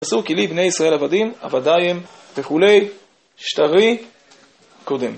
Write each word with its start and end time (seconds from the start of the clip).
עשו 0.00 0.22
כי 0.24 0.34
לי 0.34 0.46
בני 0.46 0.62
ישראל 0.62 0.94
עבדים, 0.94 1.32
עבדי 1.40 1.90
הם 1.90 2.00
וכולי, 2.36 2.88
שטרי 3.36 4.04
קודם. 4.84 5.12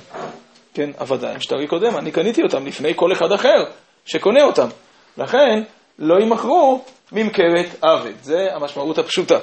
כן, 0.74 0.90
עבדי 0.96 1.26
הם 1.26 1.40
שטרי 1.40 1.66
קודם, 1.66 1.96
אני 1.96 2.12
קניתי 2.12 2.42
אותם 2.42 2.66
לפני 2.66 2.92
כל 2.96 3.12
אחד 3.12 3.32
אחר 3.32 3.64
שקונה 4.04 4.42
אותם. 4.42 4.68
לכן, 5.18 5.62
לא 5.98 6.14
יימכרו 6.20 6.84
ממכרת 7.12 7.84
עבד. 7.84 8.22
זה 8.22 8.36
המשמעות 8.54 8.98
הפשוטה. 8.98 9.38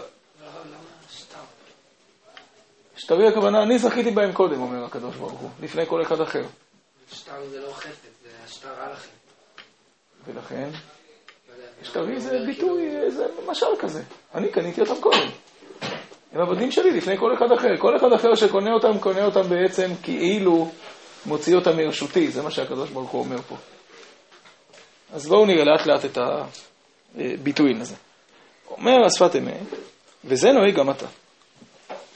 שטרי 2.98 3.28
הכוונה, 3.28 3.64
אני 3.64 3.80
זכיתי 3.80 4.12
בהם 4.12 4.34
קודם, 4.34 4.62
אומר 4.62 4.86
הקדוש 4.86 5.16
ברוך 5.16 5.40
הוא, 5.40 5.50
לפני 5.62 5.86
כל 5.86 6.02
אחד 6.02 6.22
אחר. 6.22 6.44
שטר 7.12 7.46
זה 7.50 7.60
לא 7.60 7.72
חפץ, 7.72 8.10
זה 8.24 8.30
השטר 8.46 8.70
לכם. 8.92 9.10
ולכן, 10.26 10.70
שטרי 11.84 12.20
זה 12.20 12.40
ביטוי, 12.46 13.12
זה 13.12 13.26
משל 13.48 13.66
כזה. 13.80 14.04
אני 14.38 14.50
קניתי 14.50 14.82
אותם 14.82 15.02
קודם. 15.02 15.28
הם 16.34 16.42
עבדים 16.42 16.72
שלי 16.72 16.92
לפני 16.92 17.18
כל 17.18 17.34
אחד 17.34 17.52
אחר. 17.52 17.78
כל 17.78 17.98
אחד 17.98 18.14
אחר 18.14 18.36
שקונה 18.36 18.74
אותם, 18.74 19.00
קונה 19.00 19.26
אותם 19.26 19.50
בעצם 19.50 19.92
כאילו 20.04 20.70
מוציא 21.26 21.56
אותם 21.56 21.78
מרשותי. 21.78 22.28
זה 22.28 22.42
מה 22.42 22.52
שהקדוש 22.52 22.90
ברוך 22.90 23.10
הוא 23.10 23.22
אומר 23.22 23.42
פה. 23.42 23.56
אז 25.14 25.28
בואו 25.28 25.46
נראה 25.46 25.64
לאט 25.64 25.86
לאט 25.86 26.06
את 26.06 26.18
הביטויים 27.16 27.82
הזה. 27.82 27.96
אומר 28.72 29.06
השפת 29.06 29.36
אמת, 29.36 29.80
וזה 30.26 30.52
נוהג 30.52 30.76
גם 30.76 30.90
אתה. 30.90 31.06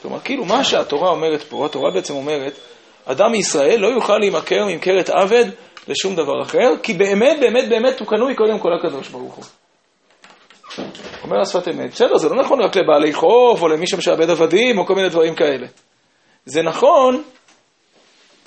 כלומר, 0.02 0.20
כאילו 0.20 0.44
מה 0.44 0.64
שהתורה 0.64 1.10
אומרת 1.10 1.42
פה, 1.42 1.66
התורה 1.66 1.90
בעצם 1.94 2.14
אומרת, 2.14 2.52
אדם 3.04 3.32
מישראל 3.32 3.80
לא 3.80 3.88
יוכל 3.88 4.18
להימכר 4.18 4.64
ממכרת 4.66 5.10
עבד 5.10 5.44
לשום 5.88 6.14
דבר 6.14 6.42
אחר, 6.42 6.74
כי 6.82 6.94
באמת, 6.94 7.40
באמת, 7.40 7.68
באמת 7.68 8.00
הוא 8.00 8.08
קנוי 8.08 8.34
קודם 8.34 8.58
כל 8.58 8.68
הקדוש 8.72 9.08
ברוך 9.08 9.34
הוא. 9.34 9.44
אומר 11.22 11.40
השפת 11.40 11.68
אמת, 11.68 11.90
בסדר, 11.90 12.16
זה 12.16 12.28
לא 12.28 12.42
נכון 12.42 12.62
רק 12.62 12.76
לבעלי 12.76 13.12
חוב, 13.12 13.62
או 13.62 13.68
למי 13.68 13.86
שמשעבד 13.86 14.30
עבדים, 14.30 14.78
או 14.78 14.86
כל 14.86 14.94
מיני 14.94 15.08
דברים 15.08 15.34
כאלה. 15.34 15.66
זה 16.46 16.62
נכון 16.62 17.22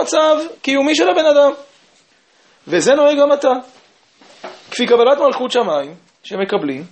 מצב 0.01 0.35
קיומי 0.61 0.95
של 0.95 1.09
הבן 1.09 1.25
אדם. 1.25 1.51
וזה 2.67 2.95
נוהג 2.95 3.19
גם 3.19 3.33
אתה. 3.33 3.51
כפי 4.71 4.85
קבלת 4.85 5.17
מלכות 5.17 5.51
שמיים, 5.51 5.95
שמקבלים, 6.23 6.83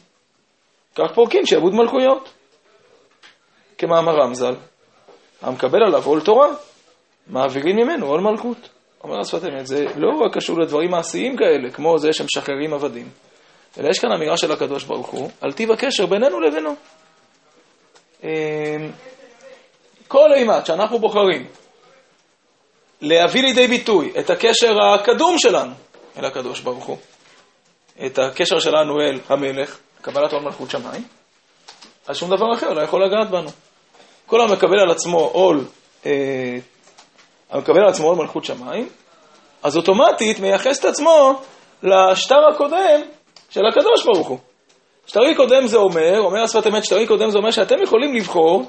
כך 0.96 1.14
פורקים 1.16 1.46
שעבוד 1.46 1.74
מלכויות. 1.74 2.34
כמאמר 3.78 4.14
רמז"ל, 4.16 4.56
המקבל 5.42 5.84
עליו 5.84 6.06
עול 6.06 6.22
תורה, 6.22 6.48
מעבירים 7.28 7.76
ממנו 7.76 8.08
עול 8.08 8.22
מלכות. 8.22 8.70
אומר 9.04 9.20
השפת 9.20 9.44
אמת, 9.46 9.68
זה 9.68 9.86
לא 9.98 10.10
רק 10.26 10.38
קשור 10.38 10.60
לדברים 10.60 10.92
מעשיים 10.92 11.38
כאלה, 11.38 11.72
כמו 11.72 11.98
זה 11.98 12.14
שמשחררים 12.14 12.74
עבדים, 12.74 13.10
אלא 13.80 13.90
יש 13.90 14.00
כאן 14.00 14.12
אמירה 14.12 14.38
של 14.38 14.52
הקדוש 14.52 14.84
ברוך 14.84 15.08
הוא, 15.08 15.30
על 15.42 15.52
טיב 15.54 15.72
הקשר 15.72 16.06
בינינו 16.06 16.40
לבינו. 16.40 16.76
אמ, 18.24 18.30
כל 20.08 20.34
אימת 20.36 20.66
שאנחנו 20.66 21.00
בוחרים 21.00 21.48
להביא 23.02 23.44
לידי 23.44 23.68
ביטוי 23.68 24.14
את 24.20 24.30
הקשר 24.30 24.82
הקדום 24.82 25.38
שלנו 25.38 25.74
אל 26.18 26.26
הקדוש 26.26 26.60
ברוך 26.60 26.86
הוא, 26.86 26.98
את 28.06 28.20
הקשר 28.20 28.60
שלנו 28.60 29.02
אל 29.02 29.20
המלך, 29.30 29.80
קבלת 30.02 30.34
עול 30.34 30.44
מלכות 30.44 30.70
שמיים, 30.70 31.04
אז 32.08 32.18
שום 32.18 32.30
דבר 32.30 32.54
אחר 32.54 32.74
לא 32.74 32.82
יכול 32.82 33.06
לגעת 33.06 33.30
בנו. 33.30 33.50
כל 34.26 34.42
המקבל 34.42 34.80
על 34.80 34.92
עצמו 34.92 35.20
עול, 35.20 35.66
אה, 36.06 36.12
המקבל 37.50 37.80
על 37.80 37.90
עצמו 37.90 38.08
עול 38.08 38.18
מלכות 38.18 38.46
שמיים, 38.46 38.90
אז 39.64 39.78
אוטומטית 39.78 40.40
מייחס 40.40 40.80
את 40.80 40.86
עצמו 40.86 41.42
לשטר 41.84 42.40
הקודם 42.54 43.02
של 43.54 43.66
הקדוש 43.66 44.06
ברוך 44.06 44.28
הוא. 44.28 44.38
שטרי 45.08 45.36
קודם 45.36 45.68
זה 45.68 45.78
אומר, 45.78 46.20
אומר 46.20 46.44
השפת 46.44 46.68
אמת, 46.68 46.86
שטרי 46.86 47.08
קודם 47.08 47.30
זה 47.30 47.38
אומר 47.38 47.52
שאתם 47.52 47.76
יכולים 47.84 48.16
לבחור 48.16 48.64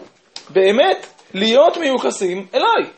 באמת 0.50 1.06
להיות 1.34 1.76
מיוחסים 1.76 2.46
אליי. 2.54 2.90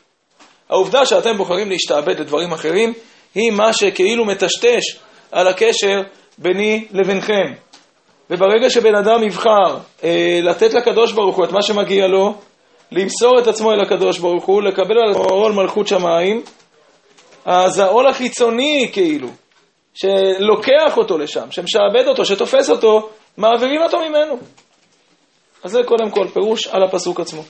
העובדה 0.71 1.07
שאתם 1.07 1.37
בוחרים 1.37 1.71
להשתעבד 1.71 2.21
לדברים 2.21 2.53
אחרים, 2.53 2.93
היא 3.35 3.51
מה 3.51 3.73
שכאילו 3.73 4.25
מטשטש 4.25 4.97
על 5.33 5.49
הקשר 5.49 6.01
ביני 6.39 6.85
לבינכם. 6.93 7.53
וברגע 8.31 8.71
שבן 8.71 8.95
אדם 8.95 9.23
יבחר 9.23 9.77
אה, 10.05 10.39
לתת 10.43 10.75
לקדוש 10.75 11.13
ברוך 11.13 11.37
הוא 11.37 11.45
את 11.45 11.53
מה 11.53 11.63
שמגיע 11.63 12.07
לו, 12.07 12.35
למסור 12.93 13.39
את 13.39 13.47
עצמו 13.47 13.73
אל 13.73 13.81
הקדוש 13.81 14.19
ברוך 14.19 14.45
הוא, 14.45 14.63
לקבל 14.63 14.99
על 15.05 15.11
עצמו 15.11 15.25
עול 15.25 15.53
מלכות 15.53 15.87
שמיים, 15.87 16.43
אז 17.45 17.79
העול 17.79 18.07
החיצוני 18.07 18.91
כאילו, 18.93 19.29
שלוקח 19.97 20.97
אותו 20.97 21.19
לשם, 21.19 21.51
שמשעבד 21.51 22.09
אותו, 22.09 22.25
שתופס 22.25 22.71
אותו, 22.71 23.11
מעבירים 23.37 23.83
אותו 23.83 23.99
ממנו. 24.01 24.39
אז 25.65 25.71
זה 25.71 25.81
קודם 25.87 26.11
כל 26.11 26.29
פירוש 26.33 26.67
על 26.67 26.83
הפסוק 26.83 27.21
עצמו. 27.21 27.43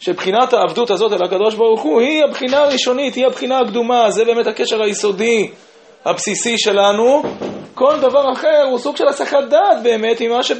שבחינת 0.00 0.52
העבדות 0.52 0.90
הזאת 0.90 1.12
אל 1.12 1.24
הקדוש 1.24 1.54
ברוך 1.54 1.82
הוא 1.82 2.00
היא 2.00 2.24
הבחינה 2.24 2.58
הראשונית, 2.58 3.14
היא 3.14 3.26
הבחינה 3.26 3.58
הקדומה, 3.58 4.10
זה 4.10 4.24
באמת 4.24 4.46
הקשר 4.46 4.82
היסודי, 4.82 5.50
הבסיסי 6.04 6.54
שלנו. 6.58 7.22
כל 7.74 8.00
דבר 8.00 8.32
אחר 8.32 8.62
הוא 8.70 8.78
סוג 8.78 8.96
של 8.96 9.08
הסחת 9.08 9.44
דעת 9.50 9.82
באמת 9.82 10.20
ממה 10.20 10.42
שב... 10.42 10.58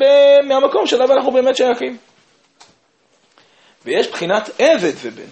מהמקום 0.48 0.84
אנחנו 1.10 1.32
באמת 1.32 1.56
שייכים. 1.56 1.96
ויש 3.84 4.08
בחינת 4.08 4.50
עבד 4.58 4.92
ובן, 5.02 5.30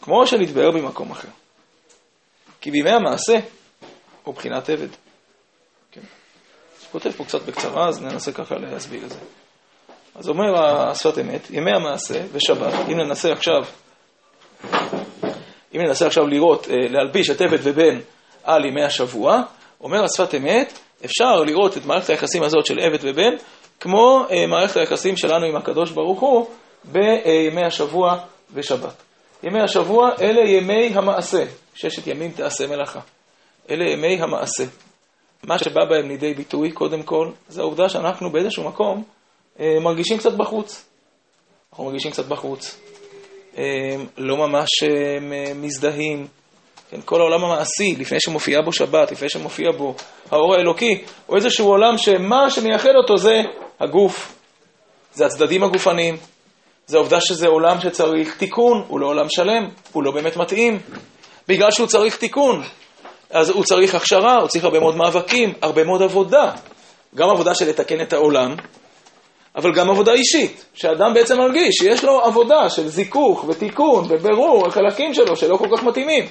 כמו 0.00 0.26
שנתבהר 0.26 0.70
במקום 0.70 1.10
אחר. 1.10 1.28
כי 2.60 2.70
בימי 2.70 2.90
המעשה 2.90 3.38
הוא 4.26 4.34
בחינת 4.34 4.70
עבד. 4.70 4.88
כן. 5.92 6.00
כותב 6.92 7.10
פה 7.10 7.24
קצת 7.24 7.42
בקצרה, 7.42 7.88
אז 7.88 8.02
ננסה 8.02 8.32
ככה 8.32 8.54
להסביר 8.54 9.04
את 9.04 9.10
זה. 9.10 9.18
אז 10.14 10.28
אומר 10.28 10.60
השפת 10.60 11.18
אמת, 11.18 11.50
ימי 11.50 11.70
המעשה 11.76 12.22
ושבת, 12.32 12.72
אם 12.88 12.98
ננסה 12.98 13.32
עכשיו, 13.32 13.62
אם 15.74 15.80
ננסה 15.80 16.06
עכשיו 16.06 16.26
לראות, 16.26 16.68
אה, 16.70 16.74
להלביש 16.90 17.30
את 17.30 17.40
עבד 17.40 17.58
ובן 17.62 17.98
על 18.44 18.64
ימי 18.64 18.84
השבוע, 18.84 19.42
אומר 19.80 20.04
השפת 20.04 20.34
אמת, 20.34 20.78
אפשר 21.04 21.42
לראות 21.46 21.76
את 21.76 21.84
מערכת 21.84 22.10
היחסים 22.10 22.42
הזאת 22.42 22.66
של 22.66 22.78
עבד 22.78 22.98
ובן, 23.02 23.36
כמו 23.80 24.26
אה, 24.30 24.46
מערכת 24.46 24.76
היחסים 24.76 25.16
שלנו 25.16 25.46
עם 25.46 25.56
הקדוש 25.56 25.90
ברוך 25.90 26.20
הוא 26.20 26.46
בימי 26.84 27.64
השבוע 27.66 28.18
ושבת. 28.54 29.02
ימי 29.42 29.60
השבוע 29.60 30.10
אלה 30.20 30.50
ימי 30.50 30.90
המעשה, 30.94 31.44
ששת 31.74 32.06
ימים 32.06 32.30
תעשה 32.30 32.66
מלאכה. 32.66 33.00
אלה 33.70 33.90
ימי 33.90 34.22
המעשה. 34.22 34.64
מה 35.44 35.58
שבא 35.58 35.84
בהם 35.90 36.08
לידי 36.08 36.34
ביטוי, 36.34 36.72
קודם 36.72 37.02
כל, 37.02 37.30
זה 37.48 37.60
העובדה 37.60 37.88
שאנחנו 37.88 38.30
באיזשהו 38.30 38.64
מקום 38.64 39.04
אה, 39.60 39.80
מרגישים 39.80 40.18
קצת 40.18 40.32
בחוץ. 40.32 40.84
אנחנו 41.70 41.84
מרגישים 41.84 42.10
קצת 42.10 42.26
בחוץ. 42.26 42.80
אה, 43.58 43.64
לא 44.18 44.36
ממש 44.36 44.68
אה, 44.82 45.54
מזדהים. 45.54 46.26
כן, 46.90 47.00
כל 47.04 47.20
העולם 47.20 47.44
המעשי, 47.44 47.96
לפני 47.98 48.20
שמופיעה 48.20 48.62
בו 48.62 48.72
שבת, 48.72 49.12
לפני 49.12 49.28
שמופיע 49.28 49.70
בו 49.78 49.94
האור 50.30 50.54
האלוקי, 50.54 51.04
הוא 51.26 51.36
איזשהו 51.36 51.68
עולם 51.68 51.98
שמה 51.98 52.50
שמייחד 52.50 52.94
אותו 52.96 53.16
זה 53.16 53.42
הגוף, 53.80 54.34
זה 55.12 55.26
הצדדים 55.26 55.62
הגופניים, 55.62 56.16
זה 56.86 56.96
העובדה 56.96 57.20
שזה 57.20 57.46
עולם 57.46 57.80
שצריך 57.80 58.36
תיקון, 58.38 58.84
הוא 58.88 59.00
לא 59.00 59.06
עולם 59.06 59.26
שלם, 59.28 59.68
הוא 59.92 60.02
לא 60.02 60.10
באמת 60.10 60.36
מתאים. 60.36 60.78
בגלל 61.48 61.70
שהוא 61.70 61.86
צריך 61.86 62.16
תיקון, 62.16 62.62
אז 63.30 63.50
הוא 63.50 63.64
צריך 63.64 63.94
הכשרה, 63.94 64.36
הוא 64.36 64.48
צריך 64.48 64.64
הרבה 64.64 64.80
מאוד 64.80 64.96
מאבקים, 64.96 65.52
הרבה 65.62 65.84
מאוד 65.84 66.02
עבודה. 66.02 66.50
גם 67.14 67.30
עבודה 67.30 67.54
של 67.54 67.68
לתקן 67.68 68.00
את 68.00 68.12
העולם, 68.12 68.54
אבל 69.56 69.72
גם 69.74 69.90
עבודה 69.90 70.12
אישית, 70.12 70.64
שאדם 70.74 71.14
בעצם 71.14 71.38
מרגיש 71.38 71.74
שיש 71.74 72.04
לו 72.04 72.20
עבודה 72.20 72.70
של 72.70 72.88
זיכוך 72.88 73.44
ותיקון 73.48 74.04
ובירור 74.08 74.66
החלקים 74.66 75.14
שלו 75.14 75.36
שלא 75.36 75.56
כל 75.56 75.76
כך 75.76 75.82
מתאימים. 75.82 76.24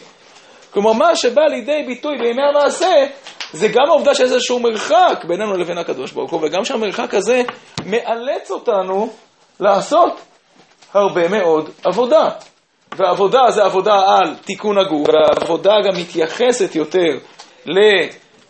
כלומר, 0.74 0.94
מה 0.94 1.16
שבא 1.16 1.42
לידי 1.42 1.84
ביטוי 1.88 2.14
בימי 2.18 2.42
המעשה, 2.50 3.06
זה 3.54 3.68
גם 3.68 3.84
העובדה 3.88 4.16
שיש 4.16 4.32
איזשהו 4.32 4.60
מרחק 4.60 5.26
בינינו 5.28 5.58
לבין 5.58 5.78
הקדוש 5.78 6.12
ברוך 6.12 6.32
הוא, 6.32 6.42
וגם 6.44 6.66
שהמרחק 6.66 7.14
הזה 7.14 7.42
מאלץ 7.86 8.52
אותנו 8.52 9.10
לעשות 9.60 10.22
הרבה 10.94 11.28
מאוד 11.28 11.70
עבודה. 11.84 12.30
ועבודה 12.96 13.42
זה 13.50 13.64
עבודה 13.64 13.94
על 13.94 14.36
תיקון 14.36 14.78
הגוף, 14.78 15.08
והעבודה 15.10 15.74
גם 15.86 16.02
מתייחסת 16.02 16.76
יותר 16.76 17.18
ל, 17.66 17.80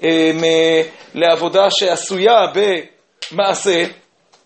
אמ, 0.04 0.44
לעבודה 1.14 1.68
שעשויה 1.70 2.46
במעשה, 3.32 3.84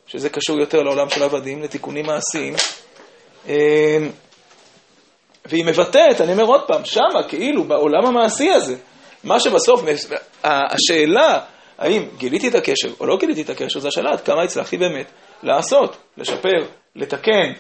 שזה 0.07 0.29
קשור 0.29 0.59
יותר 0.59 0.81
לעולם 0.81 1.09
של 1.09 1.23
עבדים, 1.23 1.61
לתיקונים 1.63 2.05
מעשיים. 2.05 2.53
אמ, 3.47 3.53
והיא 5.45 5.65
מבטאת, 5.65 6.21
אני 6.21 6.31
אומר 6.31 6.43
עוד 6.43 6.61
פעם, 6.67 6.85
שמה, 6.85 7.23
כאילו, 7.27 7.63
בעולם 7.63 8.05
המעשי 8.05 8.51
הזה, 8.51 8.75
מה 9.23 9.39
שבסוף, 9.39 9.81
השאלה, 10.43 11.39
האם 11.77 12.05
גיליתי 12.17 12.47
את 12.47 12.55
הקשר 12.55 12.89
או 12.99 13.05
לא 13.05 13.17
גיליתי 13.17 13.41
את 13.41 13.49
הקשר, 13.49 13.79
זו 13.79 13.87
השאלה 13.87 14.11
עד 14.11 14.21
כמה 14.21 14.43
הצלחתי 14.43 14.77
באמת 14.77 15.11
לעשות, 15.43 15.97
לשפר, 16.17 16.65
לתקן, 16.95 17.51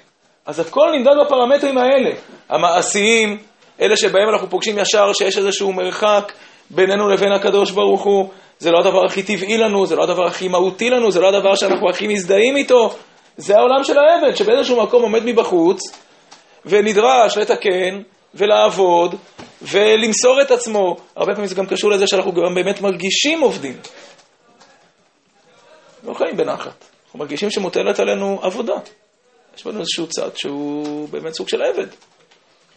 אז 0.49 0.59
הכל 0.59 0.91
נמדד 0.97 1.11
בפרמטרים 1.25 1.77
האלה, 1.77 2.09
המעשיים, 2.49 3.37
אלה 3.81 3.97
שבהם 3.97 4.29
אנחנו 4.33 4.49
פוגשים 4.49 4.77
ישר 4.79 5.13
שיש 5.13 5.37
איזשהו 5.37 5.73
מרחק 5.73 6.33
בינינו 6.69 7.09
לבין 7.09 7.31
הקדוש 7.31 7.71
ברוך 7.71 8.03
הוא, 8.03 8.29
זה 8.59 8.71
לא 8.71 8.79
הדבר 8.79 9.05
הכי 9.05 9.23
טבעי 9.23 9.57
לנו, 9.57 9.85
זה 9.85 9.95
לא 9.95 10.03
הדבר 10.03 10.25
הכי 10.25 10.47
מהותי 10.47 10.89
לנו, 10.89 11.11
זה 11.11 11.19
לא 11.19 11.27
הדבר 11.27 11.55
שאנחנו 11.55 11.89
הכי 11.89 12.07
מזדהים 12.07 12.57
איתו. 12.57 12.95
זה 13.37 13.57
העולם 13.57 13.83
של 13.83 13.97
העבד, 13.97 14.35
שבאיזשהו 14.35 14.83
מקום 14.83 15.01
עומד 15.01 15.25
מבחוץ, 15.25 15.79
ונדרש 16.65 17.37
לתקן, 17.37 18.01
ולעבוד, 18.35 19.15
ולמסור 19.61 20.41
את 20.41 20.51
עצמו. 20.51 20.95
הרבה 21.15 21.33
פעמים 21.33 21.47
זה 21.47 21.55
גם 21.55 21.65
קשור 21.65 21.91
לזה 21.91 22.07
שאנחנו 22.07 22.31
גם 22.31 22.55
באמת 22.55 22.81
מרגישים 22.81 23.41
עובדים. 23.41 23.77
לא 26.03 26.13
חיים 26.13 26.37
בנחת. 26.37 26.85
אנחנו 27.05 27.19
מרגישים 27.19 27.51
שמוטלת 27.51 27.99
עלינו 27.99 28.39
עבודה. 28.41 28.75
יש 29.55 29.65
בנו 29.65 29.79
איזשהו 29.79 30.07
צד 30.07 30.29
שהוא 30.35 31.09
באמת 31.09 31.33
סוג 31.33 31.49
של 31.49 31.61
עבד. 31.61 31.87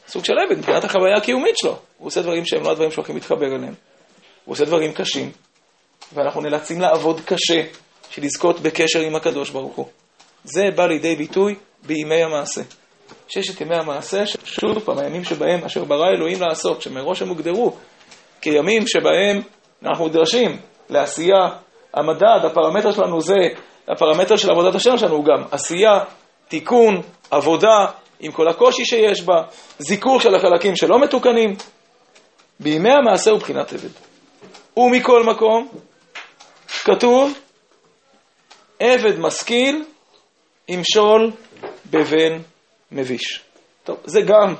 סוג 0.08 0.24
של 0.24 0.32
עבד 0.46 0.58
מבחינת 0.58 0.84
החוויה 0.84 1.16
הקיומית 1.16 1.56
שלו. 1.56 1.76
הוא 1.98 2.06
עושה 2.06 2.22
דברים 2.22 2.44
שהם 2.44 2.62
לא 2.62 2.70
הדברים 2.70 2.90
שהולכים 2.90 3.14
להתחבר 3.14 3.46
אליהם. 3.46 3.74
הוא 4.44 4.52
עושה 4.52 4.64
דברים 4.64 4.92
קשים, 4.92 5.30
ואנחנו 6.14 6.40
נאלצים 6.40 6.80
לעבוד 6.80 7.20
קשה 7.20 7.62
בשביל 8.10 8.26
לזכות 8.26 8.60
בקשר 8.60 9.00
עם 9.00 9.16
הקדוש 9.16 9.50
ברוך 9.50 9.76
הוא. 9.76 9.86
זה 10.44 10.62
בא 10.76 10.86
לידי 10.86 11.16
ביטוי 11.16 11.54
בימי 11.82 12.22
המעשה. 12.22 12.62
ששת 13.28 13.60
ימי 13.60 13.76
המעשה, 13.76 14.26
שוב 14.44 14.78
פעם, 14.78 14.98
הימים 14.98 15.24
שבהם 15.24 15.64
אשר 15.64 15.84
ברא 15.84 16.08
אלוהים 16.08 16.40
לעשות, 16.40 16.82
שמראש 16.82 17.22
הם 17.22 17.28
הוגדרו 17.28 17.76
כימים 18.40 18.86
שבהם 18.86 19.42
אנחנו 19.84 20.08
נדרשים 20.08 20.56
לעשייה, 20.90 21.48
המדד, 21.94 22.44
הפרמטר 22.44 22.92
שלנו 22.92 23.20
זה, 23.20 23.34
הפרמטר 23.88 24.36
של 24.36 24.50
עבודת 24.50 24.74
השם 24.74 24.96
שלנו 24.96 25.14
הוא 25.14 25.24
גם 25.24 25.44
עשייה, 25.50 25.98
תיקון, 26.52 27.02
עבודה, 27.30 27.86
עם 28.20 28.32
כל 28.32 28.48
הקושי 28.48 28.84
שיש 28.84 29.22
בה, 29.22 29.42
זיכוך 29.78 30.22
של 30.22 30.34
החלקים 30.34 30.76
שלא 30.76 31.00
מתוקנים. 31.00 31.56
בימי 32.60 32.90
המעשה 32.92 33.30
הוא 33.30 33.40
בחינת 33.40 33.72
עבד. 33.72 33.88
ומכל 34.76 35.22
מקום, 35.24 35.68
כתוב, 36.84 37.38
עבד 38.80 39.18
משכיל 39.18 39.84
ימשול 40.68 41.30
בבן 41.90 42.38
מביש. 42.92 43.40
טוב, 43.84 43.96
זה 44.04 44.20
גם 44.20 44.54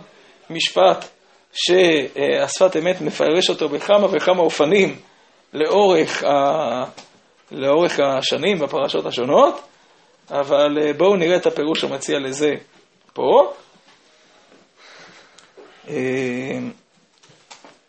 משפט 0.50 1.04
שהשפת 1.52 2.76
אמת 2.76 3.00
מפרש 3.00 3.50
אותו 3.50 3.68
בכמה 3.68 4.06
וכמה 4.12 4.42
אופנים 4.42 4.96
לאורך, 5.52 6.24
ה... 6.24 6.84
לאורך 7.50 8.00
השנים 8.00 8.58
בפרשות 8.58 9.06
השונות, 9.06 9.60
אבל 10.32 10.78
אה, 10.82 10.92
בואו 10.92 11.16
נראה 11.16 11.36
את 11.36 11.46
הפירוש 11.46 11.84
המציע 11.84 12.18
לזה 12.18 12.50
פה. 13.12 13.52
אה, 15.88 16.58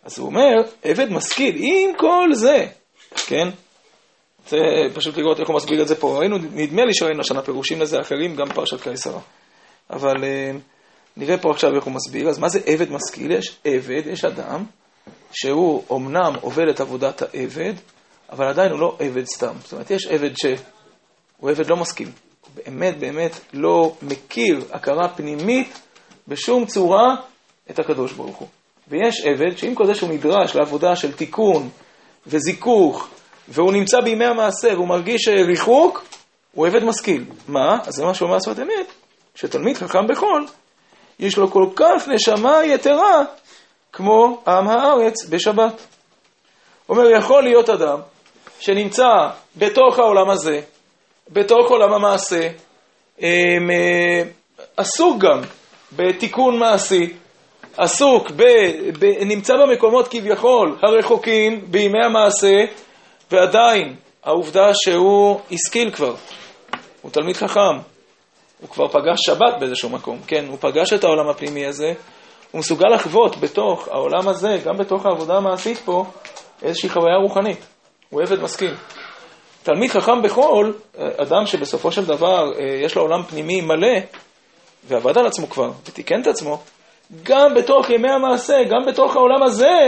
אז 0.04 0.20
הוא 0.20 0.28
אומר, 0.28 0.54
עבד 0.84 1.12
משכיל, 1.12 1.56
עם 1.58 1.98
כל 1.98 2.30
זה, 2.34 2.66
כן? 3.28 3.48
זה 4.48 4.58
פשוט 4.94 5.18
לראות 5.18 5.40
איך 5.40 5.48
הוא 5.48 5.56
מסביר 5.56 5.82
את 5.82 5.88
זה 5.88 5.96
פה. 5.96 6.20
ראינו, 6.20 6.38
נדמה 6.38 6.86
לי 6.86 6.94
שראינו 6.94 7.22
השנה 7.22 7.42
פירושים 7.42 7.82
לזה 7.82 8.00
אחרים, 8.02 8.36
גם 8.36 8.46
פרשת 8.54 8.82
קיסרה. 8.82 9.20
אבל 9.90 10.16
uh, 10.16 10.58
נראה 11.18 11.38
פה 11.38 11.52
עכשיו 11.52 11.76
איך 11.76 11.84
הוא 11.84 11.94
מסביר. 11.94 12.30
אז 12.30 12.40
מה 12.40 12.50
זה 12.50 12.60
עבד 12.66 12.92
משכיל? 12.92 13.32
יש 13.32 13.58
עבד, 13.64 14.02
יש 14.06 14.26
אדם, 14.26 14.64
שהוא 15.32 15.84
אומנם 15.90 16.34
עובד 16.42 16.68
את 16.68 16.80
עבודת 16.80 17.22
העבד, 17.22 17.74
אבל 18.32 18.48
עדיין 18.48 18.72
הוא 18.72 18.80
לא 18.80 18.98
עבד 19.00 19.26
סתם. 19.26 19.54
זאת 19.64 19.72
אומרת, 19.72 19.92
יש 19.92 20.08
עבד 20.08 20.32
שהוא 20.38 21.52
עבד 21.52 21.70
לא 21.70 21.78
משכיל. 21.78 22.10
באמת 22.56 22.98
באמת 22.98 23.32
לא 23.54 23.94
מכיר 24.02 24.66
הכרה 24.72 25.08
פנימית 25.08 25.82
בשום 26.28 26.66
צורה 26.66 27.16
את 27.70 27.80
הקדוש 27.80 28.14
ברוך 28.14 28.38
הוא. 28.38 28.48
ויש 28.88 29.26
עבד 29.26 29.58
שעם 29.58 29.76
כל 29.76 29.86
זה 29.86 29.96
שהוא 29.96 30.10
נדרש 30.10 30.56
לעבודה 30.56 30.96
של 30.96 31.12
תיקון 31.12 31.70
וזיכוך, 32.28 33.08
והוא 33.50 33.74
נמצא 33.74 34.02
בימי 34.02 34.26
המעשה 34.26 34.68
והוא 34.74 34.88
מרגיש 34.88 35.28
ריחוק, 35.28 36.04
הוא 36.52 36.68
עבד 36.68 36.84
משכיל. 36.84 37.26
מה? 37.48 37.78
אז 37.86 37.94
זה 37.94 38.06
מה 38.06 38.14
שאומר 38.14 38.40
שפת 38.40 38.60
אמת, 38.60 38.88
שתלמיד 39.36 39.78
חכם 39.78 40.08
בחול, 40.08 40.46
יש 41.20 41.38
לו 41.38 41.52
כל 41.52 41.66
כך 41.76 42.08
נשמה 42.08 42.66
יתרה 42.66 43.24
כמו 43.94 44.42
עם 44.48 44.68
הארץ 44.68 45.26
בשבת. 45.30 45.82
אומר, 46.90 47.10
יכול 47.10 47.44
להיות 47.44 47.70
אדם 47.70 48.00
שנמצא 48.60 49.10
בתוך 49.56 50.00
העולם 50.00 50.30
הזה, 50.30 50.62
בתוך 51.30 51.70
עולם 51.70 51.94
המעשה, 51.94 52.50
אה, 53.24 53.58
עסוק 54.78 55.18
גם 55.18 55.42
בתיקון 55.96 56.60
מעשי, 56.60 57.14
עסוק, 57.78 58.32
ב, 58.32 58.44
ב, 59.00 59.06
נמצא 59.26 59.54
במקומות 59.58 60.08
כביכול 60.08 60.78
הרחוקים 60.84 61.72
בימי 61.72 62.06
המעשה, 62.06 62.66
ועדיין 63.32 63.96
העובדה 64.24 64.72
שהוא 64.74 65.40
השכיל 65.52 65.92
כבר, 65.92 66.16
הוא 67.02 67.12
תלמיד 67.12 67.36
חכם, 67.36 67.78
הוא 68.62 68.70
כבר 68.70 68.88
פגש 68.88 69.20
שבת 69.26 69.54
באיזשהו 69.60 69.90
מקום, 69.90 70.20
כן, 70.28 70.46
הוא 70.48 70.58
פגש 70.62 70.94
את 70.94 71.04
העולם 71.04 71.30
הפנימי 71.30 71.66
הזה, 71.66 71.94
הוא 72.52 72.60
מסוגל 72.60 72.88
לחוות 72.88 73.38
בתוך 73.38 73.88
העולם 73.88 74.28
הזה, 74.28 74.58
גם 74.66 74.78
בתוך 74.78 75.06
העבודה 75.06 75.38
המעשית 75.38 75.78
פה, 75.78 76.06
איזושהי 76.64 76.90
חוויה 76.90 77.16
רוחנית. 77.16 77.66
הוא 78.10 78.22
עבד 78.22 78.42
משכיל. 78.42 78.74
תלמיד 79.64 79.92
חכם 79.92 80.22
בחול, 80.22 80.74
אדם 80.98 81.46
שבסופו 81.46 81.92
של 81.92 82.06
דבר 82.06 82.52
אה, 82.60 82.86
יש 82.86 82.96
לו 82.96 83.02
עולם 83.02 83.24
פנימי 83.24 83.62
מלא, 83.62 83.98
ועבד 84.88 85.18
על 85.18 85.28
עצמו 85.28 85.50
כבר, 85.50 85.72
ותיקן 85.86 86.22
את 86.22 86.28
עצמו, 86.28 86.58
גם 87.24 87.54
בתוך 87.56 87.90
ימי 87.90 88.10
המעשה, 88.12 88.64
גם 88.64 88.86
בתוך 88.88 89.16
העולם 89.16 89.44
הזה, 89.44 89.88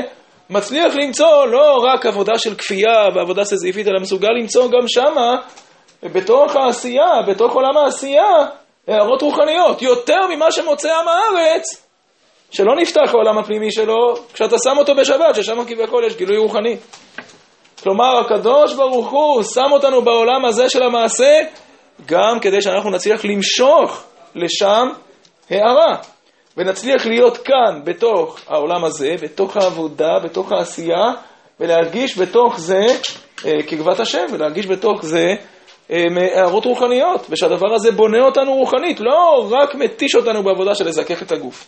מצליח 0.49 0.95
למצוא 0.95 1.45
לא 1.45 1.77
רק 1.77 2.05
עבודה 2.05 2.37
של 2.37 2.55
כפייה 2.55 3.07
ועבודה 3.15 3.43
סזיפית, 3.43 3.87
אלא 3.87 3.99
מסוגל 4.01 4.29
למצוא 4.41 4.67
גם 4.67 4.87
שמה, 4.87 5.35
בתוך 6.03 6.55
העשייה, 6.55 7.21
בתוך 7.27 7.53
עולם 7.53 7.77
העשייה, 7.77 8.33
הערות 8.87 9.21
רוחניות, 9.21 9.81
יותר 9.81 10.27
ממה 10.29 10.51
שמוצא 10.51 10.89
עם 10.99 11.07
הארץ, 11.07 11.63
שלא 12.51 12.75
נפתח 12.75 13.13
העולם 13.13 13.37
הפנימי 13.37 13.71
שלו, 13.71 14.15
כשאתה 14.33 14.55
שם 14.63 14.77
אותו 14.77 14.95
בשבת, 14.95 15.35
ששם 15.35 15.65
כביכול 15.67 16.05
יש 16.05 16.15
גילוי 16.15 16.37
רוחני. 16.37 16.77
כלומר, 17.85 18.19
הקדוש 18.19 18.73
ברוך 18.73 19.11
הוא 19.11 19.43
שם 19.43 19.71
אותנו 19.71 20.01
בעולם 20.01 20.45
הזה 20.45 20.69
של 20.69 20.83
המעשה, 20.83 21.39
גם 22.05 22.39
כדי 22.41 22.61
שאנחנו 22.61 22.89
נצליח 22.89 23.25
למשוך 23.25 24.03
לשם 24.35 24.87
הערה. 25.49 25.97
ונצליח 26.57 27.05
להיות 27.05 27.37
כאן, 27.37 27.81
בתוך 27.83 28.39
העולם 28.47 28.83
הזה, 28.83 29.15
בתוך 29.21 29.57
העבודה, 29.57 30.19
בתוך 30.23 30.51
העשייה, 30.51 31.11
ולהרגיש 31.59 32.17
בתוך 32.17 32.59
זה 32.59 32.87
אה, 33.45 33.63
קרבת 33.67 33.99
השם, 33.99 34.25
ולהרגיש 34.31 34.67
בתוך 34.67 35.05
זה 35.05 35.33
אה, 35.91 36.03
הערות 36.35 36.65
רוחניות, 36.65 37.25
ושהדבר 37.29 37.73
הזה 37.73 37.91
בונה 37.91 38.25
אותנו 38.25 38.53
רוחנית, 38.53 38.99
לא 38.99 39.47
רק 39.51 39.75
מתיש 39.75 40.15
אותנו 40.15 40.43
בעבודה 40.43 40.75
של 40.75 40.87
לזכך 40.87 41.21
את 41.21 41.31
הגוף. 41.31 41.67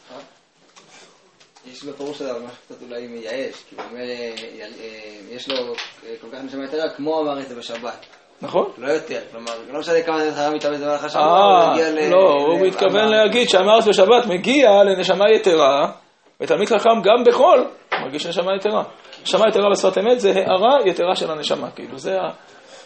יש 1.72 1.84
בפירוש 1.84 2.22
הזה 2.22 2.34
משהו 2.34 2.58
קצת 2.66 2.82
אולי 2.82 3.08
מייאש, 3.08 3.64
כי 3.70 3.76
הוא 3.76 3.84
אומר, 3.92 4.02
אה, 4.02 4.34
אה, 4.60 5.36
יש 5.36 5.50
לו 5.50 5.56
אה, 5.56 6.14
כל 6.22 6.28
כך 6.32 6.44
נשמה 6.44 6.66
יתרה, 6.66 6.90
כמו 6.90 7.22
אמר 7.22 7.40
את 7.40 7.48
זה 7.48 7.56
בשבת. 7.56 8.06
נכון. 8.42 8.66
לא 8.78 8.92
יותר, 8.92 9.20
כלומר, 9.32 9.52
לא 9.72 9.80
משנה 9.80 10.02
כמה 10.02 10.20
זה 10.20 10.36
חייב 10.36 10.54
מתאבד 10.54 10.82
במהלך 10.82 11.04
השבוע, 11.04 11.24
הוא 11.24 11.64
אה, 11.64 11.72
מגיע 11.72 11.90
ל... 11.90 12.10
לא, 12.10 12.34
הוא 12.48 12.68
מתכוון 12.68 13.08
להגיד 13.10 13.50
שאמרת 13.50 13.88
בשבת 13.88 14.26
מגיע 14.26 14.70
לנשמה 14.84 15.26
יתרה, 15.36 15.92
ותלמיד 16.42 16.68
חכם 16.68 17.02
גם 17.04 17.24
בחול 17.28 17.68
מרגיש 18.02 18.26
נשמה 18.26 18.56
יתרה. 18.56 18.84
נשמה 19.24 19.44
יתרה 19.50 19.70
בשפת 19.72 19.98
אמת 19.98 20.20
זה 20.20 20.30
הערה 20.30 20.78
יתרה 20.86 21.16
של 21.16 21.32
הנשמה, 21.32 21.72
כאילו 21.72 21.98
זה 21.98 22.12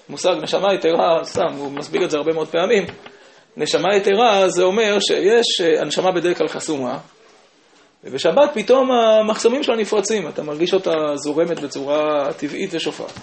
המושג 0.08 0.36
נשמה 0.42 0.74
יתרה, 0.74 1.24
סתם, 1.24 1.56
הוא 1.58 1.72
מסביר 1.72 2.04
את 2.04 2.12
זה 2.12 2.18
הרבה 2.18 2.34
מאוד 2.34 2.48
פעמים. 2.48 2.84
נשמה 3.58 3.96
יתרה 3.96 4.48
זה 4.50 4.64
אומר 4.64 4.98
שיש, 5.00 5.62
אה, 5.62 5.82
הנשמה 5.82 6.12
בדרך 6.12 6.38
כלל 6.38 6.48
חסומה, 6.48 6.98
ובשבת 8.04 8.50
פתאום 8.54 8.92
המחסומים 8.92 9.64
שלה 9.64 9.76
נפרצים, 9.76 10.28
אתה 10.28 10.44
מרגיש 10.44 10.74
אותה 10.74 10.92
זורמת 11.16 11.60
בצורה 11.60 12.34
טבעית 12.38 12.70
ושופעת. 12.74 13.20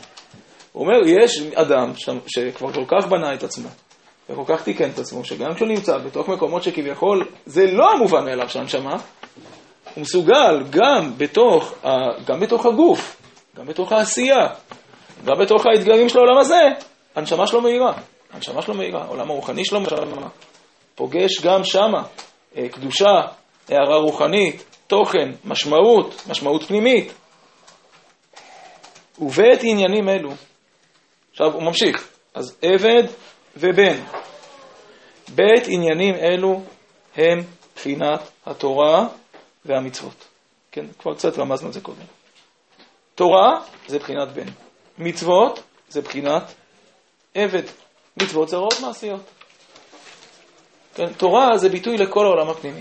הוא 0.73 0.87
אומר, 0.87 1.07
יש 1.07 1.43
אדם 1.55 1.93
ש... 1.97 2.09
שכבר 2.27 2.73
כל 2.73 2.85
כך 2.89 3.07
בנה 3.07 3.35
את 3.35 3.43
עצמו, 3.43 3.69
וכל 4.31 4.43
כך 4.47 4.63
תיקן 4.63 4.91
את 4.91 4.99
עצמו, 4.99 5.25
שגם 5.25 5.55
כשהוא 5.55 5.69
נמצא 5.69 5.99
בתוך 5.99 6.29
מקומות 6.29 6.63
שכביכול 6.63 7.29
זה 7.47 7.67
לא 7.73 7.93
המובן 7.93 8.25
מאליו 8.25 8.49
של 8.49 8.59
הנשמה, 8.59 8.97
הוא 9.95 10.03
מסוגל 10.03 10.63
גם 10.71 11.13
בתוך, 11.17 11.75
ה... 11.85 11.89
גם 12.27 12.41
בתוך 12.41 12.67
הגוף, 12.67 13.17
גם 13.57 13.67
בתוך 13.67 13.93
העשייה, 13.93 14.47
גם 15.25 15.35
בתוך 15.41 15.67
האתגרים 15.67 16.09
של 16.09 16.19
העולם 16.19 16.39
הזה, 16.39 16.61
הנשמה 17.17 17.47
שלו 17.47 17.61
מהירה. 17.61 17.93
הנשמה 18.33 18.63
שלו 18.63 18.75
מהירה, 18.75 19.05
העולם 19.05 19.31
הרוחני 19.31 19.65
שלו 19.65 19.81
מהירה. 19.81 20.29
פוגש 20.95 21.41
גם 21.45 21.65
שמה 21.65 22.03
אה, 22.57 22.69
קדושה, 22.69 23.21
הערה 23.69 23.97
רוחנית, 23.97 24.65
תוכן, 24.87 25.31
משמעות, 25.45 26.23
משמעות 26.29 26.63
פנימית. 26.63 27.13
ובעת 29.19 29.59
עניינים 29.63 30.09
אלו, 30.09 30.31
עכשיו 31.31 31.55
הוא 31.55 31.63
ממשיך, 31.63 32.09
אז 32.35 32.57
עבד 32.63 33.03
ובן. 33.57 34.01
בית 35.35 35.65
עניינים 35.69 36.15
אלו 36.15 36.63
הם 37.17 37.39
בחינת 37.77 38.21
התורה 38.47 39.09
והמצוות. 39.65 40.25
כן, 40.73 40.87
כבר 40.99 41.15
קצת 41.15 41.39
רמזנו 41.39 41.69
את 41.69 41.73
זה 41.73 41.81
קודם. 41.81 42.05
תורה 43.15 43.61
זה 43.87 43.99
בחינת 43.99 44.29
בן. 44.29 44.47
מצוות 44.99 45.63
זה 45.89 46.01
בחינת 46.01 46.55
עבד. 47.35 47.63
מצוות 48.17 48.49
זה 48.49 48.57
הוראות 48.57 48.81
מעשיות. 48.81 49.21
כן, 50.95 51.13
תורה 51.13 51.57
זה 51.57 51.69
ביטוי 51.69 51.99
לכל 51.99 52.25
העולם 52.27 52.51
הפנימי, 52.51 52.81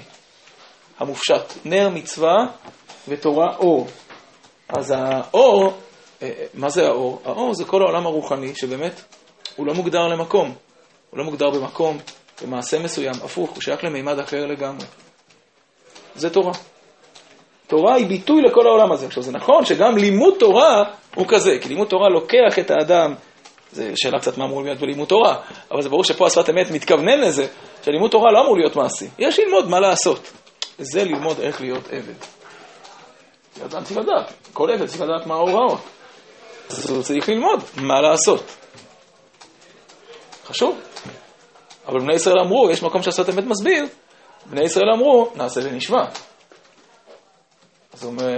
המופשט. 1.00 1.54
נר 1.66 1.89
מצווה 1.89 2.46
ותורה 3.08 3.56
אור. 3.58 3.88
אז 4.70 4.94
האור, 4.98 5.74
אה, 6.22 6.30
מה 6.54 6.70
זה 6.70 6.88
האור? 6.88 7.22
האור 7.25 7.54
זה 7.54 7.66
כל 7.66 7.82
העולם 7.82 8.06
הרוחני 8.06 8.56
שבאמת 8.56 9.01
הוא 9.56 9.68
לא 9.68 9.74
מוגדר 9.74 10.08
למקום. 10.08 10.56
הוא 11.10 11.20
לא 11.20 11.24
מוגדר 11.24 11.50
במקום, 11.50 11.98
במעשה 12.44 12.80
מסוים, 12.80 13.13
הפוך, 13.24 13.50
הוא 13.50 13.62
שייך 13.62 13.84
למימד 13.84 14.20
אחר 14.20 14.46
לגמרי. 14.46 14.86
זה 16.16 16.30
תורה. 16.30 16.54
תורה 17.68 17.96
היא 17.96 18.08
ביטוי 18.08 18.42
לכל 18.42 18.68
העולם 18.68 18.92
הזה. 18.92 19.06
עכשיו, 19.06 19.24
זה 19.24 19.32
נכון 19.32 19.66
שגם 19.66 19.98
לימוד 19.98 20.34
תורה 20.39 20.84
הוא 21.16 21.25
כזה, 21.27 21.58
כי 21.62 21.70
לימוד 21.70 21.88
תורה 21.88 22.10
לוקח 22.10 22.60
את 22.60 22.72
האדם, 22.72 23.13
זו 23.72 23.84
שאלה 23.96 24.20
קצת 24.20 24.38
מה 24.38 24.46
אמור 24.46 24.63
להיות 24.63 24.80
בלימוד 24.80 25.08
תורה, 25.08 25.36
אבל 25.72 25.82
זה 25.82 25.89
ברור 25.89 26.04
שפה 26.04 26.27
השפת 26.27 26.50
אמת 26.50 26.72
מתכוונן 26.72 27.20
לזה, 27.20 27.48
שלימוד 27.86 28.12
תורה 28.12 28.32
לא 28.32 28.42
אמור 28.42 28.58
להיות 28.58 28.75
מעשי. 28.75 29.08
יש 29.20 29.39
ללמוד 29.39 29.70
מה 29.70 29.80
לעשות. 29.80 30.32
זה 30.79 31.03
ללמוד 31.03 31.39
איך 31.39 31.62
להיות 31.62 31.84
עבד. 31.91 32.13
אדם 33.65 33.84
צריך 33.84 33.98
לדעת, 33.98 34.34
כל 34.53 34.72
עבד 34.72 34.86
צריך 34.86 35.01
לדעת 35.01 35.25
מה 35.25 35.34
ההוראות. 35.36 35.79
אז 36.69 36.89
הוא 36.89 37.03
צריך 37.03 37.29
ללמוד 37.29 37.60
מה 37.75 38.01
לעשות. 38.01 38.43
חשוב. 40.46 40.79
אבל 41.88 42.00
בני 42.00 42.13
ישראל 42.13 42.39
אמרו, 42.39 42.69
יש 42.69 42.84
מקום 42.84 43.03
שהשפת 43.03 43.29
אמת 43.29 43.43
מסביר, 43.43 43.86
בני 44.46 44.62
ישראל 44.62 44.89
אמרו, 44.96 45.31
נעשה 45.36 45.62
ונשמע. 45.63 46.03
אז 47.93 48.03
הוא 48.03 48.12
אומר, 48.12 48.36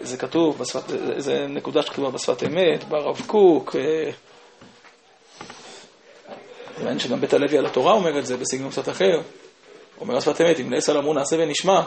זה 0.00 0.16
כתוב, 0.16 0.58
בשפת, 0.58 0.82
זה 1.16 1.46
נקודה 1.48 1.82
שכתובה 1.82 2.10
בשפת 2.10 2.42
אמת, 2.42 2.84
ברב 2.84 3.20
קוק. 3.26 3.76
אה, 3.76 4.10
מעניין 6.78 6.98
שגם 6.98 7.20
בית 7.20 7.32
הלוי 7.32 7.58
על 7.58 7.66
התורה 7.66 7.92
אומר 7.92 8.18
את 8.18 8.26
זה 8.26 8.36
בסגנון 8.36 8.70
קצת 8.70 8.88
אחר. 8.88 9.20
אומר 10.00 10.16
השפת 10.16 10.40
אמת, 10.40 10.60
אם 10.60 10.72
ישראל 10.72 10.98
אמרו 10.98 11.14
נעשה 11.14 11.36
ונשמע, 11.38 11.82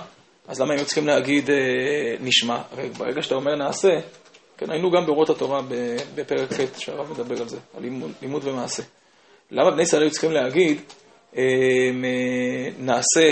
אז 0.48 0.62
למה 0.62 0.74
הם 0.74 0.84
צריכים 0.84 1.08
להגיד 1.08 1.50
אה, 1.50 1.55
נשמע? 2.20 2.62
הרי 2.72 2.89
ברגע 2.89 3.22
שאתה 3.22 3.36
אומר 3.36 3.55
נעשה, 3.55 3.89
כן, 4.58 4.72
היינו 4.72 4.91
גם 4.91 5.05
באורות 5.05 5.29
התורה 5.29 5.62
בפרק 6.15 6.53
ח' 6.53 6.79
שהרב 6.79 7.12
מדבר 7.12 7.41
על 7.41 7.48
זה, 7.48 7.58
על 7.77 7.82
לימוד, 7.84 8.12
לימוד 8.22 8.48
ומעשה. 8.48 8.84
למה 9.51 9.72
בני 9.72 9.82
ישראל 9.82 10.01
היו 10.01 10.12
צריכים 10.12 10.32
להגיד 10.32 10.82
אה, 11.38 11.43
נעשה 12.79 13.32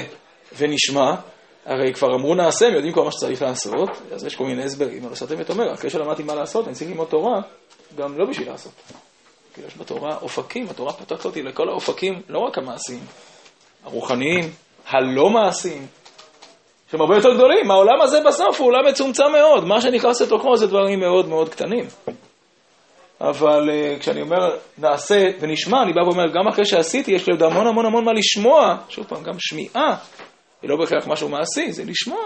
ונשמע? 0.57 1.15
הרי 1.65 1.93
כבר 1.93 2.07
אמרו 2.15 2.35
נעשה, 2.35 2.67
הם 2.67 2.73
יודעים 2.73 2.93
כל 2.93 3.03
מה 3.03 3.11
שצריך 3.11 3.41
לעשות, 3.41 3.89
אז 4.11 4.25
יש 4.25 4.35
כל 4.35 4.43
מיני 4.43 4.63
הסברים, 4.63 5.05
אבל 5.05 5.15
שאתם 5.15 5.35
אומר, 5.49 5.73
אחרי 5.73 5.89
שלמדתי 5.89 6.23
מה 6.23 6.35
לעשות, 6.35 6.67
אני 6.67 6.75
צריך 6.75 6.89
ללמוד 6.89 7.07
תורה, 7.07 7.41
גם 7.97 8.17
לא 8.17 8.25
בשביל 8.29 8.49
לעשות. 8.49 8.71
כי 9.53 9.61
יש 9.67 9.77
בתורה 9.77 10.17
אופקים, 10.21 10.69
התורה 10.69 10.93
פותחת 10.93 11.25
אותי 11.25 11.43
לכל 11.43 11.69
האופקים, 11.69 12.21
לא 12.29 12.39
רק 12.39 12.57
המעשיים, 12.57 13.03
הרוחניים, 13.83 14.51
הלא 14.87 15.29
מעשיים, 15.29 15.87
שהם 16.91 17.01
הרבה 17.01 17.15
יותר 17.15 17.33
גדולים. 17.33 17.71
העולם 17.71 18.01
הזה 18.01 18.19
בסוף 18.27 18.59
הוא 18.59 18.67
עולם 18.67 18.87
מצומצם 18.87 19.31
מאוד, 19.31 19.65
מה 19.65 19.81
שנכנס 19.81 20.21
לתוכו 20.21 20.57
זה 20.57 20.67
דברים 20.67 20.99
מאוד 20.99 21.27
מאוד 21.27 21.49
קטנים. 21.49 21.85
אבל 23.21 23.69
uh, 23.69 23.99
כשאני 23.99 24.21
אומר 24.21 24.57
נעשה 24.77 25.29
ונשמע, 25.39 25.83
אני 25.83 25.93
בא 25.93 26.01
ואומר, 26.01 26.27
גם 26.33 26.47
אחרי 26.47 26.65
שעשיתי, 26.65 27.11
יש 27.11 27.27
לי 27.27 27.33
עוד 27.33 27.43
המון 27.43 27.67
המון 27.67 27.85
המון 27.85 28.05
מה 28.05 28.13
לשמוע, 28.13 28.77
שוב 28.89 29.05
פעם, 29.05 29.23
גם 29.23 29.33
שמיעה, 29.39 29.95
היא 30.61 30.69
לא 30.69 30.77
בהכרח 30.77 31.07
משהו 31.07 31.29
מעשי, 31.29 31.71
זה 31.71 31.83
לשמוע 31.83 32.21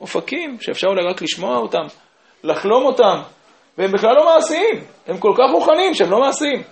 אופקים 0.00 0.56
שאפשר 0.60 0.88
אולי 0.88 1.02
רק 1.10 1.22
לשמוע 1.22 1.56
אותם, 1.56 1.86
לחלום 2.44 2.84
אותם, 2.84 3.20
והם 3.78 3.92
בכלל 3.92 4.14
לא 4.14 4.24
מעשיים, 4.34 4.84
הם 5.06 5.18
כל 5.18 5.32
כך 5.34 5.44
מוכנים 5.52 5.94
שהם 5.94 6.10
לא 6.10 6.20
מעשיים. 6.20 6.62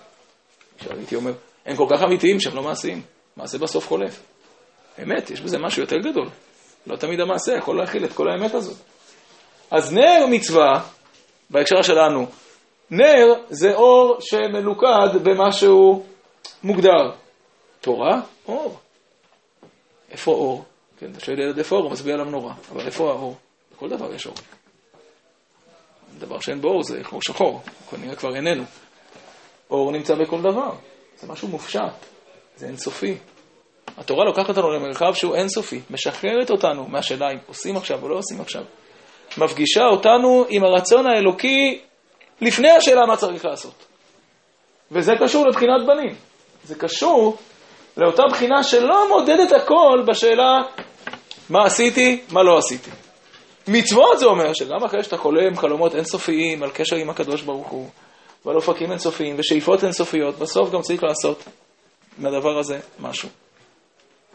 עכשיו 0.78 0.96
הייתי 0.96 1.16
אומר, 1.16 1.32
הם 1.66 1.76
כל 1.76 1.86
כך 1.90 2.02
אמיתיים 2.02 2.40
שהם 2.40 2.56
לא 2.56 2.62
מעשיים, 2.62 3.02
מעשה 3.36 3.58
בסוף 3.58 3.88
חולף. 3.88 4.22
אמת, 5.02 5.30
יש 5.30 5.40
בזה 5.40 5.58
משהו 5.58 5.82
יותר 5.82 5.96
גדול. 5.96 6.28
לא 6.86 6.96
תמיד 6.96 7.20
המעשה 7.20 7.52
יכול 7.52 7.78
להכיל 7.78 8.04
את 8.04 8.12
כל 8.12 8.28
האמת 8.28 8.54
הזאת. 8.54 8.76
אז 9.70 9.92
נר 9.92 10.26
מצווה, 10.30 10.82
בהקשר 11.50 11.82
שלנו, 11.82 12.26
נר 12.90 13.34
זה 13.48 13.74
אור 13.74 14.16
שמלוכד 14.20 15.08
במשהו 15.22 16.06
מוגדר. 16.62 17.10
תורה, 17.80 18.20
אור. 18.48 18.78
איפה 20.10 20.30
אור? 20.30 20.64
כן, 20.98 21.10
אתה 21.12 21.20
שואל 21.20 21.38
ילד 21.38 21.58
איפה 21.58 21.76
אור, 21.76 21.84
הוא 21.84 21.92
מצביע 21.92 22.14
על 22.14 22.20
המנורה. 22.20 22.54
אבל 22.72 22.86
איפה 22.86 23.10
האור? 23.10 23.36
בכל 23.72 23.88
דבר 23.88 24.14
יש 24.14 24.26
אור. 24.26 24.34
דבר 26.18 26.40
שאין 26.40 26.60
בו 26.60 26.68
אור 26.68 26.82
זה 26.82 27.04
חור 27.04 27.22
שחור, 27.22 27.60
כנראה 27.90 28.16
כבר 28.16 28.36
איננו. 28.36 28.64
אור 29.70 29.92
נמצא 29.92 30.14
בכל 30.14 30.40
דבר, 30.40 30.72
זה 31.16 31.26
משהו 31.26 31.48
מופשט, 31.48 31.80
זה 32.56 32.66
אינסופי. 32.66 33.16
התורה 33.98 34.24
לוקחת 34.24 34.48
אותנו 34.48 34.70
למרחב 34.70 35.14
שהוא 35.14 35.34
אינסופי, 35.34 35.80
משחררת 35.90 36.50
אותנו 36.50 36.86
מהשאלה 36.88 37.30
אם 37.32 37.38
עושים 37.46 37.76
עכשיו 37.76 38.02
או 38.02 38.08
לא 38.08 38.18
עושים 38.18 38.40
עכשיו. 38.40 38.62
מפגישה 39.38 39.84
אותנו 39.84 40.44
עם 40.48 40.64
הרצון 40.64 41.06
האלוקי 41.06 41.80
לפני 42.40 42.70
השאלה 42.70 43.06
מה 43.06 43.16
צריך 43.16 43.44
לעשות. 43.44 43.86
וזה 44.92 45.12
קשור 45.20 45.46
לבחינת 45.46 45.86
בנים. 45.86 46.14
זה 46.64 46.74
קשור 46.74 47.36
לאותה 47.96 48.22
בחינה 48.30 48.62
שלא 48.62 49.08
מודדת 49.08 49.52
הכל 49.52 50.02
בשאלה 50.06 50.62
מה 51.50 51.64
עשיתי, 51.64 52.20
מה 52.32 52.42
לא 52.42 52.58
עשיתי. 52.58 52.90
מצוות 53.68 54.18
זה 54.18 54.26
אומר 54.26 54.52
שגם 54.52 54.84
אחרי 54.84 55.02
שאתה 55.02 55.16
חולם 55.16 55.56
חלומות 55.56 55.94
אינסופיים 55.94 56.62
על 56.62 56.70
קשר 56.70 56.96
עם 56.96 57.10
הקדוש 57.10 57.42
ברוך 57.42 57.68
הוא, 57.68 57.88
ועל 58.44 58.56
אופקים 58.56 58.90
אינסופיים 58.90 59.36
ושאיפות 59.38 59.84
אינסופיות, 59.84 60.38
בסוף 60.38 60.70
גם 60.70 60.80
צריך 60.80 61.04
לעשות 61.04 61.44
מהדבר 62.18 62.58
הזה 62.58 62.78
משהו. 63.00 63.28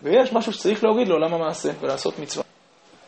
ויש 0.03 0.33
משהו 0.33 0.53
שצריך 0.53 0.83
להוריד 0.83 1.07
לעולם 1.07 1.33
המעשה 1.33 1.69
ולעשות 1.79 2.19
מצווה. 2.19 2.43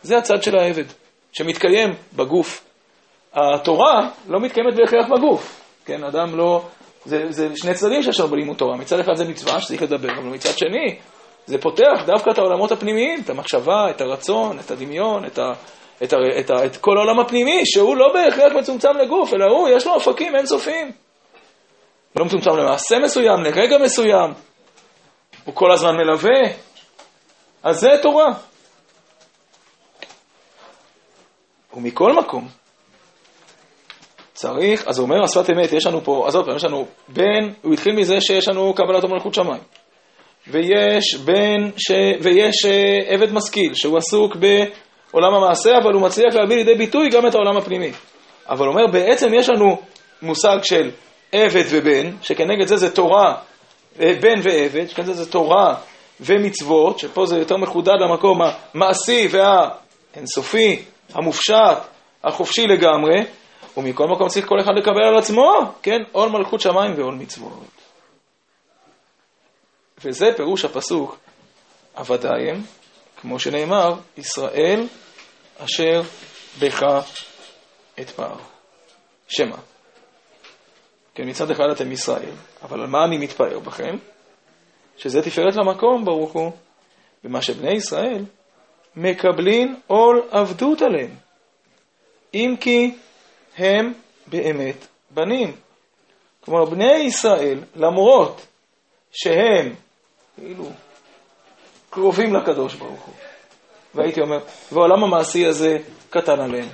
זה 0.01 0.17
הצד 0.17 0.43
של 0.43 0.57
העבד, 0.57 0.85
שמתקיים 1.33 1.89
בגוף. 2.13 2.63
התורה 3.33 4.09
לא 4.27 4.39
מתקיימת 4.39 4.75
בהכרח 4.75 5.05
בגוף. 5.17 5.61
כן, 5.85 6.03
אדם 6.03 6.37
לא... 6.37 6.65
זה, 7.05 7.25
זה 7.29 7.49
שני 7.55 7.73
צדדים 7.73 8.03
שיש 8.03 8.19
לנו 8.19 8.29
בלימוד 8.29 8.57
תורה. 8.57 8.77
מצד 8.77 8.99
אחד 8.99 9.13
זה 9.15 9.25
מצווה 9.25 9.61
שצריך 9.61 9.81
לדבר, 9.81 10.11
אבל 10.17 10.29
מצד 10.29 10.57
שני, 10.57 10.95
זה 11.45 11.57
פותח 11.57 12.03
דווקא 12.05 12.29
את 12.29 12.37
העולמות 12.37 12.71
הפנימיים, 12.71 13.21
את 13.25 13.29
המחשבה, 13.29 13.89
את 13.89 14.01
הרצון, 14.01 14.59
את 14.59 14.71
הדמיון, 14.71 15.25
את, 15.25 15.39
ה, 15.39 15.51
את, 16.03 16.13
ה, 16.13 16.17
את, 16.39 16.49
ה, 16.49 16.65
את 16.65 16.77
כל 16.77 16.97
העולם 16.97 17.19
הפנימי, 17.19 17.61
שהוא 17.65 17.97
לא 17.97 18.13
בהכרח 18.13 18.53
מצומצם 18.53 18.97
לגוף, 19.03 19.33
אלא 19.33 19.45
הוא, 19.45 19.69
יש 19.69 19.87
לו 19.87 19.93
אופקים 19.93 20.35
אינסופיים. 20.35 20.91
לא 22.15 22.25
מצומצם 22.25 22.49
למעשה 22.49 22.99
מסוים, 22.99 23.43
לרגע 23.43 23.77
מסוים. 23.77 24.33
הוא 25.45 25.55
כל 25.55 25.71
הזמן 25.71 25.95
מלווה. 25.95 26.39
אז 27.63 27.79
זה 27.79 27.89
תורה. 28.01 28.27
ומכל 31.73 32.13
מקום, 32.13 32.47
צריך, 34.33 34.87
אז 34.87 34.99
הוא 34.99 35.05
אומר, 35.05 35.23
השפת 35.23 35.49
אמת, 35.49 35.73
יש 35.73 35.85
לנו 35.85 36.03
פה, 36.03 36.25
אז 36.27 36.35
עוד 36.35 36.45
פעם, 36.45 36.55
יש 36.55 36.63
לנו 36.63 36.87
בן, 37.07 37.53
הוא 37.61 37.73
התחיל 37.73 37.95
מזה 37.95 38.21
שיש 38.21 38.47
לנו 38.47 38.73
קבלת 38.73 39.03
המלכות 39.03 39.33
שמיים. 39.33 39.61
ויש 40.47 41.15
בן, 41.15 41.69
ש, 41.77 41.91
ויש 42.21 42.65
uh, 42.65 43.13
עבד 43.13 43.33
משכיל, 43.33 43.73
שהוא 43.73 43.97
עסוק 43.97 44.35
בעולם 44.35 45.33
המעשה, 45.33 45.77
אבל 45.77 45.93
הוא 45.93 46.01
מצליח 46.01 46.35
להביא 46.35 46.55
לידי 46.55 46.75
ביטוי 46.75 47.09
גם 47.09 47.27
את 47.27 47.35
העולם 47.35 47.57
הפנימי. 47.57 47.91
אבל 48.49 48.67
אומר, 48.67 48.87
בעצם 48.91 49.27
יש 49.33 49.49
לנו 49.49 49.81
מושג 50.21 50.57
של 50.63 50.91
עבד 51.31 51.63
ובן, 51.69 52.11
שכנגד 52.21 52.67
זה 52.67 52.77
זה 52.77 52.95
תורה, 52.95 53.35
אה, 53.99 54.13
בן 54.21 54.39
ועבד, 54.43 54.87
שכנגד 54.87 55.07
זה 55.07 55.13
זה 55.13 55.31
תורה 55.31 55.75
ומצוות, 56.19 56.99
שפה 56.99 57.25
זה 57.25 57.37
יותר 57.37 57.57
מחודד 57.57 57.93
למקום 57.99 58.39
המעשי 58.41 59.27
והאינסופי, 59.31 60.83
המופשט, 61.13 61.77
החופשי 62.23 62.67
לגמרי, 62.67 63.25
ומכל 63.77 64.07
מקום 64.07 64.27
צריך 64.27 64.47
כל 64.47 64.59
אחד 64.59 64.71
לקבל 64.77 65.03
על 65.03 65.17
עצמו, 65.17 65.51
כן, 65.81 65.99
עול 66.11 66.29
מלכות 66.29 66.61
שמיים 66.61 66.93
ועול 66.97 67.15
מצוות. 67.15 67.53
וזה 70.05 70.25
פירוש 70.37 70.65
הפסוק, 70.65 71.17
עבדיים, 71.95 72.63
כמו 73.21 73.39
שנאמר, 73.39 73.93
ישראל 74.17 74.87
אשר 75.57 76.01
בך 76.59 76.83
את 77.99 78.09
פער. 78.09 78.37
שמה? 79.27 79.57
כן, 81.15 81.29
מצד 81.29 81.51
אחד 81.51 81.65
אתם 81.71 81.91
ישראל, 81.91 82.31
אבל 82.61 82.81
על 82.81 82.87
מה 82.87 83.05
אני 83.05 83.17
מתפאר 83.17 83.59
בכם? 83.59 83.95
שזה 84.97 85.21
תפארת 85.21 85.55
למקום, 85.55 86.05
ברוך 86.05 86.31
הוא, 86.31 86.51
במה 87.23 87.41
שבני 87.41 87.71
ישראל 87.73 88.25
מקבלים 88.95 89.79
עול 89.87 90.21
עבדות 90.31 90.81
עליהם, 90.81 91.15
אם 92.33 92.55
כי 92.59 92.95
הם 93.57 93.93
באמת 94.27 94.87
בנים. 95.11 95.51
כלומר, 96.39 96.65
בני 96.65 96.93
ישראל, 96.93 97.59
למרות 97.75 98.45
שהם 99.11 99.73
כאילו 100.35 100.69
קרובים 101.89 102.35
לקדוש 102.35 102.75
ברוך 102.75 103.01
הוא, 103.01 103.15
והייתי 103.95 104.21
אומר, 104.21 104.39
והעולם 104.71 105.03
המעשי 105.03 105.45
הזה 105.45 105.77
קטן 106.09 106.39
עליהם. 106.39 106.69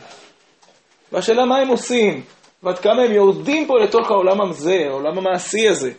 והשאלה 1.11 1.45
מה 1.45 1.57
הם 1.57 1.67
עושים 1.67 2.23
ועד 2.63 2.79
כמה 2.79 3.01
הם 3.01 3.11
יורדים 3.11 3.67
פה 3.67 3.73
לתוך 3.83 4.11
העולם 4.11 4.41
הזה, 4.41 4.77
העולם 4.89 5.17
המעשי 5.17 5.67
הזה. 5.67 5.91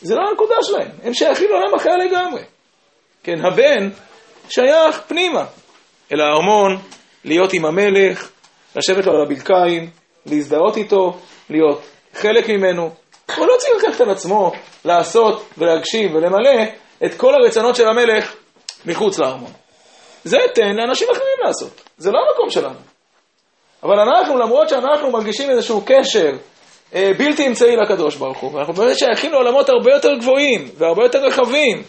זה 0.00 0.14
לא 0.14 0.20
הנקודה 0.30 0.54
שלהם, 0.62 0.90
הם 1.02 1.14
שייכים 1.14 1.50
לעולם 1.50 1.74
אחר 1.74 1.96
לגמרי. 1.96 2.42
כן, 3.22 3.44
הבן 3.44 3.88
שייך 4.48 5.00
פנימה, 5.06 5.44
אל 6.12 6.20
הארמון, 6.20 6.76
להיות 7.24 7.52
עם 7.52 7.64
המלך, 7.64 8.30
לשבת 8.76 9.06
לו 9.06 9.12
על 9.12 9.22
הברכיים, 9.22 9.90
להזדהות 10.26 10.76
איתו, 10.76 11.18
להיות 11.50 11.80
חלק 12.14 12.48
ממנו. 12.48 12.90
הוא 13.36 13.46
לא 13.46 13.54
צריך 13.58 13.84
לקחת 13.84 14.00
על 14.00 14.10
עצמו 14.10 14.52
לעשות 14.84 15.48
ולהגשים 15.58 16.14
ולמלא 16.14 16.62
את 17.04 17.14
כל 17.14 17.34
הרצונות 17.34 17.76
של 17.76 17.88
המלך 17.88 18.34
מחוץ 18.86 19.18
לארמון. 19.18 19.52
זה 20.24 20.38
תן 20.54 20.76
לאנשים 20.76 21.08
אחרים 21.12 21.38
לעשות, 21.44 21.82
זה 21.98 22.10
לא 22.10 22.18
המקום 22.18 22.50
שלנו. 22.50 22.78
אבל 23.82 24.00
אנחנו, 24.00 24.38
למרות 24.38 24.68
שאנחנו 24.68 25.10
מרגישים 25.10 25.50
איזשהו 25.50 25.82
קשר 25.86 26.30
בלתי 26.92 27.46
אמצעי 27.46 27.76
לקדוש 27.76 28.16
ברוך 28.16 28.38
הוא, 28.38 28.54
ואנחנו 28.54 28.74
באמת 28.74 28.98
שייכים 28.98 29.32
לעולמות 29.32 29.68
הרבה 29.68 29.94
יותר 29.94 30.14
גבוהים 30.14 30.68
והרבה 30.76 31.02
יותר 31.02 31.18
רחבים 31.18 31.82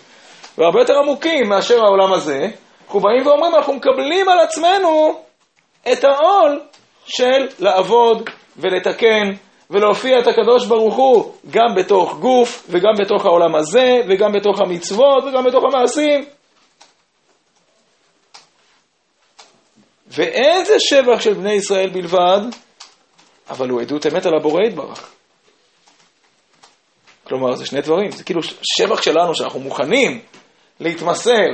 והרבה 0.58 0.79
יותר 0.79 0.94
עמוקים 1.03 1.50
מאשר 1.50 1.84
העולם 1.84 2.13
הזה, 2.13 2.48
אנחנו 2.86 3.00
באים 3.00 3.27
ואומרים, 3.27 3.56
אנחנו 3.56 3.74
מקבלים 3.74 4.29
על 4.29 4.39
עצמנו 4.39 5.22
את 5.91 6.03
העול 6.03 6.62
של 7.06 7.48
לעבוד 7.60 8.29
ולתקן 8.58 9.32
ולהופיע 9.70 10.20
את 10.20 10.27
הקדוש 10.27 10.65
ברוך 10.68 10.96
הוא 10.96 11.34
גם 11.50 11.75
בתוך 11.75 12.20
גוף 12.20 12.68
וגם 12.70 12.91
בתוך 13.00 13.25
העולם 13.25 13.56
הזה 13.56 14.01
וגם 14.10 14.32
בתוך 14.32 14.62
המצוות 14.62 15.24
וגם 15.24 15.44
בתוך 15.46 15.63
המעשים. 15.63 16.25
ואין 20.08 20.65
זה 20.65 20.75
שבח 20.79 21.22
של 21.22 21.34
בני 21.34 21.53
ישראל 21.53 21.89
בלבד, 21.89 22.41
אבל 23.50 23.70
הוא 23.70 23.82
עדות 23.82 24.06
אמת 24.06 24.25
על 24.25 24.34
הבורא 24.36 24.63
יתברך. 24.63 25.12
כלומר, 27.24 27.56
זה 27.56 27.65
שני 27.65 27.82
דברים, 27.82 28.12
זה 28.12 28.24
כאילו 28.24 28.41
שבח 28.44 29.01
שלנו 29.01 29.36
שאנחנו 29.36 29.60
מוכנים 29.60 30.22
להתמסר 30.79 31.48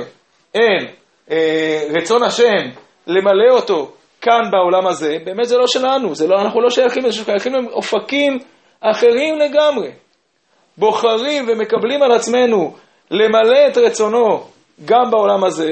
אל 0.56 0.86
אה, 1.30 1.88
רצון 1.90 2.22
השם, 2.22 2.70
למלא 3.06 3.50
אותו 3.50 3.92
כאן 4.20 4.50
בעולם 4.50 4.86
הזה, 4.86 5.16
באמת 5.24 5.44
זה 5.44 5.56
לא 5.56 5.66
שלנו, 5.66 6.14
זה 6.14 6.26
לא, 6.26 6.40
אנחנו 6.40 6.60
לא 6.60 6.70
שייכים 6.70 7.04
לזה, 7.04 7.24
שייכים 7.24 7.52
לאופקים 7.54 8.38
אחרים 8.80 9.38
לגמרי. 9.38 9.90
בוחרים 10.76 11.48
ומקבלים 11.48 12.02
על 12.02 12.12
עצמנו 12.12 12.74
למלא 13.10 13.68
את 13.68 13.78
רצונו 13.78 14.44
גם 14.84 15.10
בעולם 15.10 15.44
הזה, 15.44 15.70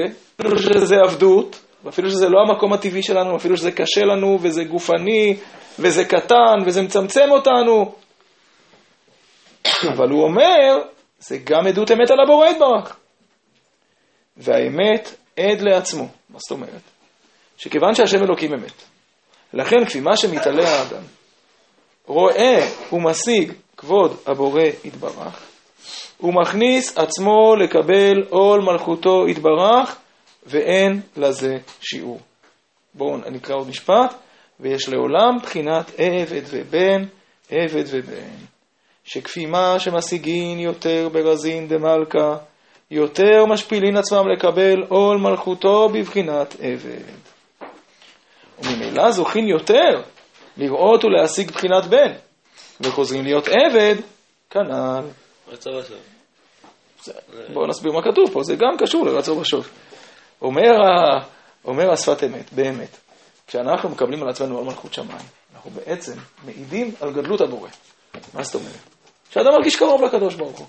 שזה 0.57 0.95
עבדות, 1.03 1.64
ואפילו 1.85 2.09
שזה 2.09 2.29
לא 2.29 2.39
המקום 2.41 2.73
הטבעי 2.73 3.03
שלנו, 3.03 3.35
אפילו 3.35 3.57
שזה 3.57 3.71
קשה 3.71 4.01
לנו, 4.01 4.39
וזה 4.41 4.63
גופני, 4.63 5.37
וזה 5.79 6.05
קטן, 6.05 6.55
וזה 6.65 6.81
מצמצם 6.81 7.31
אותנו. 7.31 7.95
אבל 9.93 10.09
הוא 10.09 10.23
אומר, 10.23 10.77
זה 11.19 11.37
גם 11.43 11.67
עדות 11.67 11.91
אמת 11.91 12.11
על 12.11 12.17
הבורא 12.23 12.47
יתברך. 12.47 12.97
והאמת 14.37 15.15
עד 15.39 15.61
לעצמו. 15.61 16.07
מה 16.29 16.39
זאת 16.39 16.51
אומרת? 16.51 16.81
שכיוון 17.57 17.95
שהשם 17.95 18.23
אלוקים 18.23 18.53
אמת, 18.53 18.83
לכן 19.53 19.85
כפי 19.85 19.99
מה 19.99 20.17
שמתעלה 20.17 20.69
האדם, 20.69 21.03
רואה 22.05 22.67
ומשיג 22.91 23.53
כבוד 23.77 24.17
הבורא 24.27 24.61
יתברך, 24.83 25.43
הוא 26.17 26.33
מכניס 26.41 26.97
עצמו 26.97 27.55
לקבל 27.55 28.23
עול 28.29 28.61
מלכותו 28.61 29.27
יתברך, 29.27 29.97
ואין 30.45 31.01
לזה 31.17 31.57
שיעור. 31.81 32.19
בואו 32.93 33.17
נקרא 33.17 33.55
עוד 33.55 33.67
משפט, 33.67 34.15
ויש 34.59 34.89
לעולם 34.89 35.37
בחינת 35.43 35.91
עבד 35.97 36.41
ובן, 36.49 37.03
עבד 37.51 37.83
ובן, 37.87 38.35
שכפי 39.03 39.45
מה 39.45 39.79
שמשיגין 39.79 40.59
יותר 40.59 41.09
ברזין 41.09 41.67
דמלכה, 41.67 42.37
יותר 42.91 43.45
משפילין 43.45 43.97
עצמם 43.97 44.27
לקבל 44.35 44.83
עול 44.89 45.17
מלכותו 45.17 45.89
בבחינת 45.89 46.55
עבד. 46.61 47.03
וממילא 48.63 49.11
זוכים 49.11 49.47
יותר 49.47 50.01
לראות 50.57 51.05
ולהשיג 51.05 51.51
בחינת 51.51 51.85
בן, 51.85 52.13
וחוזרים 52.81 53.23
להיות 53.23 53.47
עבד, 53.47 53.95
כנ"ל. 54.49 55.03
רצה 55.47 55.69
ושוב. 55.69 55.97
בואו 57.53 57.67
נסביר 57.67 57.91
מה 57.91 58.01
כתוב 58.01 58.29
פה, 58.33 58.43
זה 58.43 58.55
גם 58.55 58.77
קשור 58.77 59.05
לרצו 59.05 59.37
ושוב. 59.37 59.69
אומר, 60.45 60.81
ה... 60.81 61.19
אומר 61.65 61.91
השפת 61.91 62.23
אמת, 62.23 62.53
באמת, 62.53 62.97
כשאנחנו 63.47 63.89
מקבלים 63.89 64.23
על 64.23 64.29
עצמנו 64.29 64.59
על 64.59 64.65
מלכות 64.65 64.93
שמיים, 64.93 65.27
אנחנו 65.55 65.71
בעצם 65.71 66.13
מעידים 66.45 66.91
על 67.01 67.13
גדלות 67.13 67.41
הבורא. 67.41 67.69
מה 68.33 68.43
זאת 68.43 68.55
אומרת? 68.55 68.95
שאדם 69.29 69.51
מרגיש 69.51 69.75
קרוב 69.75 70.03
לקדוש 70.03 70.35
ברוך 70.35 70.59
הוא. 70.59 70.67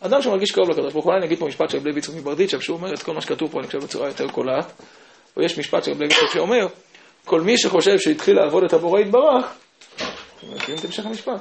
אדם 0.00 0.22
שמרגיש 0.22 0.52
קרוב 0.52 0.70
לקדוש 0.70 0.92
ברוך 0.92 1.04
הוא, 1.04 1.12
אולי 1.12 1.18
אני 1.18 1.26
אגיד 1.26 1.38
פה 1.38 1.46
משפט 1.46 1.70
של 1.70 1.78
רב 1.78 1.86
לוי 1.86 2.00
צומי 2.00 2.20
ברדיצ'ב, 2.20 2.60
שהוא 2.60 2.76
אומר 2.76 2.94
את 2.94 3.02
כל 3.02 3.14
מה 3.14 3.20
שכתוב 3.20 3.50
פה, 3.52 3.58
אני 3.58 3.66
חושב 3.66 3.78
בצורה 3.78 4.08
יותר 4.08 4.28
קולעת, 4.28 4.72
או 5.36 5.42
יש 5.42 5.58
משפט 5.58 5.84
של 5.84 5.92
צומי 5.92 6.28
שאומר, 6.32 6.66
כל 7.24 7.40
מי 7.40 7.58
שחושב 7.58 7.98
שהתחיל 7.98 8.36
לעבוד 8.36 8.64
את 8.64 8.72
הבורא 8.72 9.00
יתברך, 9.00 9.46
אתם 9.96 10.54
מכירים 10.54 10.80
את 10.80 10.84
המשך 10.84 11.06
המשפט. 11.06 11.40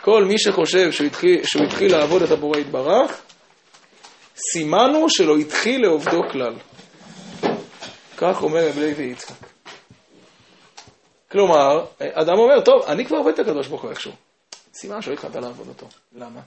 כל 0.00 0.24
מי 0.24 0.38
שחושב 0.38 0.92
שהוא 0.92 1.06
התחיל, 1.06 1.44
שהוא 1.44 1.64
התחיל 1.64 1.92
לעבוד 1.96 2.22
את 2.22 2.30
הבורא 2.30 2.58
יתברך, 2.58 3.20
סימנו 4.36 5.10
שלא 5.10 5.36
התחיל 5.36 5.82
לעובדו 5.82 6.20
כלל. 6.32 6.54
כך 8.16 8.42
אומר 8.42 8.68
רב 8.68 8.78
לוי 8.78 9.04
יצחק. 9.04 9.46
כלומר, 11.30 11.84
אדם 11.98 12.38
אומר, 12.38 12.60
טוב, 12.60 12.82
אני 12.82 13.06
כבר 13.06 13.16
עובד 13.16 13.32
את 13.32 13.38
הקדוש 13.38 13.68
ברוך 13.68 13.82
הוא 13.82 13.90
איכשהו. 13.90 14.12
סימן 14.74 15.02
שלא 15.02 15.12
התחלת 15.12 15.36
לעבוד 15.36 15.68
אותו. 15.68 15.86
למה? 16.12 16.40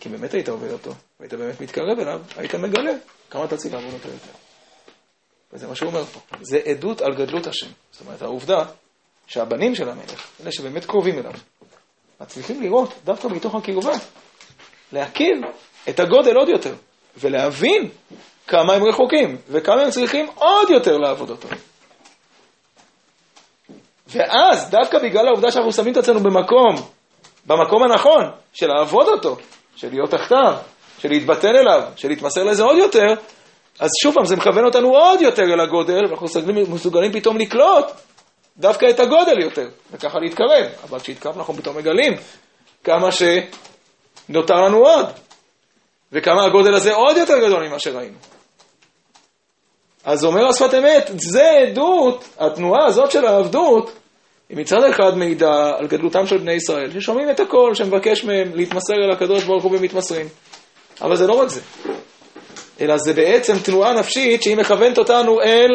כי 0.00 0.08
באמת 0.08 0.34
היית 0.34 0.48
עובד 0.48 0.70
אותו, 0.70 0.90
והיית 1.20 1.34
באמת 1.34 1.60
מתקרב 1.60 1.98
אליו, 1.98 2.20
היית 2.36 2.54
מגלה 2.54 2.92
כמה 3.30 3.44
אתה 3.44 3.56
צריך 3.56 3.74
לעבוד 3.74 3.94
אותו 3.94 4.08
יותר. 4.08 4.30
וזה 5.52 5.66
מה 5.66 5.74
שהוא 5.74 5.88
אומר 5.88 6.04
פה. 6.04 6.20
זה 6.40 6.58
עדות 6.64 7.00
על 7.00 7.14
גדלות 7.14 7.46
השם. 7.46 7.66
זאת 7.92 8.00
אומרת, 8.00 8.22
העובדה 8.22 8.64
שהבנים 9.26 9.74
של 9.74 9.88
המלך, 9.88 10.30
אלה 10.42 10.52
שבאמת 10.52 10.84
קרובים 10.84 11.18
אליו, 11.18 11.32
מצליחים 12.20 12.62
לראות 12.62 12.94
דווקא 13.04 13.26
מתוך 13.26 13.54
הקרבה, 13.54 13.92
להכיר 14.92 15.34
את 15.88 16.00
הגודל 16.00 16.36
עוד 16.36 16.48
יותר, 16.48 16.74
ולהבין 17.20 17.88
כמה 18.46 18.72
הם 18.72 18.84
רחוקים, 18.84 19.36
וכמה 19.48 19.82
הם 19.82 19.90
צריכים 19.90 20.26
עוד 20.34 20.70
יותר 20.70 20.96
לעבוד 20.96 21.30
אותו. 21.30 21.48
ואז, 24.08 24.70
דווקא 24.70 24.98
בגלל 24.98 25.26
העובדה 25.26 25.50
שאנחנו 25.50 25.72
שמים 25.72 25.92
את 25.92 25.96
עצמנו 25.96 26.20
במקום, 26.20 26.76
במקום 27.46 27.82
הנכון, 27.82 28.24
של 28.52 28.66
לעבוד 28.66 29.08
אותו, 29.08 29.36
של 29.76 29.88
להיות 29.90 30.10
תחתיו, 30.10 30.54
של 30.98 31.08
להתבטל 31.08 31.56
אליו, 31.56 31.82
של 31.96 32.08
להתמסר 32.08 32.44
לזה 32.44 32.62
עוד 32.62 32.78
יותר, 32.78 33.06
אז 33.78 33.90
שוב 34.02 34.14
פעם, 34.14 34.24
זה 34.24 34.36
מכוון 34.36 34.64
אותנו 34.64 34.88
עוד 34.88 35.20
יותר 35.20 35.42
אל 35.42 35.60
הגודל, 35.60 36.06
ואנחנו 36.06 36.26
מסוגלים 36.68 37.12
פתאום 37.12 37.38
לקלוט 37.38 37.86
דווקא 38.56 38.86
את 38.90 39.00
הגודל 39.00 39.42
יותר, 39.42 39.68
וככה 39.92 40.18
להתקרב. 40.18 40.66
אבל 40.84 40.98
כשהתקרבנו 40.98 41.40
אנחנו 41.40 41.54
פתאום 41.54 41.76
מגלים 41.76 42.12
כמה 42.84 43.08
שנותר 43.12 44.54
לנו 44.54 44.76
עוד, 44.76 45.06
וכמה 46.12 46.44
הגודל 46.44 46.74
הזה 46.74 46.94
עוד 46.94 47.16
יותר 47.16 47.38
גדול 47.38 47.68
ממה 47.68 47.78
שראינו. 47.78 48.16
אז 50.04 50.24
אומר 50.24 50.48
השפת 50.48 50.74
אמת, 50.74 51.10
זה 51.14 51.50
עדות, 51.50 52.24
התנועה 52.38 52.86
הזאת 52.86 53.10
של 53.10 53.26
העבדות, 53.26 53.92
היא 54.48 54.58
מצד 54.58 54.84
אחד 54.90 55.16
מעידה 55.16 55.72
על 55.78 55.86
גדלותם 55.86 56.26
של 56.26 56.38
בני 56.38 56.52
ישראל, 56.52 56.90
ששומעים 56.90 57.30
את 57.30 57.40
הכל, 57.40 57.74
שמבקש 57.74 58.24
מהם 58.24 58.54
להתמסר 58.54 58.94
אל 58.94 59.10
הקדוש 59.10 59.44
ברוך 59.44 59.64
הוא 59.64 59.76
ומתמסרים. 59.76 60.26
אבל 61.00 61.16
זה 61.16 61.26
לא 61.26 61.34
רק 61.34 61.48
זה. 61.48 61.60
אלא 62.80 62.96
זה 62.96 63.12
בעצם 63.12 63.58
תנועה 63.58 63.92
נפשית 63.92 64.42
שהיא 64.42 64.56
מכוונת 64.56 64.98
אותנו 64.98 65.40
אל 65.40 65.68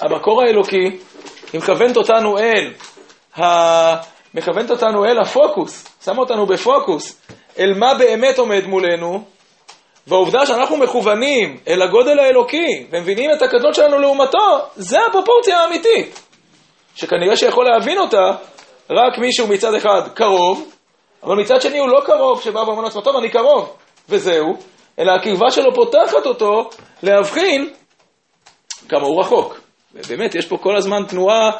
המקור 0.00 0.42
האלוקי, 0.42 0.98
היא 1.52 1.60
מכוונת 1.60 1.96
אותנו 1.96 2.38
אל, 2.38 2.72
ה... 3.36 4.14
מכוונת 4.34 4.70
אותנו 4.70 5.04
אל 5.04 5.18
הפוקוס, 5.22 5.88
שמה 6.04 6.18
אותנו 6.18 6.46
בפוקוס, 6.46 7.20
אל 7.58 7.74
מה 7.74 7.94
באמת 7.94 8.38
עומד 8.38 8.66
מולנו, 8.66 9.24
והעובדה 10.06 10.46
שאנחנו 10.46 10.76
מכוונים 10.76 11.58
אל 11.68 11.82
הגודל 11.82 12.18
האלוקי 12.18 12.86
ומבינים 12.90 13.30
את 13.32 13.42
הקדות 13.42 13.74
שלנו 13.74 13.98
לעומתו, 13.98 14.58
זה 14.76 14.98
הפרופורציה 15.08 15.58
האמיתית, 15.58 16.20
שכנראה 16.94 17.36
שיכול 17.36 17.64
להבין 17.64 17.98
אותה 17.98 18.32
רק 18.90 19.18
מישהו 19.18 19.46
מצד 19.46 19.74
אחד 19.74 20.00
קרוב, 20.14 20.70
אבל 21.22 21.36
מצד 21.36 21.60
שני 21.60 21.78
הוא 21.78 21.88
לא 21.88 22.00
קרוב 22.06 22.42
שבא 22.42 22.58
ואומר 22.58 22.82
לעצמו, 22.82 23.00
טוב, 23.00 23.16
אני 23.16 23.30
קרוב, 23.30 23.76
וזהו, 24.08 24.56
אלא 24.98 25.12
הקרבה 25.12 25.50
שלו 25.50 25.74
פותחת 25.74 26.26
אותו 26.26 26.70
להבחין 27.02 27.70
כמה 28.88 29.06
הוא 29.06 29.20
רחוק. 29.20 29.60
ובאמת, 29.94 30.34
יש 30.34 30.46
פה 30.46 30.56
כל 30.56 30.76
הזמן 30.76 31.04
תנועה, 31.08 31.50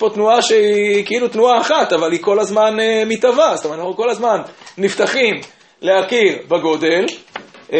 פה 0.00 0.08
תנועה 0.14 0.42
שהיא 0.42 1.06
כאילו 1.06 1.28
תנועה 1.28 1.60
אחת, 1.60 1.92
אבל 1.92 2.12
היא 2.12 2.22
כל 2.22 2.40
הזמן 2.40 2.76
uh, 2.78 3.08
מתהווה. 3.08 3.56
זאת 3.56 3.64
אומרת, 3.64 3.78
אנחנו 3.78 3.96
כל 3.96 4.10
הזמן 4.10 4.38
נפתחים 4.78 5.34
להכיר 5.82 6.38
בגודל. 6.48 7.04
Uh, 7.68 7.72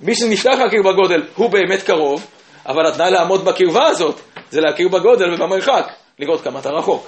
מי 0.00 0.14
שנפתח 0.14 0.58
להכיר 0.58 0.82
בגודל 0.82 1.22
הוא 1.36 1.50
באמת 1.50 1.82
קרוב, 1.82 2.26
אבל 2.66 2.86
התנאי 2.86 3.10
לעמוד 3.10 3.44
בקרבה 3.44 3.86
הזאת 3.86 4.20
זה 4.50 4.60
להכיר 4.60 4.88
בגודל 4.88 5.34
ובמרחק, 5.34 5.92
לראות 6.18 6.40
כמה 6.40 6.58
אתה 6.58 6.68
רחוק. 6.68 7.06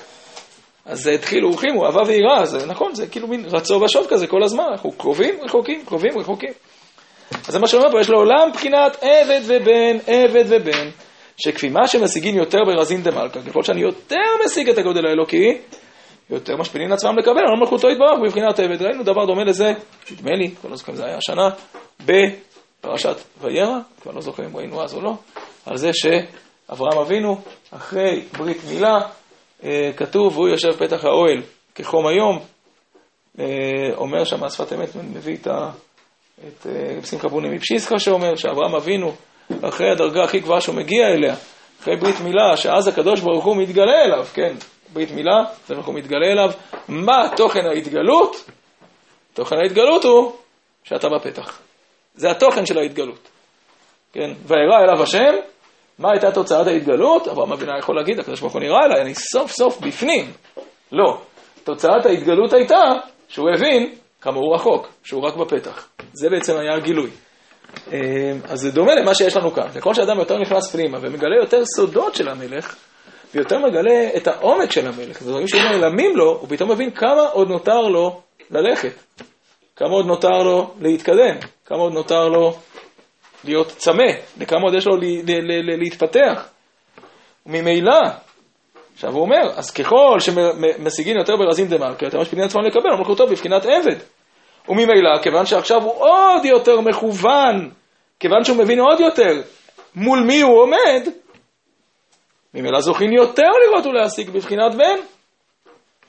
אז 0.86 1.06
התחילו 1.06 1.50
הוא 1.74 1.86
אהבה 1.86 2.00
ויראה, 2.06 2.44
זה 2.44 2.66
נכון, 2.66 2.94
זה 2.94 3.06
כאילו 3.06 3.28
מין 3.28 3.44
רצו 3.52 3.80
ושוב 3.80 4.06
כזה 4.10 4.26
כל 4.26 4.42
הזמן, 4.42 4.64
אנחנו 4.72 4.92
קרובים, 4.92 5.34
רחוקים, 5.42 5.84
קרובים, 5.86 6.18
רחוקים. 6.18 6.52
אז 7.48 7.52
זה 7.52 7.58
מה 7.58 7.66
שאומר 7.66 7.90
פה, 7.90 8.00
יש 8.00 8.10
לעולם 8.10 8.52
בחינת 8.54 8.96
עבד 9.00 9.40
ובן, 9.44 9.96
עבד 10.06 10.44
ובן, 10.48 10.88
שכפי 11.44 11.68
מה 11.68 11.86
שמשיגים 11.86 12.36
יותר 12.36 12.58
ברזין 12.66 13.02
דמלכה, 13.02 13.42
ככל 13.42 13.62
שאני 13.62 13.80
יותר 13.80 14.16
משיג 14.46 14.68
את 14.68 14.78
הגודל 14.78 15.06
האלוקי, 15.06 15.58
יותר 16.30 16.56
משפילים 16.56 16.88
לעצמם 16.88 17.18
לקבל, 17.18 17.38
על 17.38 17.60
מלכותו 17.60 17.90
יתברך 17.90 18.18
בבחינת 18.24 18.60
עבד. 18.60 18.82
ראינו 18.82 19.02
דבר 19.02 19.24
דומה 19.24 19.44
לזה, 19.44 19.72
נדמה 20.10 20.30
לי, 20.30 20.50
כבר 20.60 20.70
לא 20.70 20.76
זוכר 20.76 20.92
אם 20.92 20.96
זה 20.96 21.04
היה 21.04 21.16
השנה, 21.16 21.48
בפרשת 22.00 23.16
וירא, 23.40 23.78
כבר 24.02 24.12
לא 24.12 24.20
זוכר 24.20 24.46
אם 24.46 24.56
ראינו 24.56 24.82
אז 24.82 24.94
או 24.94 25.00
לא, 25.00 25.14
על 25.66 25.76
זה 25.76 25.90
שאברהם 25.92 26.98
אבינו, 26.98 27.40
אחרי 27.70 28.22
ברית 28.38 28.58
מילה, 28.68 28.98
אה, 29.64 29.90
כתוב, 29.96 30.36
והוא 30.36 30.48
יושב 30.48 30.72
פתח 30.72 31.04
האוהל 31.04 31.42
כחום 31.74 32.06
היום, 32.06 32.38
אה, 33.38 33.44
אומר 33.96 34.24
שם 34.24 34.44
השפת 34.44 34.72
אמת, 34.72 34.88
מביא 34.96 35.36
את, 35.36 35.48
את 36.48 36.66
אה, 36.66 37.06
שמחה 37.06 37.28
בוני 37.28 37.48
מפשיסקה 37.48 37.98
שאומר 37.98 38.36
שאברהם 38.36 38.74
אבינו, 38.74 39.12
אחרי 39.62 39.90
הדרגה 39.90 40.24
הכי 40.24 40.40
גבוהה 40.40 40.60
שהוא 40.60 40.74
מגיע 40.74 41.08
אליה, 41.08 41.34
אחרי 41.82 41.96
ברית 41.96 42.20
מילה, 42.20 42.56
שאז 42.56 42.88
הקדוש 42.88 43.20
ברוך 43.20 43.44
הוא 43.44 43.56
מתגלה 43.56 44.04
אליו, 44.04 44.24
כן, 44.34 44.54
ברית 44.92 45.10
מילה, 45.10 45.44
זה 45.66 45.74
אנחנו 45.74 45.92
מתגלה 45.92 46.26
אליו. 46.26 46.50
מה 46.88 47.28
תוכן 47.36 47.66
ההתגלות? 47.66 48.50
תוכן 49.34 49.56
ההתגלות 49.56 50.04
הוא 50.04 50.32
שאתה 50.84 51.08
בפתח. 51.08 51.60
זה 52.14 52.30
התוכן 52.30 52.66
של 52.66 52.78
ההתגלות. 52.78 53.28
כן, 54.12 54.30
וירא 54.46 54.78
אליו 54.82 55.02
השם, 55.02 55.34
מה 55.98 56.08
הייתה 56.12 56.32
תוצאת 56.32 56.66
ההתגלות? 56.66 57.28
אברהם 57.28 57.52
אבינו 57.52 57.78
יכול 57.78 57.96
להגיד, 57.96 58.20
הקדוש 58.20 58.40
ברוך 58.40 58.52
הוא 58.52 58.60
נראה 58.60 58.84
אליי, 58.84 59.02
אני 59.02 59.14
סוף 59.14 59.50
סוף 59.50 59.80
בפנים. 59.80 60.32
לא. 60.92 61.18
תוצאת 61.64 62.06
ההתגלות 62.06 62.52
הייתה 62.52 62.82
שהוא 63.28 63.48
הבין 63.54 63.94
כמה 64.20 64.36
הוא 64.36 64.54
רחוק, 64.54 64.88
שהוא 65.04 65.22
רק 65.22 65.36
בפתח. 65.36 65.88
זה 66.12 66.30
בעצם 66.30 66.56
היה 66.58 66.74
הגילוי. 66.74 67.10
אה, 67.92 67.98
אז 68.44 68.60
זה 68.60 68.70
דומה 68.70 68.94
למה 68.94 69.14
שיש 69.14 69.36
לנו 69.36 69.50
כאן. 69.50 69.68
ככל 69.74 69.94
שאדם 69.94 70.18
יותר 70.18 70.38
נכנס 70.38 70.72
פנימה 70.72 70.98
ומגלה 71.00 71.36
יותר 71.40 71.64
סודות 71.64 72.14
של 72.14 72.28
המלך, 72.28 72.76
ויותר 73.34 73.58
מגלה 73.58 74.08
את 74.16 74.26
העומק 74.26 74.72
של 74.72 74.86
המלך. 74.86 75.20
זה 75.20 75.30
דברים 75.30 75.48
שנעלמים 75.48 76.16
לו, 76.16 76.38
הוא 76.40 76.48
פתאום 76.48 76.70
מבין 76.70 76.90
כמה 76.90 77.22
עוד 77.32 77.48
נותר 77.48 77.80
לו 77.80 78.20
ללכת, 78.50 78.92
כמה 79.76 79.90
עוד 79.90 80.06
נותר 80.06 80.42
לו 80.42 80.74
להתקדם, 80.80 81.36
כמה 81.66 81.78
עוד 81.78 81.92
נותר 81.92 82.28
לו 82.28 82.54
להיות 83.44 83.68
צמא, 83.68 84.12
וכמה 84.38 84.60
עוד 84.62 84.74
יש 84.74 84.86
לו 84.86 84.96
להתפתח. 85.78 86.48
וממילא, 87.46 88.00
עכשיו 88.94 89.12
הוא 89.12 89.22
אומר, 89.22 89.42
אז 89.56 89.70
ככל 89.70 90.16
שמשיגים 90.20 91.16
יותר 91.16 91.36
ברזים 91.36 91.66
דמלכה, 91.66 92.04
יותר 92.04 92.20
משפיעים 92.20 92.44
עצמם 92.44 92.62
לקבל, 92.62 92.96
מלכותו 92.98 93.26
בבחינת 93.26 93.64
עבד. 93.64 93.96
וממילא, 94.68 95.22
כיוון 95.22 95.46
שעכשיו 95.46 95.82
הוא 95.82 95.92
עוד 95.92 96.44
יותר 96.44 96.80
מכוון, 96.80 97.70
כיוון 98.20 98.44
שהוא 98.44 98.56
מבין 98.56 98.80
עוד 98.80 99.00
יותר 99.00 99.42
מול 99.94 100.24
מי 100.26 100.40
הוא 100.40 100.62
עומד, 100.62 101.08
ממילא 102.54 102.80
זוכים 102.80 103.12
יותר 103.12 103.48
לראות 103.66 103.86
ולהשיג 103.86 104.30
בבחינת 104.30 104.74
בן. 104.74 104.98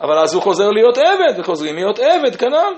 אבל 0.01 0.19
אז 0.19 0.33
הוא 0.33 0.43
חוזר 0.43 0.69
להיות 0.69 0.97
עבד, 0.97 1.39
וחוזרים 1.39 1.75
להיות 1.75 1.99
עבד 1.99 2.35
כנ"ל. 2.35 2.73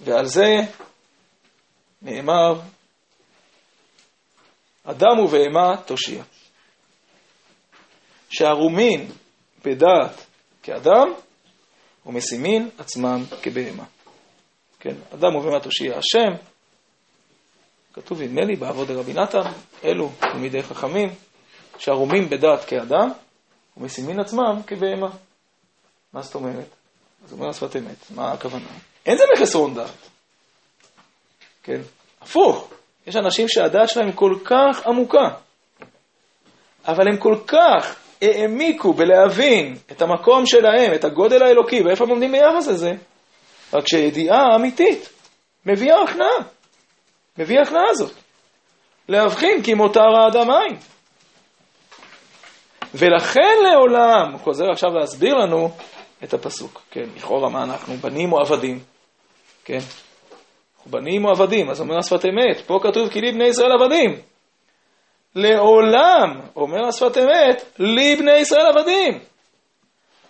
ועל 0.00 0.24
זה 0.24 0.56
נאמר, 2.02 2.54
אדם 4.84 5.18
ובהמה 5.18 5.76
תושיע. 5.86 6.22
שערומין 8.30 9.10
בדעת 9.64 10.26
כאדם, 10.62 11.12
ומשימין 12.06 12.70
עצמם 12.78 13.24
כבהמה. 13.42 13.84
כן, 14.80 14.94
אדם 15.14 15.34
ובהמה 15.36 15.60
תושיע 15.60 15.98
השם, 15.98 16.42
כתוב, 17.92 18.22
נדמה 18.22 18.44
לי, 18.44 18.56
בעבוד 18.56 18.90
רבי 18.90 19.12
נתן, 19.12 19.50
אלו 19.84 20.10
תלמידי 20.20 20.62
חכמים, 20.62 21.08
שערומים 21.78 22.28
בדעת 22.28 22.64
כאדם, 22.64 23.12
ומשימין 23.76 24.20
עצמם 24.20 24.60
כבהמה. 24.66 25.08
מה 26.12 26.22
זאת 26.22 26.34
אומרת? 26.34 26.68
אז 27.24 27.32
אומר 27.32 27.48
השפת 27.48 27.76
אמת, 27.76 28.10
מה 28.10 28.32
הכוונה? 28.32 28.68
אין 29.06 29.16
זה 29.16 29.24
מחסרון 29.36 29.74
דעת. 29.74 30.08
כן? 31.62 31.80
הפוך, 32.20 32.70
יש 33.06 33.16
אנשים 33.16 33.48
שהדעת 33.48 33.88
שלהם 33.88 34.12
כל 34.12 34.38
כך 34.44 34.86
עמוקה, 34.86 35.28
אבל 36.84 37.08
הם 37.08 37.16
כל 37.18 37.38
כך 37.46 37.96
העמיקו 38.22 38.92
בלהבין 38.92 39.76
את 39.92 40.02
המקום 40.02 40.46
שלהם, 40.46 40.94
את 40.94 41.04
הגודל 41.04 41.42
האלוקי, 41.42 41.82
ואיפה 41.82 42.04
הם 42.04 42.10
עומדים 42.10 42.32
ביחס 42.32 42.68
לזה, 42.68 42.92
רק 43.72 43.88
שידיעה 43.88 44.54
אמיתית 44.56 45.08
מביאה 45.66 46.02
הכנעה. 46.02 46.56
מביא 47.38 47.60
הכנעה 47.60 47.84
הזאת. 47.90 48.12
להבחין 49.08 49.62
כי 49.62 49.74
מותר 49.74 50.08
האדם 50.20 50.50
עין. 50.50 50.76
ולכן 52.94 53.54
לעולם, 53.62 54.32
הוא 54.32 54.40
חוזר 54.40 54.70
עכשיו 54.70 54.90
להסביר 54.90 55.34
לנו 55.34 55.70
את 56.24 56.34
הפסוק, 56.34 56.82
כן, 56.90 57.04
לכאורה 57.16 57.50
מה 57.50 57.62
אנחנו, 57.64 57.94
בנים 57.94 58.32
או 58.32 58.40
עבדים, 58.40 58.78
כן, 59.64 59.78
אנחנו 60.76 60.90
בנים 60.90 61.24
או 61.24 61.30
עבדים, 61.30 61.70
אז 61.70 61.80
אומר 61.80 61.98
השפת 61.98 62.24
אמת, 62.24 62.60
פה 62.66 62.78
כתוב 62.82 63.08
כי 63.08 63.20
לי 63.20 63.32
בני 63.32 63.44
ישראל 63.44 63.72
עבדים. 63.72 64.20
לעולם, 65.36 66.40
אומר 66.56 66.86
השפת 66.88 67.18
אמת, 67.18 67.64
לי 67.78 68.16
בני 68.16 68.36
ישראל 68.36 68.66
עבדים. 68.66 69.18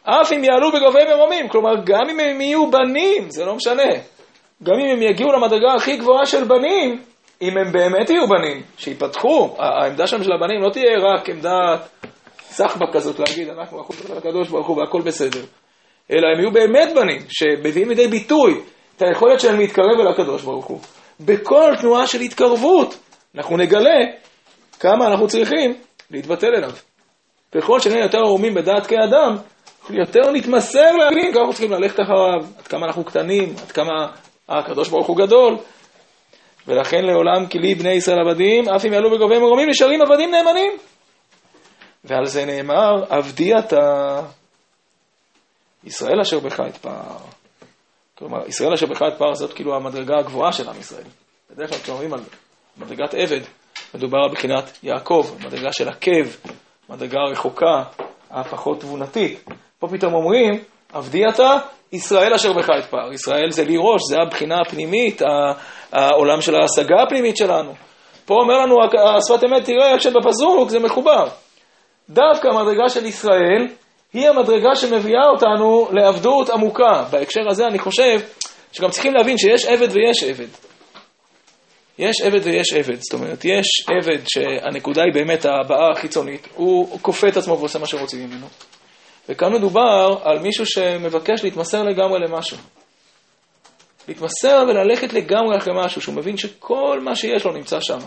אף 0.02 0.32
אם 0.32 0.44
יעלו 0.44 0.72
בגובי 0.72 1.04
מרומים, 1.14 1.48
כלומר 1.48 1.74
גם 1.84 2.02
אם 2.10 2.20
הם 2.20 2.40
יהיו 2.40 2.70
בנים, 2.70 3.30
זה 3.30 3.44
לא 3.44 3.54
משנה, 3.54 3.92
גם 4.62 4.74
אם 4.74 4.96
הם 4.96 5.02
יגיעו 5.02 5.32
למדרגה 5.32 5.74
הכי 5.76 5.96
גבוהה 5.96 6.26
של 6.26 6.44
בנים, 6.44 7.02
אם 7.42 7.58
הם 7.58 7.72
באמת 7.72 8.10
יהיו 8.10 8.26
בנים, 8.28 8.62
שיפתחו, 8.78 9.56
העמדה 9.58 10.06
שם 10.06 10.22
של 10.22 10.32
הבנים 10.32 10.62
לא 10.62 10.70
תהיה 10.70 10.98
רק 10.98 11.30
עמדת 11.30 11.88
סחבק 12.38 12.92
כזאת 12.92 13.18
להגיד, 13.18 13.48
אנחנו 13.48 13.80
אחוז 13.80 14.02
של 14.08 14.18
הקדוש 14.18 14.48
ברוך 14.48 14.66
הוא 14.66 14.78
והכל 14.78 15.00
בסדר, 15.00 15.40
אלא 16.12 16.26
הם 16.34 16.40
יהיו 16.40 16.50
באמת 16.50 16.88
בנים, 16.94 17.20
שמביאים 17.28 17.88
לידי 17.88 18.08
ביטוי 18.08 18.60
את 18.96 19.02
היכולת 19.02 19.40
שלהם 19.40 19.58
להתקרב 19.58 20.00
אל 20.00 20.08
הקדוש 20.08 20.42
ברוך 20.42 20.66
הוא. 20.66 20.80
בכל 21.20 21.72
תנועה 21.80 22.06
של 22.06 22.20
התקרבות, 22.20 22.98
אנחנו 23.36 23.56
נגלה 23.56 23.98
כמה 24.80 25.06
אנחנו 25.06 25.28
צריכים 25.28 25.74
להתבטל 26.10 26.54
אליו. 26.56 26.70
ככל 27.54 27.80
שנהיה 27.80 28.02
יותר 28.02 28.18
ערומים 28.18 28.54
בדעת 28.54 28.86
כאדם, 28.86 29.36
יותר 29.90 30.30
נתמסר 30.32 30.96
להבין 30.96 31.32
כמה 31.32 31.40
אנחנו 31.40 31.52
צריכים 31.52 31.72
ללכת 31.72 32.00
אחריו, 32.00 32.58
עד 32.58 32.68
כמה 32.68 32.86
אנחנו 32.86 33.04
קטנים, 33.04 33.54
עד 33.62 33.72
כמה 33.72 34.06
הקדוש 34.48 34.88
ברוך 34.88 35.06
הוא 35.06 35.16
גדול, 35.16 35.56
ולכן 36.68 37.04
לעולם 37.04 37.46
כי 37.46 37.58
לי 37.58 37.74
בני 37.74 37.92
ישראל 37.92 38.18
עבדים, 38.28 38.68
אף 38.68 38.84
אם 38.84 38.92
יעלו 38.92 39.10
בגובי 39.10 39.38
מרומים, 39.38 39.68
נשארים 39.68 40.02
עבדים 40.02 40.30
נאמנים. 40.30 40.72
ועל 42.04 42.26
זה 42.26 42.44
נאמר, 42.44 43.04
עבדי 43.08 43.58
אתה, 43.58 44.20
ישראל 45.84 46.20
אשר 46.20 46.38
בך 46.38 46.60
אתפאר. 46.68 47.16
כלומר, 48.18 48.46
ישראל 48.48 48.72
אשר 48.72 48.86
בך 48.86 49.02
אתפאר 49.02 49.34
זאת 49.34 49.52
כאילו 49.52 49.76
המדרגה 49.76 50.14
הגבוהה 50.18 50.52
של 50.52 50.68
עם 50.68 50.80
ישראל. 50.80 51.06
בדרך 51.50 51.70
כלל 51.70 51.78
כשאומרים 51.78 52.14
על 52.14 52.20
מדרגת 52.76 53.14
עבד, 53.14 53.40
מדובר 53.94 54.18
על 54.18 54.30
בחינת 54.32 54.78
יעקב, 54.82 55.30
מדרגה 55.44 55.72
של 55.72 55.88
עקב, 55.88 56.50
מדרגה 56.90 57.20
רחוקה, 57.30 57.82
הפחות 58.30 58.80
תבונתית. 58.80 59.44
פה 59.78 59.88
פתאום 59.88 60.14
אומרים, 60.14 60.60
עבדי 60.92 61.22
אתה, 61.28 61.58
ישראל 61.92 62.34
אשר 62.34 62.52
בך 62.52 62.70
אתפאר. 62.78 63.12
ישראל 63.12 63.50
זה 63.50 63.64
לי 63.64 63.76
ראש, 63.78 64.00
זה 64.08 64.16
הבחינה 64.26 64.56
הפנימית, 64.66 65.22
העולם 65.92 66.40
של 66.40 66.54
ההשגה 66.54 67.02
הפנימית 67.02 67.36
שלנו. 67.36 67.72
פה 68.24 68.34
אומר 68.34 68.58
לנו 68.58 68.76
השפת 69.16 69.44
אמת, 69.44 69.64
תראה 69.64 69.92
איך 69.92 70.02
שבפסוק 70.02 70.68
זה 70.68 70.78
מחובר. 70.78 71.24
דווקא 72.10 72.48
המדרגה 72.48 72.88
של 72.88 73.06
ישראל 73.06 73.66
היא 74.12 74.28
המדרגה 74.28 74.74
שמביאה 74.74 75.28
אותנו 75.32 75.88
לעבדות 75.92 76.50
עמוקה. 76.50 77.04
בהקשר 77.10 77.40
הזה 77.50 77.66
אני 77.66 77.78
חושב 77.78 78.20
שגם 78.72 78.90
צריכים 78.90 79.14
להבין 79.14 79.38
שיש 79.38 79.64
עבד 79.64 79.88
ויש 79.92 80.24
עבד. 80.24 80.46
יש 81.98 82.20
עבד 82.20 82.40
ויש 82.44 82.72
עבד, 82.72 83.00
זאת 83.00 83.12
אומרת, 83.12 83.44
יש 83.44 83.66
עבד 83.88 84.18
שהנקודה 84.26 85.02
היא 85.02 85.12
באמת 85.14 85.44
הבעה 85.44 85.92
החיצונית, 85.92 86.48
הוא 86.54 86.98
כופה 87.02 87.28
את 87.28 87.36
עצמו 87.36 87.58
ועושה 87.58 87.78
מה 87.78 87.86
שרוצים 87.86 88.30
ממנו. 88.30 88.46
וכאן 89.28 89.52
מדובר 89.52 90.18
על 90.22 90.38
מישהו 90.38 90.66
שמבקש 90.66 91.44
להתמסר 91.44 91.82
לגמרי 91.82 92.18
למשהו. 92.18 92.56
להתמסר 94.08 94.64
וללכת 94.68 95.12
לגמרי 95.12 95.56
אחרי 95.58 95.72
משהו, 95.76 96.00
שהוא 96.00 96.14
מבין 96.14 96.36
שכל 96.36 97.00
מה 97.02 97.16
שיש 97.16 97.44
לו 97.44 97.52
נמצא 97.52 97.80
שם. 97.80 97.98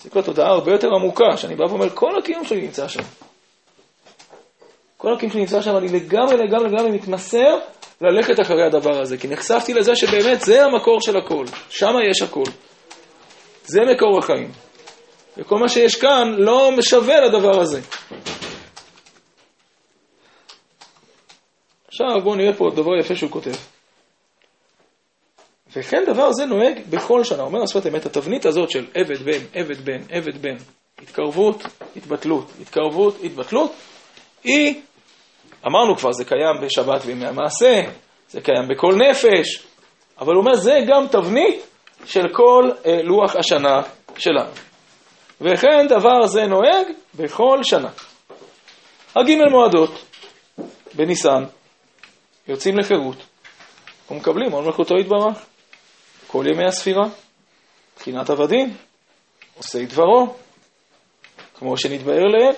זה 0.00 0.10
כבר 0.10 0.22
תודעה 0.22 0.48
הרבה 0.48 0.72
יותר 0.72 0.88
עמוקה, 0.94 1.36
שאני 1.36 1.56
בא 1.56 1.64
ואומר, 1.64 1.90
כל 1.90 2.18
הקיום 2.18 2.44
שלי 2.44 2.60
נמצא 2.60 2.88
שם. 2.88 3.02
כל 4.96 5.14
הקיום 5.14 5.32
שלי 5.32 5.40
נמצא 5.40 5.62
שם, 5.62 5.76
אני 5.76 5.88
לגמרי 5.88 6.36
לגמרי 6.36 6.68
לגמרי 6.68 6.90
מתמסר 6.90 7.58
ללכת 8.02 8.40
אחרי 8.40 8.66
הדבר 8.66 9.00
הזה, 9.00 9.18
כי 9.18 9.28
נחשפתי 9.28 9.74
לזה 9.74 9.96
שבאמת 9.96 10.40
זה 10.40 10.64
המקור 10.64 11.00
של 11.00 11.16
הכל, 11.16 11.44
שם 11.70 11.92
יש 12.10 12.22
הכל. 12.22 12.44
זה 13.64 13.80
מקור 13.94 14.18
החיים. 14.18 14.50
וכל 15.36 15.58
מה 15.58 15.68
שיש 15.68 15.96
כאן 15.96 16.34
לא 16.38 16.70
משווה 16.78 17.20
לדבר 17.20 17.60
הזה. 17.60 17.80
עכשיו 21.88 22.20
בואו 22.24 22.34
נראה 22.34 22.52
פה 22.52 22.70
דבר 22.74 22.98
יפה 23.00 23.16
שהוא 23.16 23.30
כותב. 23.30 23.54
וכן 25.76 26.04
דבר 26.06 26.32
זה 26.32 26.46
נוהג 26.46 26.80
בכל 26.90 27.24
שנה. 27.24 27.42
אומר 27.42 27.62
השפת 27.62 27.86
אמת, 27.86 28.06
התבנית 28.06 28.46
הזאת 28.46 28.70
של 28.70 28.86
עבד 28.94 29.22
בן, 29.22 29.40
עבד 29.54 29.84
בן, 29.84 30.00
עבד 30.10 30.42
בן, 30.42 30.56
התקרבות, 31.02 31.62
התבטלות, 31.96 32.50
התקרבות, 32.62 33.16
התבטלות, 33.24 33.72
היא 34.44 34.80
אמרנו 35.66 35.96
כבר, 35.96 36.12
זה 36.12 36.24
קיים 36.24 36.60
בשבת 36.62 37.02
וימי 37.04 37.26
המעשה, 37.26 37.82
זה 38.28 38.40
קיים 38.40 38.68
בכל 38.68 38.94
נפש, 38.94 39.66
אבל 40.18 40.34
הוא 40.34 40.40
אומר, 40.40 40.54
זה 40.56 40.78
גם 40.88 41.06
תבנית 41.10 41.66
של 42.04 42.28
כל 42.32 42.70
אה, 42.86 43.02
לוח 43.02 43.36
השנה 43.36 43.80
שלנו. 44.18 44.50
וכן 45.40 45.86
דבר 45.88 46.26
זה 46.26 46.46
נוהג 46.46 46.86
בכל 47.14 47.58
שנה. 47.62 47.88
הגימל 49.16 49.48
מועדות 49.50 50.04
בניסן, 50.94 51.44
יוצאים 52.48 52.78
לחירות 52.78 53.16
ומקבלים 54.10 54.52
עול 54.52 54.64
מלכותו 54.64 54.94
יתברך. 54.94 55.38
כל 56.26 56.44
ימי 56.54 56.64
הספירה, 56.66 57.04
מבחינת 57.96 58.30
עבדים, 58.30 58.76
עושי 59.56 59.86
דברו, 59.86 60.34
כמו 61.54 61.76
שנתבהר 61.76 62.24
להם. 62.24 62.54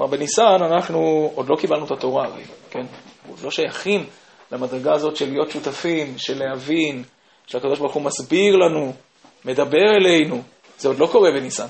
כלומר, 0.00 0.16
בניסן 0.16 0.56
אנחנו 0.60 1.32
עוד 1.34 1.48
לא 1.48 1.56
קיבלנו 1.56 1.84
את 1.86 1.90
התורה, 1.90 2.24
הרי, 2.24 2.42
כן? 2.70 2.86
עוד 3.28 3.38
לא 3.42 3.50
שייכים 3.50 4.06
למדרגה 4.52 4.92
הזאת 4.92 5.16
של 5.16 5.30
להיות 5.30 5.50
שותפים, 5.50 6.18
של 6.18 6.38
להבין, 6.38 7.04
שהקדוש 7.46 7.78
ברוך 7.78 7.94
הוא 7.94 8.02
מסביר 8.02 8.56
לנו, 8.56 8.92
מדבר 9.44 9.96
אלינו. 9.96 10.42
זה 10.78 10.88
עוד 10.88 10.98
לא 10.98 11.08
קורה 11.12 11.30
בניסן. 11.30 11.66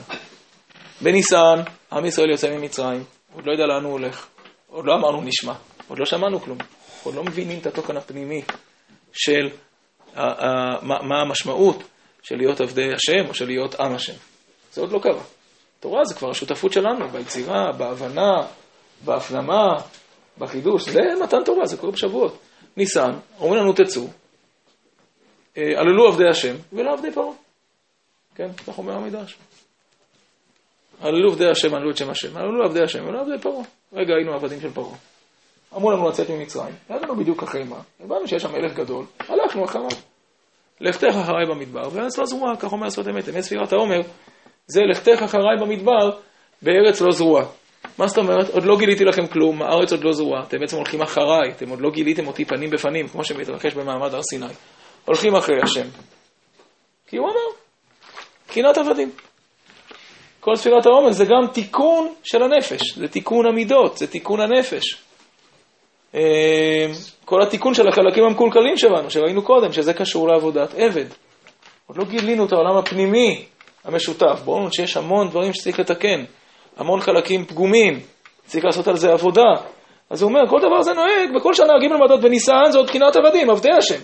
בניסן, 1.00 1.60
עם 1.92 2.04
ישראל 2.04 2.30
יוצא 2.30 2.56
ממצרים, 2.56 3.04
עוד 3.34 3.46
לא 3.46 3.52
יודע 3.52 3.66
לאן 3.66 3.84
הוא 3.84 3.92
הולך, 3.92 4.26
עוד 4.68 4.84
לא 4.84 4.94
אמרנו 4.94 5.20
נשמע, 5.20 5.54
עוד 5.88 5.98
לא 5.98 6.04
שמענו 6.04 6.40
כלום, 6.40 6.58
עוד 7.02 7.14
לא 7.14 7.24
מבינים 7.24 7.58
את 7.58 7.66
התוכן 7.66 7.96
הפנימי 7.96 8.42
של 9.12 9.48
מה 10.82 11.20
המשמעות 11.20 11.82
של 12.22 12.36
להיות 12.36 12.60
עבדי 12.60 12.88
השם 12.94 13.28
או 13.28 13.34
של 13.34 13.46
להיות 13.46 13.74
עם 13.74 13.94
השם. 13.94 14.14
זה 14.72 14.80
עוד 14.80 14.92
לא 14.92 14.98
קרה. 14.98 15.22
תורה 15.80 16.04
זה 16.04 16.14
כבר 16.14 16.30
השותפות 16.30 16.72
שלנו, 16.72 17.08
ביצירה, 17.08 17.72
בהבנה, 17.78 18.32
בהפנמה, 19.04 19.76
בחידוש. 20.38 20.88
זה 20.88 21.00
מתן 21.22 21.44
תורה, 21.44 21.66
זה 21.66 21.76
קורה 21.76 21.92
בשבועות. 21.92 22.38
ניסן, 22.76 23.10
אומרים 23.40 23.62
לנו 23.62 23.72
תצאו, 23.72 24.06
עללו 25.56 26.08
עבדי 26.08 26.28
השם 26.30 26.56
ולא 26.72 26.92
עבדי 26.92 27.12
פרעה. 27.12 27.32
כן, 28.34 28.52
כך 28.52 28.78
אומר 28.78 28.92
המדרש. 28.92 29.36
עללו 31.00 31.32
עבדי 31.32 31.50
השם, 31.50 31.74
עללו 31.74 31.90
את 31.90 31.96
שם 31.96 32.10
השם, 32.10 32.36
עללו 32.36 32.64
עבדי 32.64 32.82
השם 32.82 33.08
ולא 33.08 33.20
עבדי 33.20 33.42
פרעה. 33.42 33.64
רגע 33.92 34.14
היינו 34.14 34.34
עבדים 34.34 34.60
של 34.60 34.70
פרעה. 34.70 34.96
אמרו 35.76 35.90
לנו 35.90 36.08
לצאת 36.08 36.30
ממצרים, 36.30 36.74
ידענו 36.90 37.16
בדיוק 37.16 37.42
אחרי 37.42 37.64
מה, 37.64 37.80
הבנו 38.00 38.28
שיש 38.28 38.42
שם 38.42 38.52
מלך 38.52 38.74
גדול, 38.74 39.04
הלכנו 39.18 39.64
אחריו. 39.64 39.88
לכתך 40.80 41.14
אחריי 41.22 41.46
במדבר, 41.46 41.88
וארץ 41.92 42.18
לא 42.18 42.26
זרועה, 42.26 42.56
כך 42.56 42.72
אומר 42.72 42.90
שפת 42.90 43.08
אמת, 43.08 43.28
אמת 43.28 43.40
ספירת 43.40 43.72
העומר, 43.72 44.00
זה 44.70 44.80
לכתך 44.90 45.22
אחריי 45.22 45.56
במדבר, 45.60 46.10
בארץ 46.62 47.00
לא 47.00 47.10
זרועה. 47.10 47.44
מה 47.98 48.06
זאת 48.06 48.18
אומרת? 48.18 48.48
עוד 48.50 48.64
לא 48.64 48.78
גיליתי 48.78 49.04
לכם 49.04 49.26
כלום, 49.26 49.62
הארץ 49.62 49.92
עוד 49.92 50.04
לא 50.04 50.12
זרועה, 50.12 50.42
אתם 50.42 50.58
בעצם 50.60 50.76
הולכים 50.76 51.02
אחריי, 51.02 51.50
אתם 51.56 51.68
עוד 51.68 51.80
לא 51.80 51.90
גיליתם 51.90 52.26
אותי 52.26 52.44
פנים 52.44 52.70
בפנים, 52.70 53.08
כמו 53.08 53.24
שמתרחש 53.24 53.74
במעמד 53.74 54.14
הר 54.14 54.22
סיני. 54.22 54.46
הולכים 55.04 55.34
אחרי 55.34 55.56
השם. 55.62 55.88
כי 57.06 57.16
הוא 57.16 57.26
אמר, 57.26 57.56
קנאת 58.46 58.78
עבדים. 58.78 59.10
כל 60.40 60.56
ספירת 60.56 60.86
העומר 60.86 61.12
זה 61.12 61.24
גם 61.24 61.46
תיקון 61.52 62.12
של 62.22 62.42
הנפש, 62.42 62.98
זה 62.98 63.08
תיקון 63.08 63.46
המידות, 63.46 63.98
זה 63.98 64.06
תיקון 64.06 64.40
הנפש. 64.40 64.96
אה, 66.14 66.86
כל 67.24 67.42
התיקון 67.42 67.74
של 67.74 67.88
החלקים 67.88 68.24
המקולקלים 68.24 68.76
שלנו, 68.76 69.10
שראינו 69.10 69.42
קודם, 69.42 69.72
שזה 69.72 69.94
קשור 69.94 70.28
לעבודת 70.28 70.74
עבד. 70.74 71.06
עוד 71.86 71.98
לא 71.98 72.04
גילינו 72.04 72.46
את 72.46 72.52
העולם 72.52 72.76
הפנימי 72.76 73.44
המשותף. 73.84 74.40
לנו 74.46 74.72
שיש 74.72 74.96
המון 74.96 75.28
דברים 75.28 75.52
שצריך 75.52 75.78
לתקן, 75.78 76.24
המון 76.76 77.00
חלקים 77.00 77.44
פגומים, 77.44 78.00
צריך 78.44 78.64
לעשות 78.64 78.88
על 78.88 78.96
זה 78.96 79.12
עבודה. 79.12 79.54
אז 80.10 80.22
הוא 80.22 80.28
אומר, 80.28 80.40
כל 80.50 80.58
דבר 80.58 80.82
זה 80.82 80.92
נוהג, 80.92 81.34
בכל 81.36 81.54
שנה 81.54 81.72
ג' 81.82 82.04
מדות 82.04 82.20
בניסן 82.20 82.70
זה 82.70 82.78
עוד 82.78 82.86
בחינת 82.86 83.16
עבדים, 83.16 83.50
עבדי 83.50 83.72
השם. 83.78 84.00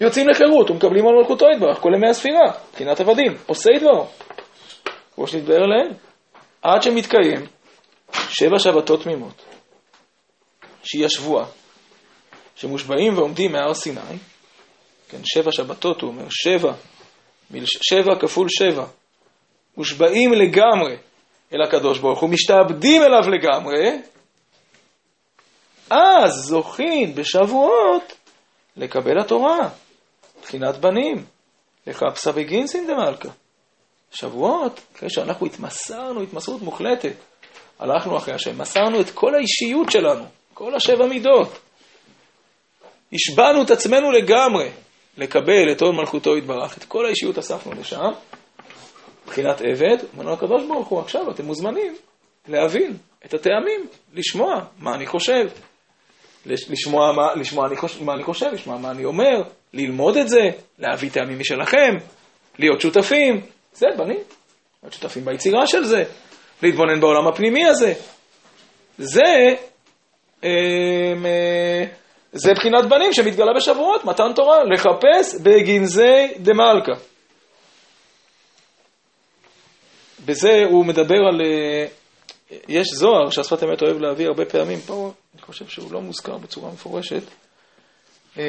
יוצאים 0.00 0.28
לחירות 0.28 0.70
ומקבלים 0.70 1.06
על 1.06 1.14
מלכותו 1.14 1.46
יתברך, 1.54 1.78
כל 1.78 1.90
ימי 1.96 2.08
הספירה, 2.08 2.52
בחינת 2.72 3.00
עבדים, 3.00 3.36
עושי 3.46 3.78
דברו. 3.80 4.06
כמו 5.14 5.26
שנתבהר 5.26 5.66
להם, 5.66 5.92
עד 6.62 6.82
שמתקיים 6.82 7.46
שבע 8.28 8.58
שבתות 8.58 9.02
תמימות. 9.02 9.44
שהיא 10.82 11.06
השבועה, 11.06 11.46
שמושבעים 12.56 13.18
ועומדים 13.18 13.52
מהר 13.52 13.74
סיני, 13.74 14.00
כן, 15.08 15.18
שבע 15.24 15.52
שבתות, 15.52 16.00
הוא 16.00 16.10
אומר, 16.10 16.24
שבע, 16.30 16.72
שבע 17.64 18.14
כפול 18.20 18.46
שבע, 18.48 18.84
מושבעים 19.78 20.32
לגמרי 20.32 20.96
אל 21.54 21.62
הקדוש 21.62 21.98
ברוך 21.98 22.20
הוא, 22.20 22.30
משתעבדים 22.30 23.02
אליו 23.02 23.30
לגמרי, 23.30 23.98
אז 25.90 26.32
זוכים 26.32 27.14
בשבועות 27.14 28.12
לקבל 28.76 29.20
התורה, 29.20 29.68
מבחינת 30.38 30.76
בנים, 30.76 31.24
לחפשה 31.86 32.32
בגינסין 32.32 32.86
דמלכה. 32.86 33.28
שבועות, 34.10 34.80
אחרי 34.96 35.10
שאנחנו 35.10 35.46
התמסרנו 35.46 36.22
התמסרות 36.22 36.62
מוחלטת, 36.62 37.14
הלכנו 37.78 38.16
אחרי 38.16 38.34
השם, 38.34 38.58
מסרנו 38.58 39.00
את 39.00 39.10
כל 39.10 39.34
האישיות 39.34 39.90
שלנו, 39.90 40.24
כל 40.54 40.74
השבע 40.74 41.06
מידות. 41.06 41.58
השבענו 43.12 43.62
את 43.62 43.70
עצמנו 43.70 44.10
לגמרי 44.10 44.70
לקבל 45.16 45.72
את 45.72 45.82
עול 45.82 45.94
מלכותו 45.94 46.36
יתברך, 46.36 46.78
את 46.78 46.84
כל 46.84 47.06
האישיות 47.06 47.38
אספנו 47.38 47.72
לשם, 47.80 48.10
מבחינת 49.28 49.60
עבד, 49.60 49.96
אמרנו 50.14 50.32
לקדוש 50.32 50.64
ברוך 50.68 50.88
הוא, 50.88 51.00
עכשיו 51.00 51.30
אתם 51.30 51.44
מוזמנים 51.44 51.94
להבין 52.48 52.96
את 53.24 53.34
הטעמים, 53.34 53.86
לשמוע 54.14 54.54
מה 54.78 54.94
אני 54.94 55.06
חושב, 55.06 55.46
לשמוע, 56.46 57.12
מה, 57.12 57.34
לשמוע 57.34 57.66
אני 57.66 57.76
חושב, 57.76 58.04
מה 58.04 58.12
אני 58.12 58.22
חושב, 58.24 58.46
לשמוע 58.52 58.78
מה 58.78 58.90
אני 58.90 59.04
אומר, 59.04 59.42
ללמוד 59.74 60.16
את 60.16 60.28
זה, 60.28 60.50
להביא 60.78 61.10
טעמים 61.10 61.38
משלכם, 61.38 61.94
להיות 62.58 62.80
שותפים, 62.80 63.40
זה 63.72 63.86
בנים, 63.96 64.20
להיות 64.82 64.92
שותפים 64.92 65.24
ביצירה 65.24 65.66
של 65.66 65.84
זה, 65.84 66.04
להתבונן 66.62 67.00
בעולם 67.00 67.28
הפנימי 67.28 67.64
הזה. 67.66 67.92
זה 68.98 69.54
אמ, 70.44 71.26
אה, 71.26 71.84
זה 72.32 72.52
בחינת 72.56 72.84
בנים 72.88 73.12
שמתגלה 73.12 73.52
בשבועות, 73.56 74.04
מתן 74.04 74.32
תורה, 74.34 74.64
לחפש 74.64 75.40
בגנזי 75.42 76.28
דמלכה. 76.38 77.07
בזה 80.28 80.64
הוא 80.70 80.86
מדבר 80.86 81.18
על... 81.28 81.40
אה, 81.40 81.86
יש 82.68 82.88
זוהר 82.94 83.30
שהשפת 83.30 83.62
אמת 83.62 83.82
אוהב 83.82 83.98
להביא 83.98 84.26
הרבה 84.26 84.44
פעמים, 84.44 84.78
פה 84.80 85.12
אני 85.34 85.42
חושב 85.42 85.68
שהוא 85.68 85.92
לא 85.92 86.00
מוזכר 86.00 86.38
בצורה 86.38 86.72
מפורשת. 86.72 87.22
אמ, 88.36 88.42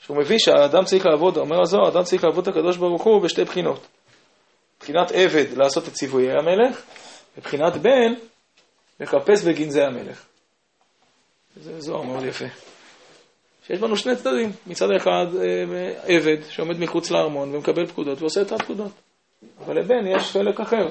שהוא 0.00 0.16
מביא 0.16 0.38
שהאדם 0.38 0.84
צריך 0.84 1.06
לעבוד, 1.06 1.36
אומר 1.36 1.62
הזוהר, 1.62 1.86
האדם 1.86 2.02
צריך 2.02 2.24
לעבוד 2.24 2.48
את 2.48 2.54
הקדוש 2.54 2.76
ברוך 2.76 3.02
הוא 3.02 3.22
בשתי 3.22 3.44
בחינות. 3.44 3.86
בחינת 4.80 5.12
עבד, 5.12 5.56
לעשות 5.56 5.88
את 5.88 5.92
ציוויי 5.92 6.30
המלך, 6.30 6.82
ובחינת 7.38 7.76
בן, 7.76 8.14
לחפש 9.00 9.44
בגנזי 9.44 9.82
המלך. 9.82 10.24
זה 11.56 11.80
זוהר 11.80 12.02
מאוד 12.02 12.24
יפה. 12.24 12.44
שיש 13.66 13.78
בנו 13.78 13.96
שני 13.96 14.16
צדדים. 14.16 14.52
מצד 14.66 14.88
אחד 14.96 15.26
אה, 15.36 16.16
עבד 16.16 16.36
שעומד 16.50 16.80
מחוץ 16.80 17.10
לארמון 17.10 17.54
ומקבל 17.54 17.86
פקודות 17.86 18.20
ועושה 18.20 18.42
את 18.42 18.52
הפקודות. 18.52 18.92
אבל 19.64 19.78
לבן 19.78 20.06
יש 20.06 20.30
חלק 20.30 20.60
אחר, 20.60 20.88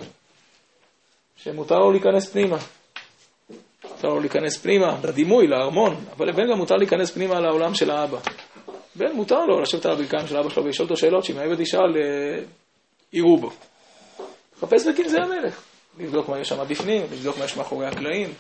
שמותר 1.36 1.80
לו 1.80 1.92
להיכנס 1.92 2.32
פנימה. 2.32 2.58
מותר 4.04 4.08
לו 4.14 4.20
להיכנס 4.20 4.58
פנימה, 4.58 4.98
לדימוי, 5.04 5.48
לארמון, 5.48 5.96
אבל 6.18 6.28
לבן 6.30 6.52
גם 6.52 6.58
מותר 6.58 6.76
להיכנס 6.76 7.12
פנימה 7.12 7.40
לעולם 7.40 7.74
של 7.74 7.92
האבא. 7.92 8.18
בן 8.96 9.12
מותר 9.12 9.46
לו 9.46 9.62
לשבת 9.62 9.86
על 9.86 9.92
הברכיים 9.92 10.28
של 10.28 10.38
אבא 10.38 10.50
שלו 10.50 10.64
ולשאול 10.64 10.86
אותו 10.86 10.98
שאלות 10.98 11.24
שאם 11.24 11.38
העבד 11.38 11.60
ישאל, 11.60 11.98
אה, 11.98 12.44
יראו 13.14 13.38
בו. 13.38 13.50
חפש 14.60 14.88
בגנזי 14.88 15.18
המלך. 15.18 15.64
לבדוק 16.00 16.30
מה 16.30 16.40
יש 16.40 16.50
שם 16.50 16.64
בפנים, 16.68 17.02
לבדוק 17.12 17.38
מה 17.38 17.46
יש 17.46 17.58
מאחורי 17.58 17.88
הקלעים, 17.88 18.34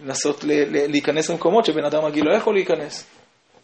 לנסות 0.00 0.44
להיכנס 0.88 1.30
למקומות 1.30 1.64
שבן 1.64 1.84
אדם 1.84 2.04
רגיל 2.04 2.24
לא 2.24 2.36
יכול 2.36 2.54
להיכנס. 2.54 3.06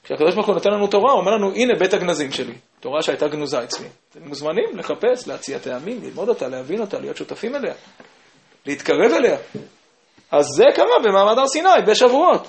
כשהקדוש 0.08 0.34
ברוך 0.34 0.46
הוא 0.46 0.54
נותן 0.54 0.70
לנו 0.70 0.86
תורה, 0.86 1.12
הוא 1.12 1.20
אומר 1.20 1.32
לנו, 1.32 1.52
הנה 1.54 1.74
בית 1.78 1.94
הגנזים 1.94 2.32
שלי, 2.32 2.54
תורה 2.80 3.02
שהייתה 3.02 3.28
גנוזה 3.28 3.64
אצלי. 3.64 3.86
אתם 4.10 4.28
מוזמנים 4.28 4.76
לחפש, 4.76 5.28
להציע 5.28 5.58
טעמים, 5.58 6.00
ללמוד 6.02 6.28
אותה, 6.28 6.48
להבין 6.48 6.80
אותה, 6.80 6.98
להיות 6.98 7.16
שותפים 7.16 7.56
אליה, 7.56 7.74
להתקרב 8.66 9.12
אליה. 9.12 9.36
אז 10.30 10.46
זה 10.56 10.64
קרה 10.74 10.98
במעמד 11.04 11.38
הר 11.38 11.46
סיני, 11.46 11.68
בשבועות. 11.86 12.46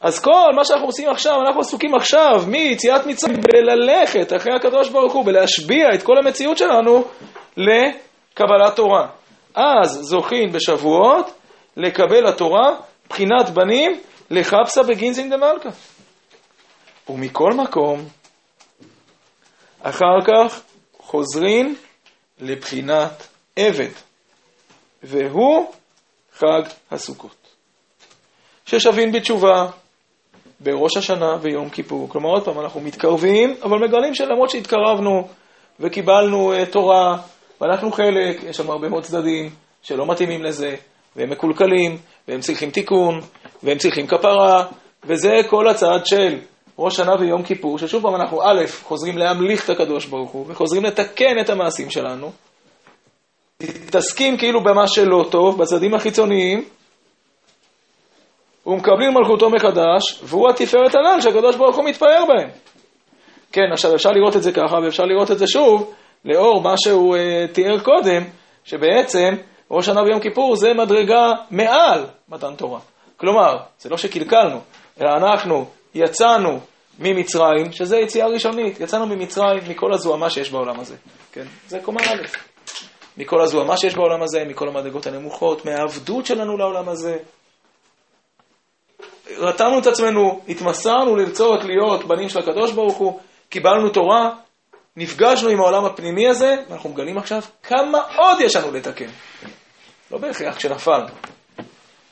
אז 0.00 0.20
כל 0.20 0.52
מה 0.56 0.64
שאנחנו 0.64 0.86
עושים 0.86 1.08
עכשיו, 1.08 1.40
אנחנו 1.46 1.60
עסוקים 1.60 1.94
עכשיו 1.94 2.42
מיציאת 2.46 3.06
מצרים 3.06 3.36
בללכת 3.40 4.32
אחרי 4.36 4.54
הקדוש 4.56 4.88
ברוך 4.88 5.12
הוא, 5.12 5.24
בלהשביע 5.24 5.94
את 5.94 6.02
כל 6.02 6.18
המציאות 6.18 6.58
שלנו 6.58 7.04
לקבלת 7.56 8.76
תורה. 8.76 9.08
אז 9.54 9.98
זוכים 10.02 10.52
בשבועות 10.52 11.30
לקבל 11.76 12.26
התורה 12.26 12.76
בחינת 13.08 13.50
בנים 13.50 14.00
לחפסה 14.30 14.82
בגינזינג 14.82 15.34
דמלכה. 15.34 15.68
ומכל 17.08 17.52
מקום, 17.52 18.08
אחר 19.82 20.20
כך 20.26 20.60
חוזרים 20.98 21.76
לבחינת 22.40 23.28
עבד, 23.56 23.90
והוא 25.02 25.72
חג 26.32 26.62
הסוכות. 26.90 27.46
ששווים 28.66 29.12
בתשובה 29.12 29.66
בראש 30.60 30.96
השנה 30.96 31.36
ויום 31.40 31.70
כיפור. 31.70 32.08
כלומר, 32.08 32.28
עוד 32.28 32.44
פעם, 32.44 32.60
אנחנו 32.60 32.80
מתקרבים, 32.80 33.54
אבל 33.62 33.78
מגלים 33.78 34.14
שלמרות 34.14 34.50
שהתקרבנו 34.50 35.28
וקיבלנו 35.80 36.54
uh, 36.54 36.72
תורה, 36.72 37.16
ואנחנו 37.60 37.92
חלק, 37.92 38.42
יש 38.42 38.56
שם 38.56 38.70
הרבה 38.70 38.88
מאוד 38.88 39.02
צדדים 39.02 39.50
שלא 39.82 40.06
מתאימים 40.06 40.42
לזה, 40.42 40.74
והם 41.16 41.30
מקולקלים, 41.30 41.98
והם 42.28 42.40
צריכים 42.40 42.70
תיקון, 42.70 43.20
והם 43.62 43.78
צריכים 43.78 44.06
כפרה, 44.06 44.66
וזה 45.04 45.32
כל 45.50 45.68
הצעד 45.68 46.06
של 46.06 46.38
ראש 46.78 46.96
שנה 46.96 47.12
ויום 47.20 47.42
כיפור, 47.42 47.78
ששוב 47.78 48.02
פעם 48.02 48.14
אנחנו 48.14 48.42
א', 48.42 48.64
חוזרים 48.82 49.18
להמליך 49.18 49.64
את 49.64 49.70
הקדוש 49.70 50.06
ברוך 50.06 50.30
הוא, 50.30 50.44
וחוזרים 50.48 50.84
לתקן 50.84 51.40
את 51.40 51.50
המעשים 51.50 51.90
שלנו, 51.90 52.32
מתעסקים 53.62 54.38
כאילו 54.38 54.64
במה 54.64 54.88
שלא 54.88 55.24
טוב, 55.30 55.58
בצדדים 55.58 55.94
החיצוניים, 55.94 56.64
ומקבלים 58.66 59.14
מלכותו 59.14 59.50
מחדש, 59.50 60.22
והוא 60.22 60.50
התפארת 60.50 60.94
הנ"ל 60.94 61.20
שהקדוש 61.20 61.56
ברוך 61.56 61.76
הוא 61.76 61.84
מתפאר 61.84 62.24
בהם. 62.28 62.48
כן, 63.52 63.72
עכשיו 63.72 63.94
אפשר 63.94 64.10
לראות 64.10 64.36
את 64.36 64.42
זה 64.42 64.52
ככה, 64.52 64.76
ואפשר 64.84 65.04
לראות 65.04 65.30
את 65.30 65.38
זה 65.38 65.46
שוב, 65.46 65.94
לאור 66.24 66.62
מה 66.62 66.74
שהוא 66.76 67.16
uh, 67.16 67.54
תיאר 67.54 67.78
קודם, 67.78 68.22
שבעצם 68.64 69.34
ראש 69.70 69.86
שנה 69.86 70.02
ויום 70.02 70.20
כיפור 70.20 70.56
זה 70.56 70.74
מדרגה 70.74 71.32
מעל 71.50 72.04
מתן 72.28 72.54
תורה. 72.56 72.80
כלומר, 73.16 73.56
זה 73.78 73.90
לא 73.90 73.96
שקלקלנו, 73.96 74.60
אלא 75.00 75.10
אנחנו 75.16 75.66
יצאנו 75.96 76.60
ממצרים, 76.98 77.72
שזה 77.72 77.96
יציאה 77.96 78.26
ראשונית, 78.26 78.80
יצאנו 78.80 79.06
ממצרים 79.06 79.62
מכל 79.68 79.92
הזוהמה 79.92 80.30
שיש 80.30 80.50
בעולם 80.50 80.80
הזה. 80.80 80.96
כן, 81.32 81.44
זה 81.68 81.78
קומה 81.82 82.00
א'. 82.00 82.26
מכל 83.18 83.40
הזוהמה 83.40 83.76
שיש 83.76 83.94
בעולם 83.94 84.22
הזה, 84.22 84.44
מכל 84.44 84.68
המדרגות 84.68 85.06
הנמוכות, 85.06 85.64
מהעבדות 85.64 86.26
שלנו 86.26 86.56
לעולם 86.56 86.88
הזה. 86.88 87.16
רתמנו 89.38 89.78
את 89.78 89.86
עצמנו, 89.86 90.40
התמסרנו 90.48 91.16
לרצות 91.16 91.64
להיות 91.64 92.04
בנים 92.04 92.28
של 92.28 92.38
הקדוש 92.38 92.72
ברוך 92.72 92.96
הוא, 92.96 93.20
קיבלנו 93.48 93.88
תורה, 93.88 94.30
נפגשנו 94.96 95.48
עם 95.48 95.60
העולם 95.60 95.84
הפנימי 95.84 96.28
הזה, 96.28 96.56
ואנחנו 96.68 96.90
מגלים 96.90 97.18
עכשיו 97.18 97.42
כמה 97.62 97.98
עוד 98.16 98.40
יש 98.40 98.56
לנו 98.56 98.72
לתקן. 98.72 99.08
לא 100.10 100.18
בהכרח 100.18 100.56
כשנפל. 100.56 101.00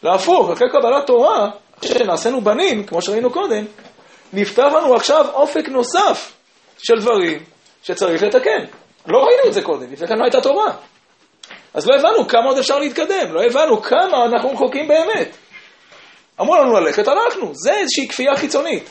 להפוך, 0.02 0.50
אחרי 0.50 0.68
קבלת 0.70 1.06
תורה, 1.06 1.50
שנעשינו 1.82 2.40
בנים, 2.40 2.86
כמו 2.86 3.02
שראינו 3.02 3.30
קודם, 3.30 3.64
נפתח 4.32 4.64
לנו 4.76 4.94
עכשיו 4.94 5.26
אופק 5.32 5.68
נוסף 5.68 6.32
של 6.78 6.94
דברים 7.00 7.42
שצריך 7.82 8.22
לתקן. 8.22 8.64
לא 9.06 9.18
ראינו 9.18 9.48
את 9.48 9.52
זה 9.52 9.62
קודם, 9.62 9.92
לפני 9.92 10.06
כן 10.06 10.18
לא 10.18 10.24
הייתה 10.24 10.40
תורה. 10.40 10.72
אז 11.74 11.86
לא 11.86 11.94
הבנו 11.96 12.28
כמה 12.28 12.44
עוד 12.48 12.58
אפשר 12.58 12.78
להתקדם, 12.78 13.32
לא 13.32 13.42
הבנו 13.42 13.82
כמה 13.82 14.24
אנחנו 14.24 14.50
רחוקים 14.50 14.88
באמת. 14.88 15.36
אמרו 16.40 16.56
לנו 16.56 16.80
ללכת, 16.80 17.08
הלכנו, 17.08 17.52
זה 17.54 17.72
איזושהי 17.74 18.08
כפייה 18.08 18.36
חיצונית. 18.36 18.90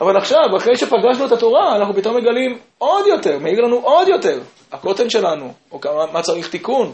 אבל 0.00 0.16
עכשיו, 0.16 0.56
אחרי 0.56 0.76
שפגשנו 0.76 1.26
את 1.26 1.32
התורה, 1.32 1.76
אנחנו 1.76 1.94
פתאום 1.94 2.16
מגלים 2.16 2.58
עוד 2.78 3.06
יותר, 3.06 3.38
מעיר 3.38 3.60
לנו 3.60 3.76
עוד 3.76 4.08
יותר, 4.08 4.40
הקוטן 4.72 5.10
שלנו, 5.10 5.52
או 5.72 5.80
כמה, 5.80 6.06
מה 6.12 6.22
צריך 6.22 6.48
תיקון, 6.50 6.92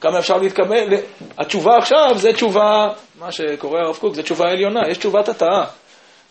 כמה 0.00 0.18
אפשר 0.18 0.36
להתקבל. 0.36 0.94
התשובה 1.38 1.76
עכשיו 1.78 2.10
זה 2.14 2.32
תשובה, 2.32 2.86
מה 3.20 3.32
שקורא 3.32 3.80
הרב 3.80 3.96
קוק, 3.96 4.14
זה 4.14 4.22
תשובה 4.22 4.50
עליונה, 4.50 4.80
יש 4.90 4.98
תשובת 4.98 5.28
התאה, 5.28 5.64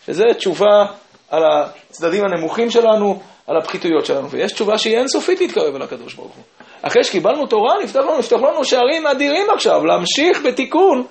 שזה 0.06 0.24
תשובה 0.36 0.84
על 1.30 1.42
הצדדים 1.44 2.24
הנמוכים 2.24 2.70
שלנו, 2.70 3.20
על 3.46 3.56
הפחיתויות 3.56 4.06
שלנו, 4.06 4.30
ויש 4.30 4.52
תשובה 4.52 4.78
שהיא 4.78 4.98
אינסופית 4.98 5.40
להתקרב 5.40 5.74
אל 5.74 5.82
הקדוש 5.82 6.14
ברוך 6.14 6.34
הוא. 6.34 6.44
אחרי 6.82 7.04
שקיבלנו 7.04 7.46
תורה, 7.46 7.74
נפתח 7.82 8.00
לנו, 8.00 8.18
נפתח 8.18 8.36
לנו 8.36 8.64
שערים 8.64 9.06
אדירים 9.06 9.46
עכשיו, 9.54 9.84
להמשיך 9.86 10.42
בתיקון 10.46 11.06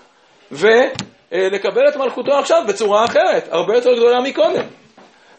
ולקבל 0.51 1.87
את 1.89 1.97
מלכותו 1.97 2.31
עכשיו 2.39 2.61
בצורה 2.67 3.05
אחרת, 3.05 3.47
הרבה 3.51 3.75
יותר 3.75 3.93
גדולה 3.93 4.21
מקודם. 4.21 4.65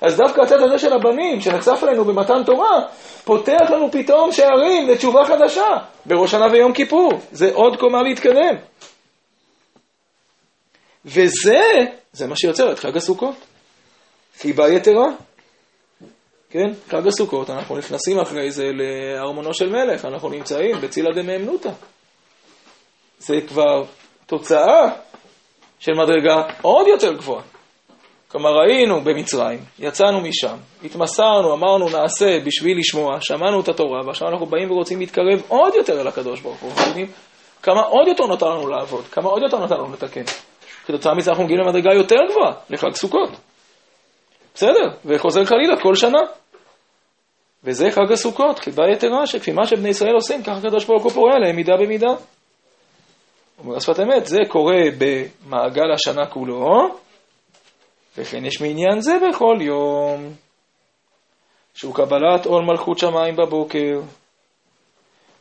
אז 0.00 0.16
דווקא 0.16 0.40
הצד 0.40 0.62
הזה 0.62 0.78
של 0.78 0.92
הבנים, 0.92 1.40
שנחשף 1.40 1.80
אלינו 1.82 2.04
במתן 2.04 2.42
תורה, 2.46 2.80
פותח 3.24 3.70
לנו 3.70 3.90
פתאום 3.92 4.32
שערים 4.32 4.88
לתשובה 4.88 5.24
חדשה, 5.24 5.66
בראש 6.06 6.30
שנה 6.30 6.46
ויום 6.52 6.72
כיפור. 6.72 7.12
זה 7.32 7.50
עוד 7.54 7.76
קומה 7.76 8.02
להתקדם. 8.02 8.56
וזה, 11.04 11.62
זה 12.12 12.26
מה 12.26 12.36
שיוצר 12.36 12.72
את 12.72 12.78
חג 12.78 12.96
הסוכות. 12.96 13.34
חיבה 14.40 14.68
יתרה. 14.68 15.06
כן, 16.50 16.72
חג 16.88 17.06
הסוכות, 17.06 17.50
אנחנו 17.50 17.78
נכנסים 17.78 18.18
אחרי 18.18 18.50
זה 18.50 18.64
לארמונו 18.72 19.54
של 19.54 19.68
מלך, 19.68 20.04
אנחנו 20.04 20.28
נמצאים 20.28 20.76
בצילה 20.80 21.10
דמאמנותא. 21.14 21.70
זה 23.18 23.40
כבר 23.48 23.84
תוצאה 24.26 24.90
של 25.78 25.92
מדרגה 25.92 26.42
עוד 26.62 26.86
יותר 26.86 27.12
גבוהה. 27.12 27.42
כלומר, 28.28 28.50
היינו 28.60 29.00
במצרים, 29.00 29.58
יצאנו 29.78 30.20
משם, 30.20 30.56
התמסרנו, 30.84 31.54
אמרנו 31.54 31.88
נעשה 31.88 32.40
בשביל 32.46 32.78
לשמוע, 32.78 33.18
שמענו 33.20 33.60
את 33.60 33.68
התורה, 33.68 34.00
ועכשיו 34.06 34.28
אנחנו 34.28 34.46
באים 34.46 34.70
ורוצים 34.70 35.00
להתקרב 35.00 35.42
עוד 35.48 35.74
יותר 35.74 36.00
אל 36.00 36.06
הקדוש 36.06 36.40
ברוך 36.40 36.60
הוא. 36.60 36.72
כמה 37.62 37.80
עוד 37.80 38.08
יותר 38.08 38.26
נותר 38.26 38.48
לנו 38.48 38.68
לעבוד, 38.68 39.04
כמה 39.04 39.28
עוד 39.28 39.42
יותר 39.42 39.58
נותר 39.58 39.74
לנו 39.74 39.92
לתקן. 39.92 40.24
כתוצאה 40.90 41.14
מזה 41.14 41.30
אנחנו 41.30 41.44
מגיעים 41.44 41.60
למדרגה 41.60 41.94
יותר 41.94 42.16
גבוהה, 42.30 42.52
לחג 42.70 42.94
סוכות. 42.94 43.30
בסדר, 44.54 44.88
וחוזר 45.04 45.44
חלילה 45.44 45.80
כל 45.82 45.94
שנה. 45.94 46.18
וזה 47.64 47.90
חג 47.90 48.12
הסוכות, 48.12 48.58
חיבה 48.58 48.82
יתרה, 48.92 49.26
שכפי 49.26 49.52
מה 49.52 49.66
שבני 49.66 49.88
ישראל 49.88 50.14
עושים, 50.14 50.42
ככה 50.42 50.56
הקדוש 50.56 50.84
ברוך 50.84 51.02
הוא 51.02 51.12
פורע 51.12 51.38
להם 51.38 51.56
מידה 51.56 51.72
במידה. 51.76 52.14
אומר 53.58 53.76
השפת 53.76 54.00
אמת, 54.00 54.26
זה 54.26 54.38
קורה 54.48 54.82
במעגל 54.98 55.92
השנה 55.94 56.26
כולו, 56.26 56.98
וכן 58.18 58.44
יש 58.44 58.60
מעניין 58.60 59.00
זה 59.00 59.12
בכל 59.28 59.56
יום, 59.60 60.32
שהוא 61.74 61.94
קבלת 61.94 62.46
עול 62.46 62.64
מלכות 62.64 62.98
שמיים 62.98 63.36
בבוקר, 63.36 64.00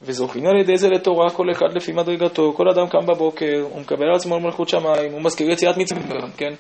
וזוכין 0.02 0.48
על 0.48 0.60
ידי 0.60 0.78
זה 0.78 0.90
לתורה 0.90 1.30
כל 1.30 1.52
אחד 1.52 1.76
לפי 1.76 1.92
מדרגתו, 1.92 2.54
כל 2.54 2.70
אדם 2.70 2.88
קם 2.88 3.06
בבוקר, 3.06 3.62
הוא 3.62 3.82
מקבל 3.82 4.06
על 4.06 4.16
עצמו 4.16 4.40
מלכות 4.40 4.70
שמיים, 4.70 5.12
הוא 5.12 5.22
מזכיר 5.22 5.52
יציאת 5.52 5.78
מצרים, 5.78 6.32
כן? 6.38 6.54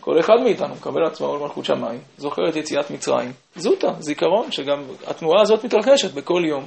כל 0.00 0.20
אחד 0.20 0.34
מאיתנו 0.44 0.74
מקבל 0.74 1.00
על 1.00 1.06
עצמו 1.06 1.38
מלכות 1.38 1.64
שמיים, 1.64 2.00
זוכר 2.16 2.42
את 2.48 2.56
יציאת 2.56 2.90
מצרים, 2.90 3.32
זוטה, 3.56 3.88
זיכרון, 3.98 4.52
שגם 4.52 4.82
התנועה 5.06 5.42
הזאת 5.42 5.64
מתרחשת 5.64 6.14
בכל 6.14 6.42
יום. 6.48 6.64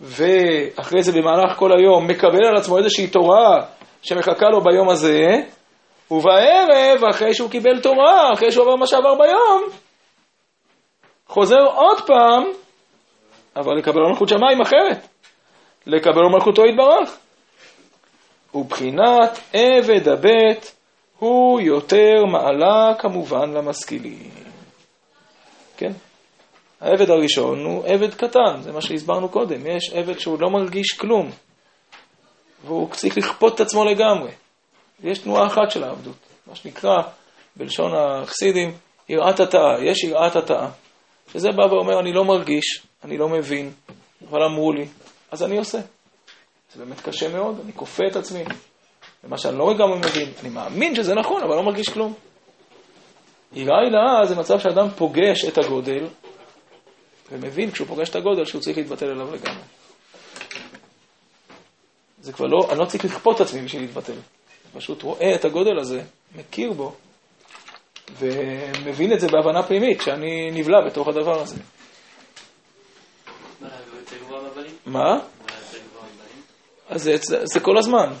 ואחרי 0.00 1.02
זה 1.02 1.12
במהלך 1.12 1.58
כל 1.58 1.70
היום 1.78 2.06
מקבל 2.06 2.46
על 2.46 2.56
עצמו 2.56 2.78
איזושהי 2.78 3.06
תורה 3.06 3.60
שמחכה 4.02 4.46
לו 4.48 4.60
ביום 4.60 4.88
הזה, 4.88 5.20
ובערב, 6.10 7.04
אחרי 7.10 7.34
שהוא 7.34 7.50
קיבל 7.50 7.80
תורה, 7.82 8.32
אחרי 8.32 8.52
שהוא 8.52 8.64
עבר 8.64 8.76
מה 8.76 8.86
שעבר 8.86 9.14
ביום, 9.14 9.62
חוזר 11.26 11.64
עוד 11.74 12.00
פעם, 12.06 12.44
אבל 13.56 13.78
לקבל 13.78 14.00
מלכות 14.10 14.28
שמיים 14.28 14.60
אחרת, 14.60 15.08
לקבל 15.86 16.22
מלכותו 16.32 16.62
יתברך. 16.66 17.16
ובחינת 18.54 19.38
עבד 19.52 20.08
הבית 20.08 20.74
הוא 21.18 21.60
יותר 21.60 22.24
מעלה 22.32 22.94
כמובן 22.98 23.50
למשכילים. 23.50 24.30
כן? 25.76 25.92
העבד 26.80 27.10
הראשון 27.10 27.64
הוא 27.64 27.84
עבד 27.86 28.14
קטן, 28.14 28.60
זה 28.60 28.72
מה 28.72 28.80
שהסברנו 28.80 29.28
קודם. 29.28 29.66
יש 29.66 29.92
עבד 29.92 30.18
שהוא 30.18 30.40
לא 30.40 30.50
מרגיש 30.50 30.92
כלום, 30.92 31.30
והוא 32.64 32.88
צריך 32.90 33.18
לכפות 33.18 33.54
את 33.54 33.60
עצמו 33.60 33.84
לגמרי. 33.84 34.30
יש 35.02 35.18
תנועה 35.18 35.46
אחת 35.46 35.70
של 35.70 35.84
העבדות, 35.84 36.16
מה 36.46 36.54
שנקרא 36.54 36.96
בלשון 37.56 37.92
החסידים 37.94 38.72
יראת 39.08 39.40
התאה, 39.40 39.84
יש 39.84 40.04
יראת 40.04 40.36
התאה. 40.36 40.68
שזה 41.32 41.48
בא 41.56 41.62
ואומר, 41.62 42.00
אני 42.00 42.12
לא 42.12 42.24
מרגיש, 42.24 42.82
אני 43.04 43.18
לא 43.18 43.28
מבין, 43.28 43.72
אבל 44.30 44.42
אמרו 44.42 44.72
לי, 44.72 44.86
אז 45.30 45.42
אני 45.42 45.58
עושה. 45.58 45.78
זה 46.74 46.84
באמת 46.84 47.00
קשה 47.00 47.28
מאוד, 47.28 47.60
אני 47.64 47.72
כופה 47.72 48.04
את 48.10 48.16
עצמי. 48.16 48.44
ומה 49.24 49.38
שאני 49.38 49.58
לא 49.58 49.74
לגמרי 49.74 49.98
מבין, 49.98 50.32
אני 50.40 50.48
מאמין 50.48 50.94
שזה 50.94 51.14
נכון, 51.14 51.42
אבל 51.42 51.56
לא 51.56 51.62
מרגיש 51.62 51.88
כלום. 51.88 52.14
יראה 53.52 53.80
הילאה 53.84 54.26
זה 54.26 54.36
מצב 54.36 54.58
שאדם 54.58 54.88
פוגש 54.96 55.44
את 55.48 55.58
הגודל, 55.58 56.06
ומבין 57.32 57.70
כשהוא 57.70 57.88
פוגש 57.88 58.08
את 58.08 58.16
הגודל 58.16 58.44
שהוא 58.44 58.60
צריך 58.60 58.78
להתבטל 58.78 59.06
אליו 59.06 59.34
לגמרי. 59.34 59.62
זה 62.20 62.32
כבר 62.32 62.46
לא, 62.46 62.68
אני 62.70 62.78
לא 62.78 62.84
צריך 62.84 63.04
לכפות 63.04 63.36
את 63.36 63.40
עצמי 63.40 63.62
בשביל 63.62 63.82
להתבטל. 63.82 64.14
פשוט 64.74 65.02
רואה 65.02 65.34
את 65.34 65.44
הגודל 65.44 65.78
הזה, 65.78 66.02
מכיר 66.36 66.72
בו, 66.72 66.94
ומבין 68.18 69.12
את 69.12 69.20
זה 69.20 69.26
בהבנה 69.28 69.62
פנימית, 69.62 70.00
שאני 70.00 70.50
נבלע 70.50 70.78
בתוך 70.86 71.08
הדבר 71.08 71.40
הזה. 71.40 71.56
מה? 74.88 75.18
אז 76.88 77.02
זה, 77.02 77.16
זה, 77.16 77.38
זה 77.44 77.60
כל 77.60 77.78
הזמן. 77.78 78.12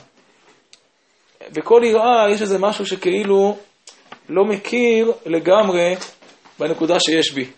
בכל 1.52 1.80
יראה 1.84 2.30
יש 2.30 2.42
איזה 2.42 2.58
משהו 2.58 2.86
שכאילו 2.86 3.56
לא 4.28 4.44
מכיר 4.44 5.12
לגמרי 5.26 5.94
בנקודה 6.58 7.00
שיש 7.00 7.32
בי. 7.32 7.50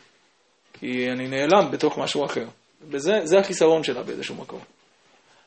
כי 0.72 1.10
אני 1.12 1.28
נעלם 1.28 1.70
בתוך 1.70 1.98
משהו 1.98 2.24
אחר. 2.24 2.46
וזה 2.88 3.38
החיסרון 3.38 3.84
שלה 3.84 4.02
באיזשהו 4.02 4.34
מקום. 4.34 4.60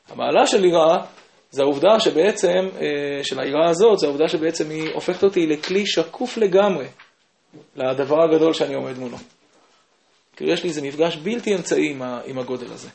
המעלה 0.08 0.46
של 0.46 0.64
יראה 0.64 1.04
זה 1.50 1.62
העובדה 1.62 2.00
שבעצם, 2.00 2.68
אה, 2.80 3.24
של 3.24 3.40
היראה 3.40 3.70
הזאת, 3.70 3.98
זה 3.98 4.06
העובדה 4.06 4.28
שבעצם 4.28 4.70
היא 4.70 4.90
הופכת 4.94 5.24
אותי 5.24 5.46
לכלי 5.46 5.86
שקוף 5.86 6.36
לגמרי 6.36 6.86
לדבר 7.76 8.22
הגדול 8.24 8.52
שאני 8.52 8.74
עומד 8.74 8.98
מולו. 8.98 9.16
כאילו 10.36 10.52
יש 10.52 10.62
לי 10.62 10.68
איזה 10.68 10.82
מפגש 10.82 11.16
בלתי 11.16 11.54
אמצעי 11.54 11.96
עם 12.24 12.38
הגודל 12.38 12.72
הזה. 12.72 12.88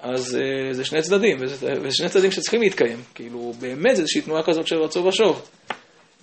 אז 0.00 0.38
uh, 0.40 0.72
זה 0.72 0.84
שני 0.84 1.02
צדדים, 1.02 1.36
וזה, 1.40 1.72
וזה 1.82 1.96
שני 1.96 2.08
צדדים 2.08 2.30
שצריכים 2.30 2.60
להתקיים. 2.60 3.02
כאילו, 3.14 3.52
באמת 3.60 3.96
זה 3.96 4.02
איזושהי 4.02 4.20
תנועה 4.20 4.42
כזאת 4.42 4.66
של 4.66 4.76
רצו 4.76 5.04
ושוב. 5.04 5.48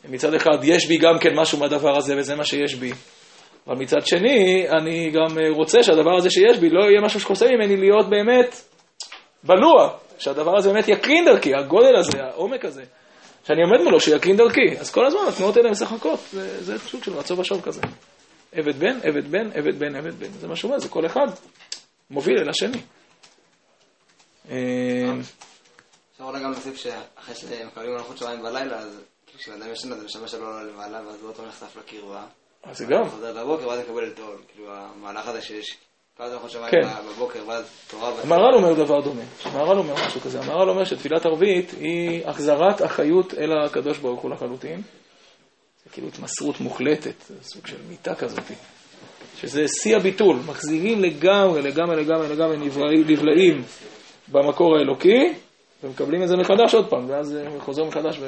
מצד 0.09 0.33
אחד, 0.33 0.57
יש 0.63 0.85
בי 0.85 0.97
גם 0.97 1.19
כן 1.19 1.29
משהו 1.35 1.59
מהדבר 1.59 1.97
הזה, 1.97 2.17
וזה 2.17 2.35
מה 2.35 2.43
שיש 2.43 2.75
בי. 2.75 2.91
אבל 3.67 3.75
מצד 3.75 4.05
שני, 4.05 4.67
אני 4.69 5.11
גם 5.11 5.37
אה, 5.39 5.49
רוצה 5.49 5.83
שהדבר 5.83 6.15
הזה 6.17 6.29
שיש 6.29 6.57
בי 6.57 6.69
לא 6.69 6.83
יהיה 6.83 7.01
משהו 7.01 7.19
שחוסם 7.19 7.45
ממני 7.45 7.77
להיות 7.77 8.09
באמת 8.09 8.61
בלוע. 9.43 9.89
שהדבר 10.19 10.57
הזה 10.57 10.69
באמת 10.69 10.87
יקרין 10.87 11.25
דרכי, 11.25 11.51
הגודל 11.55 11.95
הזה, 11.95 12.23
העומק 12.23 12.65
הזה, 12.65 12.83
שאני 13.47 13.61
עומד 13.63 13.83
מולו, 13.83 13.99
שיקרין 13.99 14.37
דרכי. 14.37 14.77
אז 14.79 14.91
כל 14.91 15.05
הזמן 15.05 15.19
התנועות 15.29 15.57
האלה 15.57 15.71
משחקות, 15.71 16.19
זה, 16.31 16.63
זה 16.63 16.79
סוג 16.79 17.03
של 17.03 17.13
רצו 17.13 17.37
ושוב 17.37 17.61
כזה. 17.61 17.81
עבד 18.51 18.79
בן, 18.79 18.99
עבד 19.03 19.31
בן, 19.31 19.51
עבד 19.53 19.79
בן, 19.79 19.95
עבד 19.95 20.19
בן. 20.19 20.27
זה 20.39 20.47
מה 20.47 20.55
שהוא 20.55 20.69
אומר, 20.69 20.79
זה 20.79 20.89
כל 20.89 21.05
אחד 21.05 21.25
מוביל 22.09 22.37
אל 22.37 22.49
השני. 22.49 22.77
אה, 24.49 25.13
אפשר 26.11 26.23
אולי 26.23 26.43
גם 26.43 26.51
להוסיף 26.51 26.75
שאחרי 26.75 27.35
שמקבלים 27.35 27.91
מלאכות 27.91 28.17
שמיים 28.17 28.41
בלילה, 28.41 28.77
אז 28.79 28.99
כשאדם 29.37 29.71
ישן 29.71 29.91
אז 29.91 30.03
משמש 30.03 30.31
שלו 30.31 30.51
לא 30.51 30.67
למעלה, 30.67 31.01
ואז 31.07 31.21
הוא 31.21 31.29
אותו 31.29 31.45
נחשף 31.45 31.77
לקרבה. 31.77 32.25
אז 32.63 32.81
גם. 32.81 33.09
חוזר 33.09 33.43
בבוקר, 33.43 33.67
ואז 33.67 33.79
מקבל 33.79 34.07
את 34.07 34.19
עול. 34.19 34.37
כאילו, 34.47 34.73
המהלך 34.73 35.27
הזה 35.27 35.41
שיש 35.41 35.77
כמה 36.17 36.29
מלאכות 36.29 36.51
שמיים 36.51 36.71
כן. 36.71 37.07
בבוקר, 37.09 37.39
ואז 37.47 37.65
תורה... 37.87 38.11
המהר"ל 38.23 38.55
אומר 38.55 38.73
דבר 38.73 39.01
דומה. 39.01 39.21
המהר"ל 39.43 39.77
אומר 39.77 39.93
משהו 40.07 40.21
כזה. 40.21 40.39
המהר"ל 40.39 40.69
אומר 40.69 40.83
שתפילת 40.83 41.25
ערבית 41.25 41.71
היא 41.71 42.27
החזרת 42.27 42.81
החיות 42.81 43.33
אל 43.33 43.49
הקדוש 43.65 43.97
ברוך 43.97 44.21
הוא 44.21 44.31
לחלוטין. 44.31 44.81
זה 45.83 45.89
כאילו 45.91 46.07
התמסרות 46.07 46.59
מוחלטת, 46.59 47.23
סוג 47.41 47.67
של 47.67 47.77
מיטה 47.89 48.15
כזאת. 48.15 48.43
שזה 49.41 49.67
שיא 49.67 49.95
הביטול, 49.95 50.37
מחזירים 50.45 51.01
לגמרי, 51.01 51.61
לגמרי, 51.61 51.95
לגמרי, 51.95 52.27
לגמרי 52.29 52.57
נבלעים 53.07 53.63
במקור 54.31 54.77
האלוקי, 54.77 55.33
ומקבלים 55.83 56.23
את 56.23 56.27
זה 56.27 56.37
מחדש 56.37 56.75
עוד 56.75 56.89
פעם, 56.89 57.09
ואז 57.09 57.37
חוזר 57.59 57.83
מחדש 57.83 58.19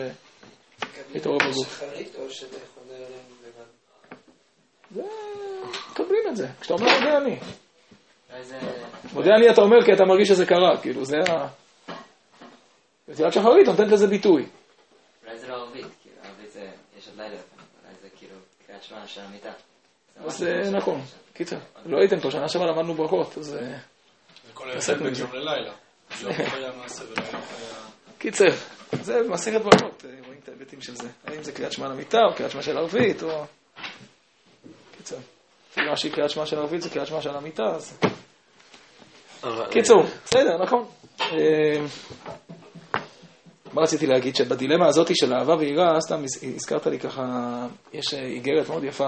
והתעורר 1.13 1.37
בגוף. 1.37 1.83
זה... 4.91 5.01
מקבלים 5.91 6.23
את 6.29 6.35
זה, 6.35 6.47
כשאתה 6.61 6.73
אומר 6.73 6.99
מודה 6.99 7.17
אני. 7.17 7.39
מודה 9.13 9.31
אני 9.37 9.49
אתה 9.49 9.61
אומר 9.61 9.85
כי 9.85 9.93
אתה 9.93 10.05
מרגיש 10.05 10.27
שזה 10.27 10.45
קרה, 10.45 10.77
כאילו 10.81 11.05
זה 11.05 11.17
ה... 11.29 11.47
בתפילת 13.07 13.33
שחרית 13.33 13.67
נותנת 13.67 13.91
לזה 13.91 14.07
ביטוי. 14.07 14.45
אולי 15.25 15.37
זה 15.37 15.47
לא 15.47 15.53
ערבית, 15.53 15.85
כאילו 16.01 16.15
ערבית 16.23 16.51
זה, 16.51 16.69
יש 16.97 17.07
עוד 17.07 17.17
לילה, 17.17 17.35
אולי 17.35 17.95
זה 18.01 18.07
כאילו 18.17 18.35
קריאת 18.67 18.83
שמע 18.83 19.07
של 19.07 19.21
המיטה. 19.21 19.51
זה 20.27 20.71
נכון, 20.71 21.01
קיצר, 21.33 21.57
לא 21.85 21.97
הייתם 21.99 22.19
פה, 22.19 22.31
שנה 22.31 22.47
שעברה 22.49 22.67
למדנו 22.67 22.93
ברכות, 22.93 23.37
אז... 23.37 23.57
כל 24.53 24.69
ההבדל 24.69 25.03
בין 25.03 25.13
יום 25.19 25.33
ללילה. 25.33 25.73
קיצר, 28.17 28.49
זה 29.01 29.21
מסכת 29.29 29.61
ברכות, 29.61 30.05
רואים 30.25 30.39
את 30.43 30.49
ההיבטים 30.49 30.81
של 30.81 30.95
זה. 30.95 31.09
האם 31.25 31.43
זה 31.43 31.51
קריאת 31.51 31.71
שמע 31.71 31.87
למיטה, 31.87 32.17
או 32.29 32.35
קריאת 32.35 32.51
שמע 32.51 32.61
של 32.61 32.77
ערבית, 32.77 33.23
או... 33.23 33.45
קיצר. 34.97 35.17
אפילו 35.71 35.89
מה 35.89 35.97
שהיא 35.97 36.13
קריאת 36.13 36.29
שמע 36.29 36.45
של 36.45 36.59
ערבית 36.59 36.81
זה 36.81 36.89
קריאת 36.89 37.07
שמע 37.07 37.21
של 37.21 37.35
המיטה, 37.35 37.63
אז... 37.63 37.99
קיצור, 39.71 40.03
בסדר, 40.25 40.63
נכון. 40.63 40.85
מה 43.73 43.81
רציתי 43.81 44.07
להגיד? 44.07 44.35
שבדילמה 44.35 44.87
הזאת 44.87 45.15
של 45.15 45.33
אהבה 45.33 45.55
ויראה, 45.55 46.01
סתם 46.01 46.23
הזכרת 46.55 46.87
לי 46.87 46.99
ככה, 46.99 47.23
יש 47.93 48.13
איגרת 48.13 48.69
מאוד 48.69 48.83
יפה 48.83 49.07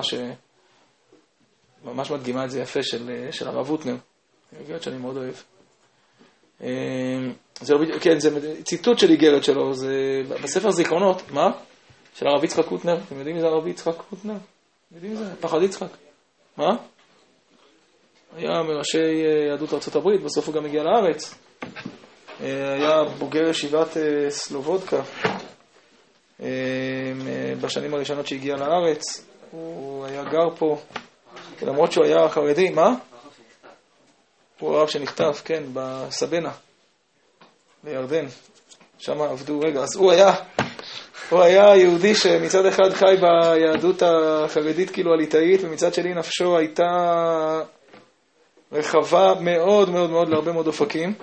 שממש 1.84 2.12
מדגימה 2.12 2.46
את 2.46 2.52
זה 2.52 2.62
יפה 2.62 2.84
של 3.32 3.48
הרב 3.48 3.70
הוטנר. 3.70 3.96
איגרת 4.60 4.84
שאני 4.84 4.98
מאוד 4.98 5.18
אוהב. 5.18 5.36
זה 7.62 7.74
לא 7.74 7.82
בדיוק, 7.82 8.04
כן, 8.04 8.20
זה 8.20 8.64
ציטוט 8.64 9.00
של 9.00 9.10
איגרת 9.10 9.44
שלו, 9.44 9.74
זה 9.74 9.94
בספר 10.44 10.72
זיכרונות, 10.72 11.22
מה? 11.32 11.52
של 12.16 12.28
הרב 12.28 12.44
יצחק 12.44 12.66
קוטנר, 12.66 12.98
אתם 13.08 13.18
יודעים 13.18 13.36
מי 13.36 13.42
זה 13.42 13.48
הרב 13.48 13.68
יצחק 13.68 13.96
קוטנר? 14.10 14.34
יודעים 14.92 15.12
מי 15.12 15.18
זה? 15.18 15.26
פחד 15.40 15.62
יצחק. 15.62 15.88
מה? 16.58 16.70
היה 18.36 18.64
מראשי 18.64 18.98
יהדות 19.50 19.74
ארצות 19.74 19.96
הברית, 19.96 20.22
בסוף 20.22 20.48
הוא 20.48 20.56
גם 20.56 20.66
הגיע 20.66 20.84
לארץ. 20.84 21.36
היה 22.40 23.04
בוגר 23.18 23.50
ישיבת 23.50 23.98
סלובודקה 24.30 25.02
בשנים 27.62 27.94
הראשונות 27.94 28.28
שהגיע 28.28 28.56
לארץ. 28.56 29.26
הוא 29.52 30.06
היה 30.06 30.24
גר 30.24 30.56
פה, 30.58 30.78
למרות 31.62 31.92
שהוא 31.92 32.06
היה 32.06 32.30
חרדי, 32.30 32.70
מה? 32.70 32.96
הוא 34.62 34.76
הרב 34.76 34.88
שנחטף, 34.88 35.42
כן, 35.46 35.64
בסבנה, 35.74 36.52
בירדן. 37.84 38.26
שם 38.98 39.22
עבדו, 39.22 39.60
רגע, 39.60 39.80
אז 39.80 39.96
הוא 39.96 40.12
היה, 40.12 40.34
הוא 41.30 41.42
היה 41.42 41.76
יהודי 41.76 42.16
שמצד 42.16 42.66
אחד 42.66 42.90
חי 42.94 43.16
ביהדות 43.22 44.04
החרדית 44.04 44.90
כאילו 44.90 45.14
הליטאית, 45.14 45.62
ומצד 45.64 45.94
שני 45.94 46.14
נפשו 46.14 46.58
הייתה 46.58 46.84
רחבה 48.72 49.34
מאוד 49.40 49.90
מאוד 49.90 50.10
מאוד 50.10 50.30
להרבה 50.30 50.52
מאוד 50.52 50.68
אופקים. 50.68 51.14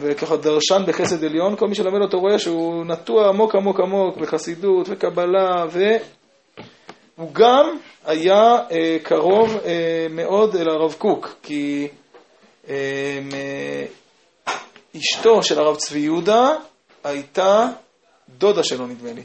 וככה 0.00 0.36
דרשן 0.36 0.82
בחסד 0.86 1.24
עליון, 1.24 1.56
כל 1.56 1.68
מי 1.68 1.74
שלומד 1.74 2.00
אותו 2.02 2.20
רואה 2.20 2.38
שהוא 2.38 2.84
נטוע 2.86 3.28
עמוק 3.28 3.54
עמוק 3.54 3.80
עמוק 3.80 4.16
בחסידות 4.16 4.86
וקבלה, 4.90 5.66
והוא 7.18 7.30
גם 7.32 7.78
היה 8.04 8.56
אה, 8.70 8.96
קרוב 9.02 9.56
אה, 9.64 10.06
מאוד 10.10 10.56
אל 10.56 10.68
הרב 10.68 10.94
קוק, 10.98 11.34
כי 11.42 11.88
אה, 12.68 13.20
אשתו 14.96 15.42
של 15.42 15.58
הרב 15.58 15.76
צבי 15.76 15.98
יהודה 15.98 16.56
הייתה 17.04 17.68
דודה 18.28 18.62
שלו, 18.62 18.86
נדמה 18.86 19.12
לי. 19.12 19.22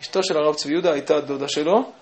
אשתו 0.00 0.22
של 0.22 0.36
הרב 0.36 0.54
צבי 0.54 0.72
יהודה 0.72 0.92
הייתה 0.92 1.20
דודה 1.20 1.48
שלו, 1.48 1.92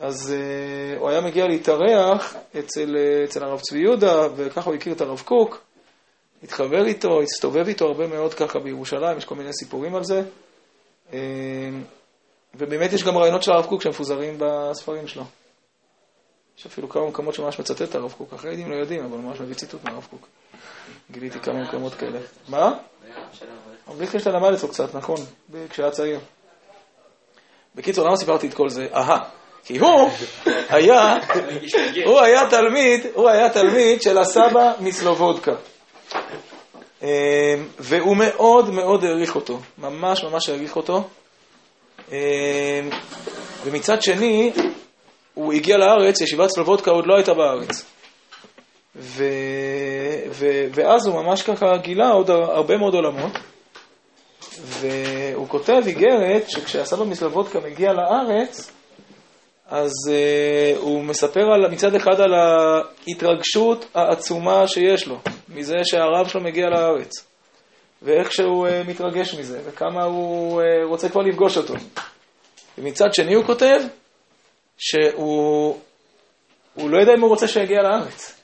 אז 0.00 0.34
uh, 0.34 0.98
הוא 0.98 1.08
היה 1.08 1.20
מגיע 1.20 1.46
להתארח 1.46 2.36
אצל, 2.58 2.96
אצל 3.24 3.44
הרב 3.44 3.60
צבי 3.60 3.78
יהודה, 3.78 4.28
וככה 4.36 4.70
הוא 4.70 4.74
הכיר 4.74 4.92
את 4.92 5.00
הרב 5.00 5.20
קוק, 5.20 5.60
התחבר 6.42 6.86
איתו, 6.86 7.22
הסתובב 7.22 7.66
איתו 7.66 7.84
הרבה 7.86 8.06
מאוד 8.06 8.34
ככה 8.34 8.58
בירושלים, 8.58 9.18
יש 9.18 9.24
כל 9.24 9.34
מיני 9.34 9.52
סיפורים 9.52 9.94
על 9.94 10.04
זה. 10.04 10.22
Uh, 11.10 11.14
ובאמת 12.58 12.92
יש 12.92 13.04
גם 13.04 13.18
רעיונות 13.18 13.42
של 13.42 13.52
הרב 13.52 13.66
קוק 13.66 13.82
שמפוזרים 13.82 14.38
בספרים 14.38 15.08
שלו. 15.08 15.24
יש 16.58 16.66
אפילו 16.66 16.88
כמה 16.88 17.06
מקומות 17.06 17.34
שממש 17.34 17.58
מצטט 17.58 17.82
את 17.82 17.94
הרב 17.94 18.12
קוק, 18.12 18.32
החרדים 18.32 18.70
לא 18.70 18.76
יודעים, 18.76 19.04
אבל 19.04 19.18
ממש 19.18 19.40
מביא 19.40 19.54
ציטוט 19.54 19.84
מהרב 19.84 20.06
קוק. 20.10 20.26
גיליתי 21.10 21.40
כמה 21.40 21.62
מקומות 21.62 21.94
כאלה. 21.94 22.18
מה? 22.48 22.72
הרב 23.86 24.00
ליכטנשטיין 24.00 24.34
למד 24.34 24.52
אצלו 24.52 24.68
קצת, 24.68 24.94
נכון, 24.94 25.16
כשהיה 25.70 25.90
צעיר. 25.90 26.20
בקיצור, 27.74 28.06
למה 28.06 28.16
סיפרתי 28.16 28.48
את 28.48 28.54
כל 28.54 28.68
זה? 28.68 28.86
אהה, 28.94 29.24
כי 29.64 29.78
הוא 29.78 30.10
היה, 30.68 31.18
הוא 32.04 32.20
היה 32.20 32.50
תלמיד, 32.50 33.06
הוא 33.14 33.28
היה 33.28 33.50
תלמיד 33.50 34.02
של 34.02 34.18
הסבא 34.18 34.72
מסלובודקה. 34.80 35.52
והוא 37.78 38.16
מאוד 38.16 38.70
מאוד 38.70 39.04
העריך 39.04 39.34
אותו, 39.34 39.58
ממש 39.78 40.24
ממש 40.24 40.48
העריך 40.48 40.76
אותו. 40.76 41.04
ומצד 43.64 44.02
שני, 44.02 44.52
הוא 45.34 45.52
הגיע 45.52 45.76
לארץ, 45.76 46.20
ישיבת 46.20 46.50
סלובודקה 46.50 46.90
עוד 46.90 47.06
לא 47.06 47.14
הייתה 47.16 47.34
בארץ. 47.34 47.84
ו... 48.96 49.24
ו... 50.30 50.46
ואז 50.74 51.06
הוא 51.06 51.22
ממש 51.22 51.42
ככה 51.42 51.76
גילה 51.82 52.08
עוד 52.08 52.30
הרבה 52.30 52.76
מאוד 52.76 52.94
עולמות. 52.94 53.32
והוא 54.62 55.48
כותב 55.48 55.82
איגרת 55.86 56.50
שכשהסבא 56.50 57.04
מסלובודקה 57.04 57.60
מגיע 57.60 57.92
לארץ, 57.92 58.70
אז 59.68 59.92
uh, 60.06 60.78
הוא 60.78 61.04
מספר 61.04 61.40
על, 61.54 61.70
מצד 61.70 61.94
אחד 61.94 62.20
על 62.20 62.34
ההתרגשות 62.34 63.86
העצומה 63.94 64.68
שיש 64.68 65.06
לו, 65.06 65.18
מזה 65.48 65.74
שהרב 65.84 66.28
שלו 66.28 66.40
מגיע 66.40 66.66
לארץ, 66.66 67.12
ואיך 68.02 68.32
שהוא 68.32 68.68
uh, 68.68 68.70
מתרגש 68.88 69.34
מזה, 69.34 69.60
וכמה 69.64 70.04
הוא 70.04 70.62
uh, 70.62 70.64
רוצה 70.88 71.08
כבר 71.08 71.22
לפגוש 71.22 71.56
אותו. 71.56 71.74
ומצד 72.78 73.14
שני 73.14 73.34
הוא 73.34 73.44
כותב 73.44 73.80
שהוא 74.78 75.80
לא 76.76 77.00
יודע 77.00 77.12
אם 77.14 77.20
הוא 77.20 77.30
רוצה 77.30 77.48
שיגיע 77.48 77.82
לארץ. 77.82 78.40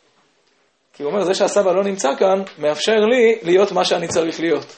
כי 0.95 1.03
הוא 1.03 1.13
אומר, 1.13 1.25
זה 1.25 1.35
שהסבא 1.35 1.73
לא 1.73 1.85
נמצא 1.85 2.09
כאן, 2.19 2.43
מאפשר 2.59 3.01
לי 3.01 3.39
להיות 3.43 3.73
מה 3.73 3.85
שאני 3.85 4.09
צריך 4.09 4.41
להיות. 4.41 4.77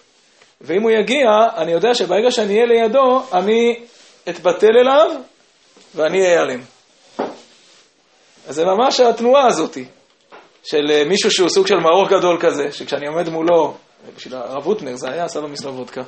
ואם 0.60 0.82
הוא 0.82 0.90
יגיע, 0.90 1.26
אני 1.56 1.72
יודע 1.72 1.94
שברגע 1.94 2.30
שאני 2.30 2.54
אהיה 2.54 2.66
לידו, 2.66 3.22
אני 3.32 3.84
אתבטל 4.28 4.76
אליו 4.80 5.10
ואני 5.94 6.36
אעלם. 6.36 6.60
אז 8.46 8.54
זה 8.54 8.64
ממש 8.64 9.00
התנועה 9.00 9.46
הזאתי, 9.46 9.84
של 10.64 10.90
אה, 10.90 11.04
מישהו 11.04 11.30
שהוא 11.30 11.48
סוג 11.48 11.66
של 11.66 11.76
מאור 11.76 12.08
גדול 12.08 12.38
כזה, 12.40 12.72
שכשאני 12.72 13.06
עומד 13.06 13.28
מולו, 13.28 13.76
בשביל 14.16 14.34
הרב 14.34 14.64
הוטנר, 14.64 14.96
זה 14.96 15.10
היה 15.10 15.28
סבא 15.28 15.46
מסלובודקה, 15.46 16.02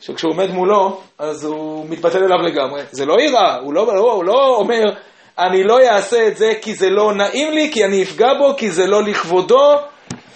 שכשהוא 0.00 0.32
עומד 0.32 0.50
מולו, 0.50 1.00
אז 1.18 1.44
הוא 1.44 1.86
מתבטל 1.88 2.18
אליו 2.18 2.38
לגמרי. 2.38 2.82
זה 2.90 3.06
לא 3.06 3.20
יראה, 3.20 3.56
הוא 3.56 3.74
לא, 3.74 3.86
לא, 3.86 4.12
הוא 4.12 4.24
לא 4.24 4.56
אומר, 4.56 4.84
אני 5.38 5.64
לא 5.64 5.78
אעשה 5.80 6.28
את 6.28 6.36
זה 6.36 6.52
כי 6.62 6.74
זה 6.74 6.90
לא 6.90 7.14
נעים 7.14 7.52
לי, 7.52 7.70
כי 7.72 7.84
אני 7.84 8.02
אפגע 8.02 8.34
בו, 8.38 8.54
כי 8.56 8.70
זה 8.70 8.86
לא 8.86 9.02
לכבודו, 9.02 9.74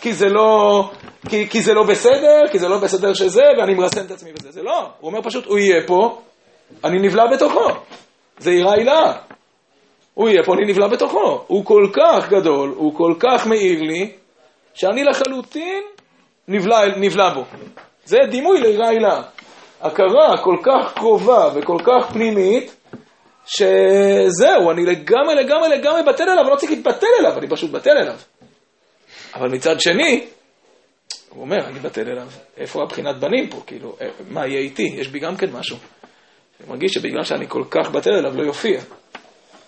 כי 0.00 0.12
זה 0.12 0.28
לא, 0.28 0.90
כי, 1.28 1.48
כי 1.48 1.62
זה 1.62 1.74
לא 1.74 1.82
בסדר, 1.82 2.40
כי 2.52 2.58
זה 2.58 2.68
לא 2.68 2.78
בסדר 2.78 3.14
שזה, 3.14 3.42
ואני 3.58 3.74
מרסן 3.74 4.06
את 4.06 4.10
עצמי 4.10 4.32
בזה. 4.32 4.50
זה 4.50 4.62
לא, 4.62 4.88
הוא 5.00 5.10
אומר 5.10 5.22
פשוט, 5.22 5.46
הוא 5.46 5.58
יהיה 5.58 5.86
פה, 5.86 6.20
אני 6.84 6.98
נבלע 6.98 7.24
בתוכו. 7.32 7.68
זה 8.38 8.50
יראה 8.50 8.72
הילה. 8.72 9.12
הוא 10.14 10.28
יהיה 10.28 10.42
פה, 10.42 10.54
אני 10.54 10.72
נבלע 10.72 10.88
בתוכו. 10.88 11.44
הוא 11.46 11.64
כל 11.64 11.86
כך 11.92 12.28
גדול, 12.28 12.74
הוא 12.76 12.94
כל 12.96 13.14
כך 13.18 13.46
מאיר 13.46 13.82
לי, 13.82 14.10
שאני 14.74 15.04
לחלוטין 15.04 15.82
נבלע, 16.48 16.96
נבלע 16.96 17.34
בו. 17.34 17.44
זה 18.04 18.18
דימוי 18.30 18.60
ליראה 18.60 18.88
הילה. 18.88 19.22
הכרה 19.80 20.36
כל 20.44 20.56
כך 20.62 20.94
קרובה 20.94 21.50
וכל 21.54 21.78
כך 21.84 22.12
פנימית, 22.12 22.76
שזהו, 23.46 24.70
אני 24.70 24.84
לגמרי, 24.84 25.34
לגמרי, 25.34 25.68
לגמרי 25.68 26.02
בטל 26.02 26.22
אליו, 26.22 26.42
אני 26.42 26.50
לא 26.50 26.56
צריך 26.56 26.72
להתבטל 26.72 27.06
אליו, 27.20 27.38
אני 27.38 27.48
פשוט 27.48 27.70
בטל 27.70 27.98
אליו. 27.98 28.16
אבל 29.34 29.48
מצד 29.48 29.80
שני, 29.80 30.26
הוא 31.28 31.42
אומר, 31.42 31.66
אני 31.66 31.78
בטל 31.78 32.08
אליו. 32.08 32.28
איפה 32.56 32.82
הבחינת 32.82 33.16
בנים 33.16 33.50
פה? 33.50 33.56
כאילו, 33.66 33.96
אה, 34.00 34.08
מה 34.28 34.46
יהיה 34.46 34.60
איתי? 34.60 34.92
יש 34.96 35.08
בי 35.08 35.18
גם 35.18 35.36
כן 35.36 35.50
משהו. 35.52 35.76
אני 36.60 36.68
מרגיש 36.68 36.92
שבגלל 36.92 37.24
שאני 37.24 37.48
כל 37.48 37.64
כך 37.70 37.90
בטל 37.90 38.10
אליו, 38.10 38.36
לא 38.36 38.42
יופיע. 38.42 38.80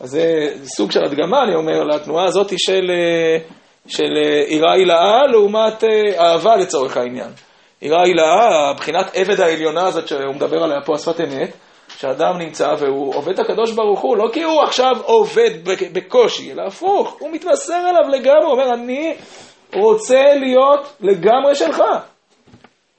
אז 0.00 0.10
זה 0.10 0.54
סוג 0.64 0.90
של 0.90 1.04
הדגמה, 1.04 1.42
אני 1.42 1.54
אומר, 1.54 1.84
לתנועה 1.84 2.24
הזאת 2.24 2.52
של, 2.56 2.90
אה, 2.90 3.38
של 3.86 4.16
אה, 4.24 4.44
יראה 4.48 4.72
הילאה 4.72 5.26
לעומת 5.26 5.84
אהבה 6.18 6.56
לצורך 6.56 6.96
העניין. 6.96 7.30
יראה 7.82 8.02
הילאה, 8.02 8.70
הבחינת 8.70 9.10
עבד 9.14 9.40
העליונה 9.40 9.86
הזאת 9.86 10.08
שהוא 10.08 10.34
מדבר 10.34 10.64
עליה 10.64 10.80
פה, 10.84 10.94
השפת 10.94 11.20
אמת, 11.20 11.52
שאדם 11.88 12.38
נמצא 12.38 12.74
והוא 12.78 13.14
עובד 13.14 13.32
את 13.32 13.38
הקדוש 13.38 13.72
ברוך 13.72 14.00
הוא, 14.00 14.16
לא 14.16 14.30
כי 14.32 14.42
הוא 14.42 14.62
עכשיו 14.62 14.92
עובד 15.02 15.50
בקושי, 15.92 16.52
אלא 16.52 16.62
הפוך, 16.66 17.16
הוא 17.18 17.30
מתמסר 17.30 17.90
אליו 17.90 18.08
לגמרי, 18.08 18.46
אומר, 18.46 18.74
אני 18.74 19.14
רוצה 19.74 20.22
להיות 20.34 20.96
לגמרי 21.00 21.54
שלך. 21.54 21.82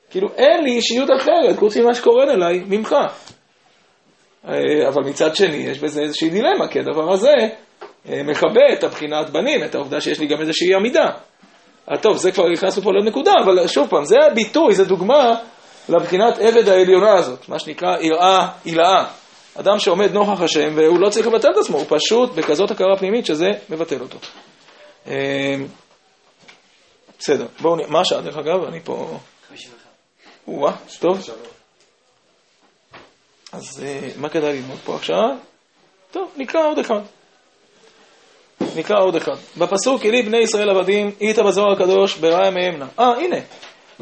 כאילו, 0.09 0.27
אין 0.37 0.63
לי 0.63 0.71
אישיות 0.71 1.09
אחרת, 1.21 1.57
חוץ 1.57 1.77
ממה 1.77 1.93
שקורן 1.93 2.29
אליי 2.29 2.63
ממך. 2.67 2.95
אה, 4.47 4.87
אבל 4.87 5.03
מצד 5.03 5.35
שני, 5.35 5.55
יש 5.55 5.79
בזה 5.79 6.01
איזושהי 6.01 6.29
דילמה, 6.29 6.67
כי 6.67 6.79
הדבר 6.79 7.13
הזה 7.13 7.29
אה, 7.29 7.47
מכבה 8.05 8.73
את 8.73 8.83
הבחינת 8.83 9.29
בנים, 9.29 9.63
את 9.63 9.75
העובדה 9.75 10.01
שיש 10.01 10.19
לי 10.19 10.27
גם 10.27 10.41
איזושהי 10.41 10.75
עמידה. 10.75 11.05
אה, 11.91 11.97
טוב, 11.97 12.17
זה 12.17 12.31
כבר 12.31 12.49
נכנסנו 12.49 12.83
פה 12.83 12.91
לנקודה, 12.91 13.31
אבל 13.43 13.67
שוב 13.67 13.89
פעם, 13.89 14.05
זה 14.05 14.15
הביטוי, 14.31 14.75
זה 14.75 14.85
דוגמה 14.85 15.35
לבחינת 15.89 16.37
עבד 16.39 16.69
העליונה 16.69 17.13
הזאת, 17.13 17.49
מה 17.49 17.59
שנקרא 17.59 17.97
יראה 18.01 18.47
הילאה. 18.65 19.05
אדם 19.59 19.79
שעומד 19.79 20.11
נוכח 20.11 20.41
השם 20.41 20.73
והוא 20.75 20.99
לא 20.99 21.09
צריך 21.09 21.27
לבטל 21.27 21.51
את 21.51 21.57
עצמו, 21.57 21.77
הוא 21.77 21.85
פשוט 21.89 22.31
בכזאת 22.35 22.71
הכרה 22.71 22.97
פנימית 22.97 23.25
שזה 23.25 23.47
מבטל 23.69 24.01
אותו. 24.01 24.17
בסדר, 27.19 27.45
בואו, 27.61 27.75
מה 27.87 27.99
השעה 28.01 28.21
דרך 28.21 28.37
אגב? 28.37 28.63
אני 28.63 28.79
פה... 28.83 29.17
51. 29.49 29.79
או 30.47 30.69
טוב. 30.99 31.29
אז 33.51 33.83
אה, 33.83 34.09
מה 34.17 34.29
כדאי 34.29 34.53
ללמוד 34.53 34.77
פה 34.85 34.95
עכשיו? 34.95 35.29
טוב, 36.11 36.31
נקרא 36.37 36.67
עוד 36.67 36.79
אחד. 36.79 37.01
נקרא 38.75 38.99
עוד 38.99 39.15
אחד. 39.15 39.35
בפסוק, 39.57 40.05
אלי 40.05 40.21
בני 40.21 40.37
ישראל 40.37 40.69
עבדים, 40.69 41.11
איתה 41.21 41.43
בזוהר 41.43 41.71
הקדוש, 41.71 42.17
ברעיה 42.17 42.51
מהמנה. 42.51 42.87
אה, 42.99 43.05
הנה. 43.05 43.37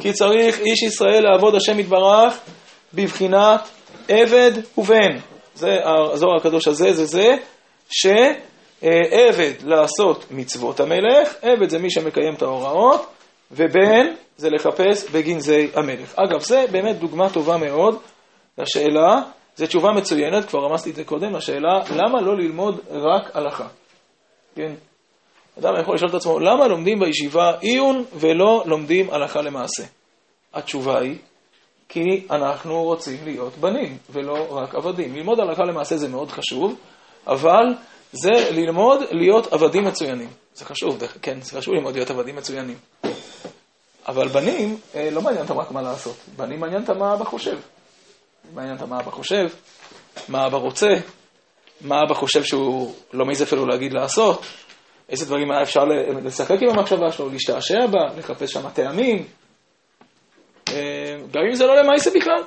כי 0.01 0.13
צריך 0.13 0.59
איש 0.59 0.83
ישראל 0.83 1.23
לעבוד 1.23 1.55
השם 1.55 1.79
יתברך 1.79 2.39
בבחינת 2.93 3.69
עבד 4.09 4.51
ובן. 4.77 5.17
זה 5.55 5.77
הזוהר 6.13 6.37
הקדוש 6.37 6.67
הזה, 6.67 6.93
זה 6.93 7.05
זה, 7.05 7.35
ש... 7.89 8.07
אה, 8.83 9.53
לעשות 9.63 10.25
מצוות 10.31 10.79
המלך, 10.79 11.35
עבד 11.41 11.69
זה 11.69 11.79
מי 11.79 11.91
שמקיים 11.91 12.33
את 12.33 12.41
ההוראות, 12.41 13.05
ובן 13.51 14.07
זה 14.37 14.49
לחפש 14.49 15.09
בגנזי 15.09 15.67
המלך. 15.75 16.13
אגב, 16.15 16.39
זה 16.39 16.65
באמת 16.71 16.95
דוגמה 16.95 17.29
טובה 17.29 17.57
מאוד 17.57 17.99
לשאלה, 18.57 19.21
זו 19.55 19.67
תשובה 19.67 19.91
מצוינת, 19.91 20.45
כבר 20.45 20.59
רמזתי 20.59 20.89
את 20.89 20.95
זה 20.95 21.03
קודם, 21.03 21.35
לשאלה 21.35 21.79
למה 21.95 22.21
לא 22.21 22.37
ללמוד 22.37 22.79
רק 22.91 23.35
הלכה. 23.35 23.67
כן? 24.55 24.73
אדם 25.59 25.73
יכול 25.81 25.95
לשאול 25.95 26.09
את 26.09 26.15
עצמו, 26.15 26.39
למה 26.39 26.67
לומדים 26.67 26.99
בישיבה 26.99 27.57
עיון 27.59 28.05
ולא 28.13 28.63
לומדים 28.65 29.09
הלכה 29.09 29.41
למעשה? 29.41 29.83
התשובה 30.53 30.99
היא, 30.99 31.17
כי 31.89 32.27
אנחנו 32.31 32.83
רוצים 32.83 33.17
להיות 33.23 33.57
בנים 33.57 33.97
ולא 34.09 34.47
רק 34.49 34.75
עבדים. 34.75 35.15
ללמוד 35.15 35.39
הלכה 35.39 35.63
למעשה 35.63 35.97
זה 35.97 36.07
מאוד 36.07 36.31
חשוב, 36.31 36.75
אבל 37.27 37.63
זה 38.11 38.51
ללמוד 38.51 38.99
להיות 39.11 39.53
עבדים 39.53 39.83
מצוינים. 39.83 40.29
זה 40.55 40.65
חשוב, 40.65 40.97
כן, 41.21 41.41
זה 41.41 41.57
חשוב 41.57 41.73
ללמוד 41.73 41.95
להיות 41.95 42.09
עבדים 42.09 42.35
מצוינים. 42.35 42.77
אבל 44.07 44.27
בנים, 44.27 44.77
אה, 44.95 45.09
לא 45.11 45.21
מעניין 45.21 45.43
אותם 45.43 45.57
רק 45.57 45.71
מה 45.71 45.81
לעשות. 45.81 46.15
בנים 46.35 46.59
מעניין 46.59 46.81
אותם 46.81 46.99
מה 46.99 47.13
אבא 47.13 47.23
חושב. 47.23 47.57
מעניין 48.53 48.75
אותם 48.75 48.89
מה 48.89 48.99
אבא 48.99 49.11
חושב, 49.11 49.45
מה 50.29 50.45
אבא 50.45 50.57
רוצה, 50.57 50.87
מה 51.83 51.95
אבא 52.07 52.13
חושב 52.13 52.43
שהוא 52.43 52.93
לא 53.13 53.25
מעז 53.25 53.43
אפילו 53.43 53.65
להגיד 53.65 53.93
לעשות, 53.93 54.45
איזה 55.09 55.25
דברים 55.25 55.51
היה 55.51 55.61
אפשר 55.61 55.83
לשחק 56.23 56.57
עם 56.61 56.69
המחשבה 56.69 57.11
שלו, 57.11 57.29
להשתעשע 57.29 57.87
בה, 57.91 58.17
לחפש 58.17 58.51
שם 58.51 58.69
טעמים. 58.69 59.25
אה, 60.69 61.15
גם 61.31 61.41
אם 61.49 61.53
זה 61.53 61.65
לא 61.65 61.75
למעשה 61.75 62.09
בכלל. 62.15 62.43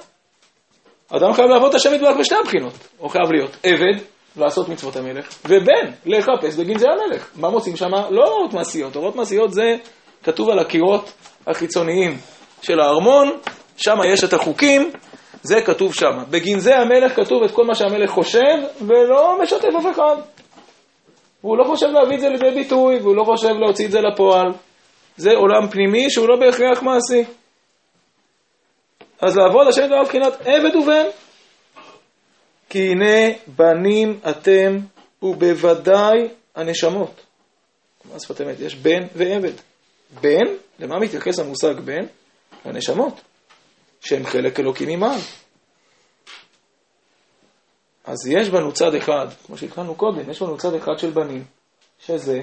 אדם 1.08 1.32
חייב 1.32 1.48
לעבוד 1.50 1.68
את 1.68 1.74
השם 1.74 1.94
יתברך 1.94 2.16
בשתי 2.20 2.34
הבחינות. 2.34 2.72
הוא 2.98 3.10
חייב 3.10 3.32
להיות 3.32 3.56
עבד 3.62 4.02
לעשות 4.36 4.68
מצוות 4.68 4.96
המלך, 4.96 5.28
ובן, 5.44 5.90
לחפש 6.06 6.56
בגנזי 6.56 6.86
המלך. 6.88 7.28
מה 7.36 7.50
מוצאים 7.50 7.76
שם? 7.76 7.90
לא 8.10 8.28
הוראות 8.28 8.54
מעשיות. 8.54 8.96
הוראות 8.96 9.16
מעשיות 9.16 9.52
זה 9.52 9.76
כתוב 10.24 10.50
על 10.50 10.58
הקירות 10.58 11.12
החיצוניים 11.46 12.18
של 12.62 12.80
הארמון, 12.80 13.38
שם 13.76 13.96
יש 14.12 14.24
את 14.24 14.32
החוקים, 14.32 14.90
זה 15.46 15.60
כתוב 15.60 15.94
שם. 15.94 16.24
בגנזי 16.30 16.72
המלך 16.72 17.16
כתוב 17.16 17.42
את 17.42 17.50
כל 17.50 17.64
מה 17.64 17.74
שהמלך 17.74 18.10
חושב, 18.10 18.56
ולא 18.86 19.38
משתף 19.42 19.68
אף 19.78 19.86
אחד. 19.92 20.16
הוא 21.40 21.58
לא 21.58 21.64
חושב 21.64 21.86
להביא 21.86 22.16
את 22.16 22.20
זה 22.20 22.28
לידי 22.28 22.50
ביטוי, 22.50 22.98
והוא 22.98 23.16
לא 23.16 23.24
חושב 23.24 23.48
להוציא 23.48 23.86
את 23.86 23.90
זה 23.90 24.00
לפועל. 24.00 24.52
זה 25.16 25.30
עולם 25.30 25.68
פנימי 25.70 26.10
שהוא 26.10 26.28
לא 26.28 26.36
בהכרח 26.36 26.82
מעשי. 26.82 27.24
אז 29.20 29.36
לעבוד 29.36 29.66
השם 29.68 29.82
יתברך 29.82 30.00
מבחינת 30.00 30.32
עבד 30.44 30.76
ובן. 30.76 31.06
כי 32.68 32.88
הנה 32.90 33.34
בנים 33.46 34.18
אתם 34.30 34.78
ובוודאי 35.22 36.28
הנשמות. 36.56 37.20
מה 38.12 38.20
שפת 38.20 38.40
אמת? 38.40 38.60
יש 38.60 38.74
בן 38.74 39.06
ועבד. 39.14 39.52
בן, 40.20 40.46
למה 40.78 40.98
מתייחס 40.98 41.38
המושג 41.38 41.80
בן? 41.80 42.06
לנשמות, 42.66 43.20
שהם 44.00 44.26
חלק 44.26 44.60
אלוקי 44.60 44.96
ממעל. 44.96 45.20
אז 48.04 48.26
יש 48.26 48.48
בנו 48.48 48.72
צד 48.72 48.94
אחד, 48.94 49.26
כמו 49.46 49.58
שהתחלנו 49.58 49.94
קודם, 49.94 50.30
יש 50.30 50.42
בנו 50.42 50.56
צד 50.56 50.74
אחד 50.74 50.98
של 50.98 51.10
בנים, 51.10 51.44
שזה, 51.98 52.40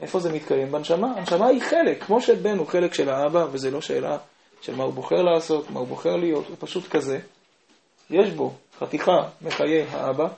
איפה 0.00 0.20
זה 0.20 0.32
מתקיים? 0.32 0.72
בנשמה. 0.72 1.12
הנשמה 1.16 1.46
היא 1.46 1.62
חלק, 1.62 2.04
כמו 2.04 2.20
שבן 2.20 2.58
הוא 2.58 2.66
חלק 2.66 2.94
של 2.94 3.08
האבא, 3.08 3.46
וזה 3.52 3.70
לא 3.70 3.80
שאלה 3.80 4.18
של 4.60 4.74
מה 4.74 4.84
הוא 4.84 4.92
בוחר 4.92 5.22
לעשות, 5.22 5.70
מה 5.70 5.80
הוא 5.80 5.88
בוחר 5.88 6.16
להיות, 6.16 6.46
הוא 6.48 6.56
פשוט 6.60 6.88
כזה. 6.88 7.18
יש 8.10 8.30
בו 8.30 8.54
חתיכה 8.78 9.28
מחיי 9.42 9.82
האבא, 9.90 10.28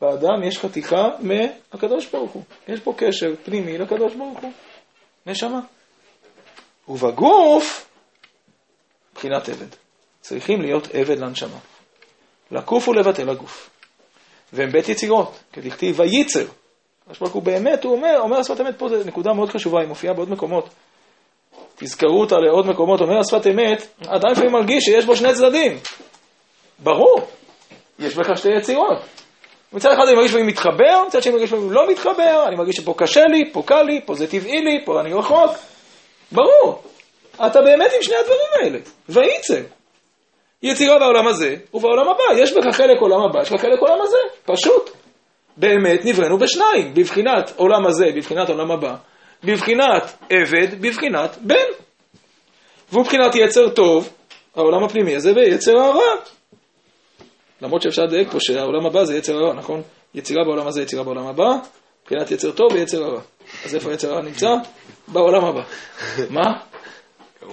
באדם 0.00 0.42
יש 0.44 0.58
חתיכה 0.58 1.08
מהקדוש 1.20 2.06
ברוך 2.06 2.32
הוא. 2.32 2.42
יש 2.68 2.80
פה 2.80 2.94
קשר 2.96 3.34
פנימי 3.44 3.78
לקדוש 3.78 4.14
ברוך 4.14 4.38
הוא. 4.40 4.52
נשמה. 5.26 5.60
ובגוף, 6.88 7.87
מבחינת 9.18 9.48
עבד. 9.48 9.66
צריכים 10.20 10.60
להיות 10.60 10.88
עבד 10.92 11.18
לנשמה. 11.18 11.58
לקוף 12.50 12.88
ולבטל 12.88 13.30
הגוף. 13.30 13.70
והם 14.52 14.70
בית 14.70 14.88
יצירות, 14.88 15.38
כדכתיב 15.52 16.00
וייצר. 16.00 16.44
הקדוש 17.02 17.18
ברוך 17.18 17.32
הוא 17.32 17.42
באמת, 17.42 17.84
הוא 17.84 17.92
אומר, 17.92 18.20
אומר 18.20 18.36
השפת 18.36 18.60
אמת, 18.60 18.78
פה 18.78 18.88
זו 18.88 19.04
נקודה 19.04 19.32
מאוד 19.32 19.48
חשובה, 19.48 19.80
היא 19.80 19.88
מופיעה 19.88 20.14
בעוד 20.14 20.30
מקומות. 20.30 20.68
תזכרו 21.76 22.20
אותה 22.20 22.36
לעוד 22.36 22.66
מקומות, 22.66 23.00
אומר 23.00 23.18
השפת 23.18 23.46
אמת, 23.46 23.86
אדם 24.06 24.30
לפעמים 24.32 24.52
מרגיש 24.52 24.84
שיש 24.84 25.04
בו 25.04 25.16
שני 25.16 25.34
צדדים. 25.34 25.78
ברור, 26.78 27.20
יש 27.98 28.14
בך 28.14 28.38
שתי 28.38 28.48
יצירות. 28.58 28.98
מצד 29.72 29.90
אחד 29.92 30.02
אני 30.06 30.16
מרגיש 30.16 30.30
שאני 30.32 30.42
מתחבר, 30.42 31.02
מצד 31.06 31.22
שני 31.22 31.30
אני 31.30 31.36
מרגיש 31.36 31.50
שאני 31.50 31.70
לא 31.70 31.90
מתחבר, 31.90 32.44
אני 32.48 32.56
מרגיש 32.56 32.76
שפה 32.76 32.94
קשה 32.96 33.22
לי, 33.24 33.52
פה 33.52 33.62
קל 33.66 33.82
לי, 33.82 34.00
פה 34.06 34.14
זה 34.14 34.26
טבעי 34.26 34.62
לי, 34.62 34.84
פה 34.84 35.00
אני 35.00 35.14
רחוק. 35.14 35.50
ברור, 36.32 36.82
אתה 37.46 37.60
באמת 37.60 37.90
עם 37.96 38.02
שני 38.02 38.14
הדברים 38.16 38.48
האלה, 38.60 38.78
וייצר. 39.08 39.62
יצירה 40.62 40.98
בעולם 40.98 41.26
הזה 41.26 41.56
ובעולם 41.74 42.08
הבא. 42.08 42.40
יש 42.42 42.52
בך 42.52 42.76
חלק 42.76 43.00
עולם 43.00 43.20
הבא, 43.30 43.42
יש 43.42 43.52
לך 43.52 43.60
חלק 43.60 43.78
עולם 43.80 44.02
הזה, 44.02 44.16
פשוט. 44.44 44.90
באמת 45.56 46.04
נבראנו 46.04 46.38
בשניים, 46.38 46.94
בבחינת 46.94 47.52
עולם 47.56 47.86
הזה, 47.86 48.06
בבחינת 48.16 48.48
עולם 48.48 48.70
הבא, 48.70 48.94
בבחינת 49.44 50.02
עבד, 50.30 50.80
בבחינת 50.80 51.36
בן. 51.40 51.56
והוא 52.92 53.06
יצר 53.34 53.68
טוב, 53.68 54.08
העולם 54.56 54.84
הפנימי 54.84 55.16
הזה, 55.16 55.32
ויצר 55.36 55.78
הרע. 55.78 56.14
למרות 57.62 57.82
שאפשר 57.82 58.02
לדייק 58.02 58.30
פה 58.30 58.40
שהעולם 58.40 58.86
הבא 58.86 59.04
זה 59.04 59.16
יצר 59.16 59.36
הרע, 59.36 59.54
נכון? 59.54 59.82
יצירה 60.14 60.44
בעולם 60.44 60.66
הזה, 60.66 60.82
יצירה 60.82 61.04
בעולם 61.04 61.26
הבא, 61.26 61.48
מבחינת 62.02 62.30
יצר 62.30 62.50
טוב 62.50 62.72
ויצר 62.72 63.04
הרע. 63.04 63.20
אז 63.64 63.74
איפה 63.74 63.92
יצר 63.92 64.12
הרע 64.12 64.22
נמצא? 64.22 64.50
בעולם 65.08 65.44
הבא. 65.44 65.62
מה? 66.30 66.60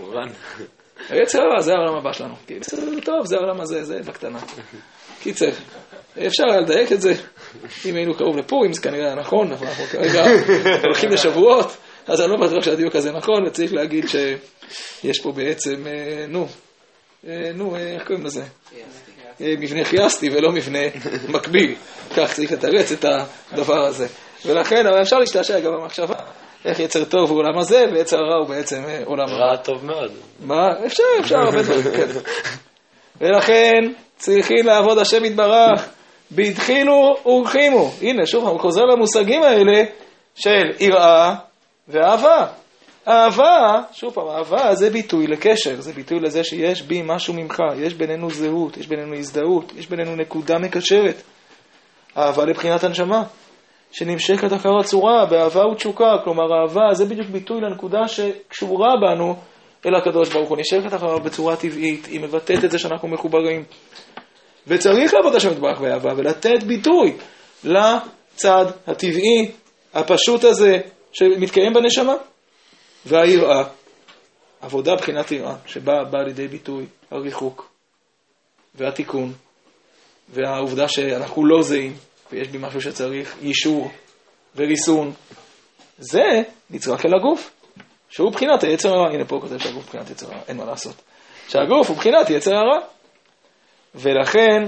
כמובן. 0.06 0.28
היצר 1.10 1.41
הרע 1.41 1.62
זה 1.62 1.74
העולם 1.74 1.95
הבא 1.95 2.14
שלנו. 2.14 2.36
טוב, 3.03 3.26
זה 3.26 3.36
העולם 3.36 3.62
הזה, 3.62 3.84
זה 3.84 3.99
בקטנה. 4.06 4.39
קיצר, 5.22 5.49
אפשר 6.28 6.43
היה 6.51 6.60
לדייק 6.62 6.91
את 6.91 7.01
זה. 7.01 7.14
אם 7.86 7.95
היינו 7.95 8.14
קרוב 8.14 8.38
לפורים 8.38 8.74
זה 8.74 8.82
כנראה 8.82 9.06
היה 9.06 9.16
נכון, 9.16 9.51
אבל 9.51 9.68
אנחנו 9.68 9.86
כרגע 9.86 10.26
הולכים 10.86 11.10
לשבועות, 11.10 11.78
אז 12.08 12.22
אני 12.22 12.32
לא 12.32 12.38
בטוח 12.38 12.64
שהדיוק 12.64 12.95
הזה 12.95 13.12
נכון, 13.12 13.47
וצריך 13.47 13.74
להגיד 13.74 14.06
שיש 14.08 15.20
פה 15.22 15.32
בעצם, 15.32 15.88
אה, 15.88 16.26
נו, 16.28 16.47
אה, 17.28 17.51
נו, 17.53 17.76
אה, 17.76 17.82
איך 17.82 18.08
קוראים 18.08 18.26
לזה? 18.26 18.43
אה, 19.41 19.53
מבנה 19.60 19.86
חייסטי 19.86 20.30
ולא 20.30 20.51
מבנה 20.51 20.80
מקביל. 21.28 21.76
כך 22.18 22.34
צריך 22.34 22.51
לתרץ 22.51 22.91
את 22.91 23.06
הדבר 23.51 23.86
הזה. 23.86 24.08
ולכן, 24.45 24.88
אבל 24.88 25.01
אפשר 25.01 25.20
להשתעשע 25.20 25.60
גם 25.60 25.72
במחשבה. 25.72 26.16
איך 26.66 26.80
יצר 26.80 27.05
טוב 27.05 27.30
הוא 27.30 27.39
עולם 27.39 27.57
הזה, 27.57 27.86
ויצר 27.93 28.18
הרע 28.18 28.36
הוא 28.36 28.47
בעצם 28.47 28.84
אה, 28.88 29.01
עולם 29.05 29.28
הרע. 29.30 29.49
רע 29.49 29.57
טוב 29.57 29.86
מאוד. 29.86 30.11
מה? 30.45 30.86
אפשר, 30.86 31.03
אפשר, 31.20 31.38
הרבה 31.38 31.61
דברים, 31.63 31.84
כן. 31.84 32.20
ולכן 33.22 33.91
צריכים 34.18 34.66
לעבוד 34.66 34.97
השם 34.97 35.26
יתברך, 35.26 35.89
בהתחילו 36.32 37.16
ורחימו. 37.26 37.91
הנה, 38.01 38.26
שוב, 38.26 38.47
הוא 38.47 38.59
חוזר 38.59 38.82
למושגים 38.82 39.43
האלה 39.43 39.84
של 40.36 40.72
יראה 40.80 41.36
ואהבה. 41.88 42.47
אהבה, 43.07 43.82
שוב 43.93 44.13
פעם, 44.13 44.28
אהבה 44.28 44.76
זה 44.76 44.89
ביטוי 44.89 45.28
לקשר, 45.28 45.82
זה 45.82 45.93
ביטוי 45.93 46.20
לזה 46.20 46.43
שיש 46.43 46.82
בי 46.82 47.01
משהו 47.05 47.34
ממך, 47.34 47.59
יש 47.78 47.93
בינינו 47.93 48.30
זהות, 48.30 48.78
יש 48.78 48.88
בינינו 48.88 49.16
הזדהות, 49.16 49.74
יש 49.78 49.88
בינינו 49.88 50.16
נקודה 50.16 50.57
מקשרת. 50.57 51.22
אהבה 52.18 52.45
לבחינת 52.45 52.84
הנשמה, 52.84 53.24
שנמשכת 53.91 54.53
אחר 54.53 54.69
הצורה, 54.79 55.25
באהבה 55.25 55.67
ותשוקה, 55.67 56.17
כלומר 56.23 56.43
אהבה 56.61 56.93
זה 56.93 57.05
בדיוק 57.05 57.27
ביטוי 57.27 57.61
לנקודה 57.61 58.07
שקשורה 58.07 58.89
בנו 59.01 59.36
אל 59.86 59.95
הקדוש 59.95 60.33
ברוך 60.33 60.49
הוא, 60.49 60.57
נשארת 60.57 60.93
אחריו 60.93 61.19
בצורה 61.19 61.55
טבעית, 61.55 62.05
היא 62.05 62.19
מבטאת 62.19 62.63
את 62.63 62.71
זה 62.71 62.79
שאנחנו 62.79 63.07
מחוברים. 63.07 63.63
וצריך 64.67 65.13
לעבוד 65.13 65.36
השם 65.36 65.51
יתברך 65.51 65.79
באהבה 65.79 66.13
ולתת 66.17 66.63
ביטוי 66.63 67.17
לצד 67.63 68.65
הטבעי, 68.88 69.51
הפשוט 69.93 70.43
הזה, 70.43 70.79
שמתקיים 71.13 71.73
בנשמה. 71.73 72.13
והיראה, 73.05 73.63
עבודה 74.61 74.95
בחינת 74.95 75.31
יראה, 75.31 75.55
שבאה 75.65 76.03
בא 76.03 76.19
לידי 76.19 76.47
ביטוי 76.47 76.86
הריחוק 77.11 77.69
והתיקון 78.75 79.33
והעובדה 80.29 80.88
שאנחנו 80.88 81.45
לא 81.45 81.61
זהים 81.61 81.93
ויש 82.32 82.47
בי 82.47 82.57
משהו 82.57 82.82
שצריך 82.82 83.36
יישור 83.41 83.91
וריסון, 84.55 85.11
זה 85.97 86.41
נצרך 86.69 87.05
אל 87.05 87.11
הגוף, 87.15 87.51
שהוא 88.09 88.32
בחינת 88.32 88.63
היצר 88.63 88.89
הרע. 88.89 89.09
הנה 89.09 89.26
פה 89.26 89.39
כותב 89.41 89.57
שהגוף 89.57 89.88
בחינת 89.88 90.09
יצר 90.09 90.28
הרע, 90.28 90.41
אין 90.47 90.57
מה 90.57 90.65
לעשות. 90.65 90.95
שהגוף 91.47 91.89
הוא 91.89 91.97
בחינת 91.97 92.30
יצר 92.30 92.55
הרע. 92.55 92.80
ולכן 93.95 94.63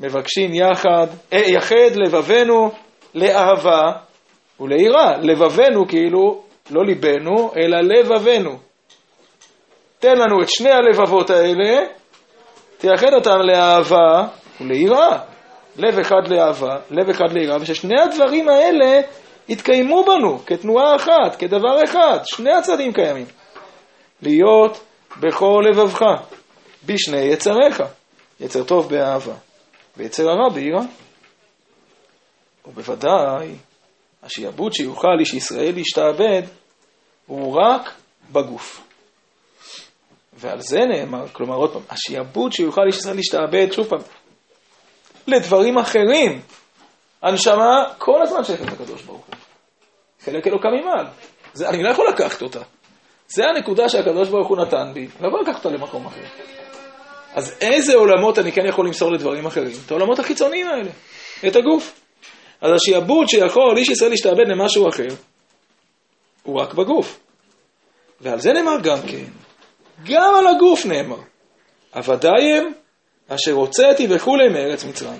מבקשים 0.00 0.54
יחד, 0.54 1.06
אה, 1.32 1.38
יחד 1.38 1.96
לבבנו 1.96 2.70
לאהבה 3.14 3.92
וליראה. 4.60 5.18
לבבנו 5.22 5.88
כאילו 5.88 6.42
לא 6.70 6.84
ליבנו, 6.84 7.52
אלא 7.56 7.78
לבבנו. 7.80 8.58
תן 9.98 10.18
לנו 10.18 10.42
את 10.42 10.48
שני 10.48 10.70
הלבבות 10.70 11.30
האלה, 11.30 11.86
תייחד 12.78 13.12
אותם 13.14 13.38
לאהבה 13.40 14.26
וליראה. 14.60 15.33
לב 15.76 15.98
אחד 15.98 16.28
לאהבה, 16.28 16.76
לב 16.90 17.08
אחד 17.08 17.32
ליראה, 17.32 17.56
וששני 17.60 18.00
הדברים 18.00 18.48
האלה 18.48 19.00
יתקיימו 19.48 20.04
בנו 20.04 20.38
כתנועה 20.46 20.96
אחת, 20.96 21.36
כדבר 21.38 21.84
אחד, 21.84 22.18
שני 22.24 22.52
הצדדים 22.52 22.92
קיימים. 22.92 23.26
להיות 24.22 24.84
בכל 25.20 25.64
לבבך, 25.70 26.02
בשני 26.86 27.20
יצריך, 27.20 27.82
יצר 28.40 28.64
טוב 28.64 28.88
באהבה, 28.88 29.34
ויצר 29.96 30.30
הרע 30.30 30.48
ביראה. 30.54 30.82
ובוודאי 32.66 33.54
השעבוד 34.22 34.72
שיוכל 34.72 35.16
איש 35.20 35.34
ישראל 35.34 35.74
להשתעבד 35.74 36.42
הוא 37.26 37.60
רק 37.60 37.90
בגוף. 38.32 38.80
ועל 40.32 40.60
זה 40.60 40.78
נאמר, 40.78 41.28
כלומר 41.28 41.54
עוד 41.54 41.72
פעם, 41.72 41.82
השעבוד 41.90 42.52
שיוכל 42.52 42.82
איש 42.86 42.96
ישראל 42.96 43.16
להשתעבד, 43.16 43.72
שוב 43.72 43.86
פעם, 43.86 44.00
לדברים 45.26 45.78
אחרים. 45.78 46.40
הנשמה 47.22 47.84
כל 47.98 48.22
הזמן 48.22 48.44
שייכת 48.44 48.66
לקדוש 48.66 49.02
ברוך 49.02 49.26
הוא. 49.26 49.34
חלק 50.24 50.46
אלוקה 50.46 50.68
ממעל. 50.68 51.06
זה, 51.52 51.68
אני 51.68 51.82
לא 51.82 51.90
יכול 51.90 52.08
לקחת 52.08 52.42
אותה. 52.42 52.60
זה 53.28 53.44
הנקודה 53.44 53.88
שהקדוש 53.88 54.28
ברוך 54.28 54.48
הוא 54.48 54.56
נתן 54.56 54.90
בי, 54.94 55.08
לא 55.20 55.28
יכול 55.28 55.40
לקחת 55.40 55.64
אותה 55.64 55.76
למקום 55.76 56.06
אחר. 56.06 56.20
אז 57.34 57.58
איזה 57.60 57.94
עולמות 57.94 58.38
אני 58.38 58.52
כן 58.52 58.66
יכול 58.66 58.86
למסור 58.86 59.12
לדברים 59.12 59.46
אחרים? 59.46 59.72
את 59.86 59.90
העולמות 59.90 60.18
החיצוניים 60.18 60.66
האלה, 60.66 60.90
את 61.46 61.56
הגוף. 61.56 62.00
אז 62.60 62.70
השעבוד 62.72 63.28
שיכול 63.28 63.76
איש 63.76 63.88
ישראל 63.88 64.10
להשתעבד 64.10 64.48
למשהו 64.48 64.88
אחר, 64.88 65.08
הוא 66.42 66.60
רק 66.60 66.74
בגוף. 66.74 67.20
ועל 68.20 68.40
זה 68.40 68.52
נאמר 68.52 68.80
גם 68.82 68.98
כן, 69.06 69.24
גם 70.04 70.34
על 70.38 70.46
הגוף 70.46 70.86
נאמר, 70.86 71.20
עבדי 71.92 72.28
הם 72.28 72.72
אשר 73.28 73.52
הוצאתי 73.52 74.06
וכולי 74.10 74.48
מארץ 74.48 74.84
מצרים. 74.84 75.18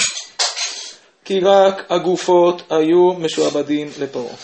כי 1.24 1.40
רק 1.40 1.92
הגופות 1.92 2.62
היו 2.70 3.12
משועבדים 3.18 3.88
לפרעה. 4.00 4.36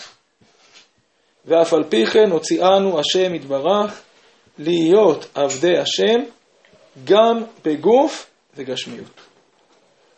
ואף 1.45 1.73
על 1.73 1.83
פי 1.89 2.05
כן 2.05 2.31
הוציאנו 2.31 2.99
השם 2.99 3.35
יתברך 3.35 4.01
להיות 4.57 5.25
עבדי 5.35 5.77
השם 5.77 6.21
גם 7.03 7.43
בגוף 7.65 8.29
וגשמיות. 8.55 9.21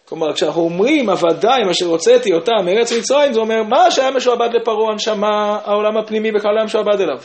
כלומר, 0.05 0.33
כשאנחנו 0.33 0.61
אומרים 0.61 1.09
עבדיים 1.09 1.69
אשר 1.69 1.85
הוצאתי 1.85 2.33
אותם 2.33 2.65
מארץ 2.65 2.91
מצרים, 2.91 3.33
זה 3.33 3.39
אומר 3.39 3.63
מה 3.63 3.91
שהיה 3.91 4.11
משועבד 4.11 4.49
לפרעה, 4.53 4.91
הנשמה, 4.91 5.59
העולם 5.65 5.97
הפנימי 5.97 6.31
בכלל 6.31 6.57
היה 6.57 6.65
משועבד 6.65 7.01
אליו. 7.01 7.17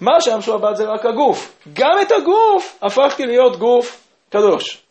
מה 0.00 0.20
שהיה 0.20 0.36
משועבד 0.36 0.74
זה 0.74 0.84
רק 0.84 1.06
הגוף. 1.06 1.62
גם 1.72 1.98
את 2.02 2.12
הגוף 2.12 2.78
הפכתי 2.82 3.26
להיות 3.26 3.56
גוף 3.56 4.04
קדוש. 4.30 4.87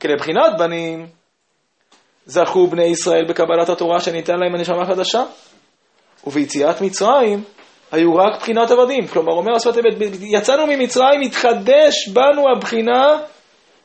כי 0.00 0.08
לבחינת 0.08 0.58
בנים 0.58 1.06
זכו 2.26 2.66
בני 2.66 2.84
ישראל 2.84 3.24
בקבלת 3.28 3.68
התורה 3.68 4.00
שניתן 4.00 4.36
להם 4.36 4.54
הנשמה 4.54 4.86
חדשה, 4.86 5.24
וביציאת 6.26 6.80
מצרים 6.80 7.42
היו 7.92 8.14
רק 8.14 8.40
בחינת 8.40 8.70
עבדים. 8.70 9.06
כלומר, 9.06 9.32
אומר 9.32 9.56
השפת 9.56 9.78
אמת, 9.78 10.12
יצאנו 10.20 10.66
ממצרים, 10.66 11.20
התחדש 11.20 12.08
בנו 12.08 12.44
הבחינה 12.56 13.18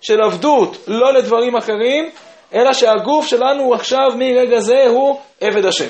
של 0.01 0.22
עבדות, 0.22 0.78
לא 0.88 1.14
לדברים 1.14 1.55
אחרים, 1.55 2.10
אלא 2.53 2.74
שהגוף 2.74 3.28
שלנו 3.28 3.74
עכשיו 3.74 4.07
מרגע 4.18 4.60
זה 4.60 4.88
הוא 4.88 5.20
עבד 5.41 5.66
השם. 5.66 5.89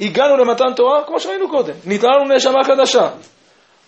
הגענו 0.00 0.36
למתן 0.36 0.74
תורה, 0.76 1.04
כמו 1.06 1.20
שראינו 1.20 1.48
קודם, 1.48 1.74
ניתנה 1.84 2.10
לנו 2.10 2.34
נשמה 2.34 2.64
חדשה. 2.64 3.08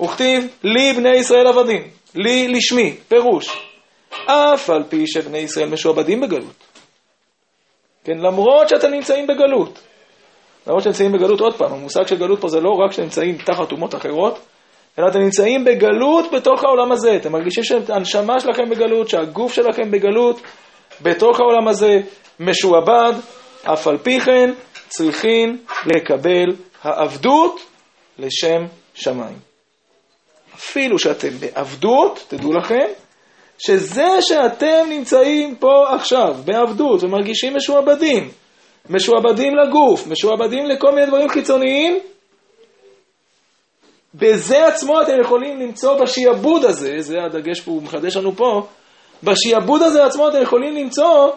וכתיב, 0.02 0.46
לי 0.64 0.92
בני 0.92 1.16
ישראל 1.16 1.46
עבדים, 1.46 1.82
לי 2.14 2.48
לשמי, 2.48 2.96
פירוש. 3.08 3.67
אף 4.26 4.70
על 4.70 4.82
פי 4.88 5.06
שבני 5.06 5.38
ישראל 5.38 5.68
משועבדים 5.68 6.20
בגלות. 6.20 6.64
כן, 8.04 8.18
למרות 8.18 8.68
שאתם 8.68 8.90
נמצאים 8.90 9.26
בגלות. 9.26 9.78
למרות 10.66 10.82
שאתם 10.82 10.90
נמצאים 10.90 11.12
בגלות, 11.12 11.40
עוד 11.40 11.54
פעם, 11.54 11.72
המושג 11.72 12.06
של 12.06 12.16
גלות 12.16 12.40
פה 12.40 12.48
זה 12.48 12.60
לא 12.60 12.70
רק 12.70 12.92
שאתם 12.92 13.02
נמצאים 13.02 13.38
תחת 13.38 13.72
אומות 13.72 13.94
אחרות, 13.94 14.38
אלא 14.98 15.08
אתם 15.08 15.18
נמצאים 15.18 15.64
בגלות 15.64 16.24
בתוך 16.32 16.64
העולם 16.64 16.92
הזה. 16.92 17.16
אתם 17.16 17.32
מרגישים 17.32 17.64
שהנשמה 17.64 18.40
שלכם 18.40 18.70
בגלות, 18.70 19.08
שהגוף 19.08 19.52
שלכם 19.52 19.90
בגלות, 19.90 20.40
בתוך 21.02 21.40
העולם 21.40 21.68
הזה, 21.68 21.96
משועבד, 22.40 23.12
אף 23.64 23.88
על 23.88 23.98
פי 23.98 24.20
כן 24.20 24.50
צריכים 24.88 25.64
לקבל 25.86 26.46
העבדות 26.82 27.60
לשם 28.18 28.64
שמיים. 28.94 29.38
אפילו 30.54 30.98
שאתם 30.98 31.28
בעבדות, 31.28 32.24
תדעו 32.28 32.52
לכם, 32.52 32.86
שזה 33.58 34.08
שאתם 34.20 34.86
נמצאים 34.88 35.56
פה 35.56 35.94
עכשיו 35.94 36.34
בעבדות 36.44 37.02
ומרגישים 37.02 37.56
משועבדים, 37.56 38.28
משועבדים 38.90 39.52
לגוף, 39.56 40.06
משועבדים 40.06 40.66
לכל 40.66 40.94
מיני 40.94 41.06
דברים 41.06 41.28
חיצוניים, 41.28 41.98
בזה 44.14 44.66
עצמו 44.66 45.02
אתם 45.02 45.20
יכולים 45.20 45.60
למצוא 45.60 46.00
בשעבוד 46.00 46.64
הזה, 46.64 46.94
זה 46.98 47.16
הדגש 47.24 47.60
פה, 47.60 47.70
הוא 47.70 47.82
מחדש 47.82 48.16
לנו 48.16 48.32
פה, 48.36 48.66
בשיעבוד 49.22 49.82
הזה 49.82 50.04
עצמו 50.04 50.28
אתם 50.28 50.42
יכולים 50.42 50.74
למצוא 50.74 51.30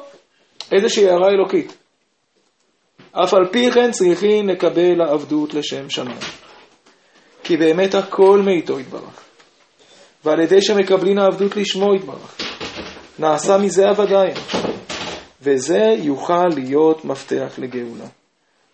איזושהי 0.72 1.10
הערה 1.10 1.28
אלוקית. 1.28 1.78
אף 3.12 3.34
על 3.34 3.48
פי 3.52 3.72
כן 3.72 3.92
צריכים 3.92 4.50
לקבל 4.50 5.02
העבדות 5.02 5.54
לשם 5.54 5.90
שמיים. 5.90 6.18
כי 7.44 7.58
באמת 7.58 7.96
הכל 7.96 8.42
מאיתו 8.46 8.80
יתברך. 8.80 9.31
ועל 10.26 10.40
ידי 10.40 10.62
שמקבלין 10.62 11.20
העבדות 11.20 11.56
לשמו 11.56 11.96
יתברך. 11.96 12.38
נעשה 13.20 13.58
מזה 13.58 13.90
הוודאי. 13.90 14.32
וזה 15.42 15.96
יוכל 15.98 16.48
להיות 16.48 17.06
מפתח 17.06 17.54
לגאולה. 17.58 18.06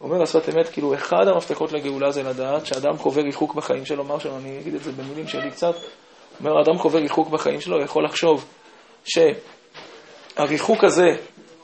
אומר 0.02 0.22
השפת 0.22 0.50
אמת, 0.50 0.70
כאילו 0.70 0.93
אחד 0.93 1.28
המפתחות 1.28 1.72
לגאולה 1.72 2.12
זה 2.12 2.24
לדעת 2.24 2.66
שאדם 2.66 2.98
חווה 2.98 3.24
ריחוק 3.24 3.56
בחיים 3.56 3.86
שלו, 3.86 4.04
אמר 4.04 4.20
שלו, 4.20 4.38
אני 4.38 4.60
אגיד 4.62 4.74
את 4.76 4.84
זה 4.84 4.91
במילים 4.91 5.28
שלי 5.28 5.52
קצת, 5.52 5.76
אומר, 6.39 6.52
אדם 6.62 6.78
חווה 6.78 7.00
ריחוק 7.00 7.30
בחיים 7.30 7.62
שלו, 7.62 7.82
יכול 7.82 8.06
לחשוב 8.06 8.45
שהריחוק 10.36 10.84
הזה, 10.84 11.16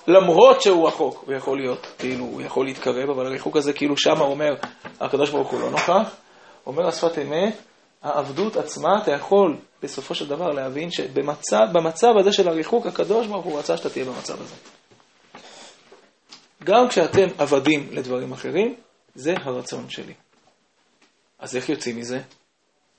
למרות 0.07 0.61
שהוא 0.61 0.87
רחוק, 0.87 1.23
הוא 1.27 1.35
יכול 1.35 1.57
להיות, 1.61 1.87
כאילו, 1.99 2.25
הוא 2.25 2.41
יכול 2.41 2.65
להתקרב, 2.65 3.09
אבל 3.09 3.25
הריחוק 3.25 3.57
הזה, 3.57 3.73
כאילו 3.73 3.97
שמה 3.97 4.21
אומר, 4.21 4.53
הקדוש 4.99 5.29
ברוך 5.29 5.49
הוא 5.49 5.61
לא 5.61 5.69
נוכח, 5.69 6.15
אומר 6.67 6.87
השפת 6.87 7.17
אמת, 7.17 7.57
העבדות 8.03 8.55
עצמה, 8.55 8.89
אתה 9.03 9.11
יכול 9.11 9.57
בסופו 9.83 10.15
של 10.15 10.27
דבר 10.27 10.49
להבין 10.49 10.91
שבמצב 10.91 12.17
הזה 12.19 12.33
של 12.33 12.47
הריחוק, 12.47 12.85
הקדוש 12.85 13.27
ברוך 13.27 13.45
הוא 13.45 13.59
רצה 13.59 13.77
שאתה 13.77 13.89
תהיה 13.89 14.05
במצב 14.05 14.41
הזה. 14.41 14.55
גם 16.63 16.89
כשאתם 16.89 17.27
עבדים 17.37 17.89
לדברים 17.91 18.31
אחרים, 18.31 18.75
זה 19.15 19.33
הרצון 19.37 19.89
שלי. 19.89 20.13
אז 21.39 21.55
איך 21.55 21.69
יוצאים 21.69 21.97
מזה? 21.97 22.21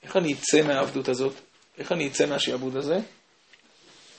איך 0.03 0.17
אני 0.17 0.33
אצא 0.33 0.63
מהעבדות 0.63 1.09
הזאת? 1.09 1.33
איך 1.79 1.93
אני 1.93 2.09
אצא 2.09 2.27
מהשעבוד 2.27 2.77
הזה? 2.77 2.99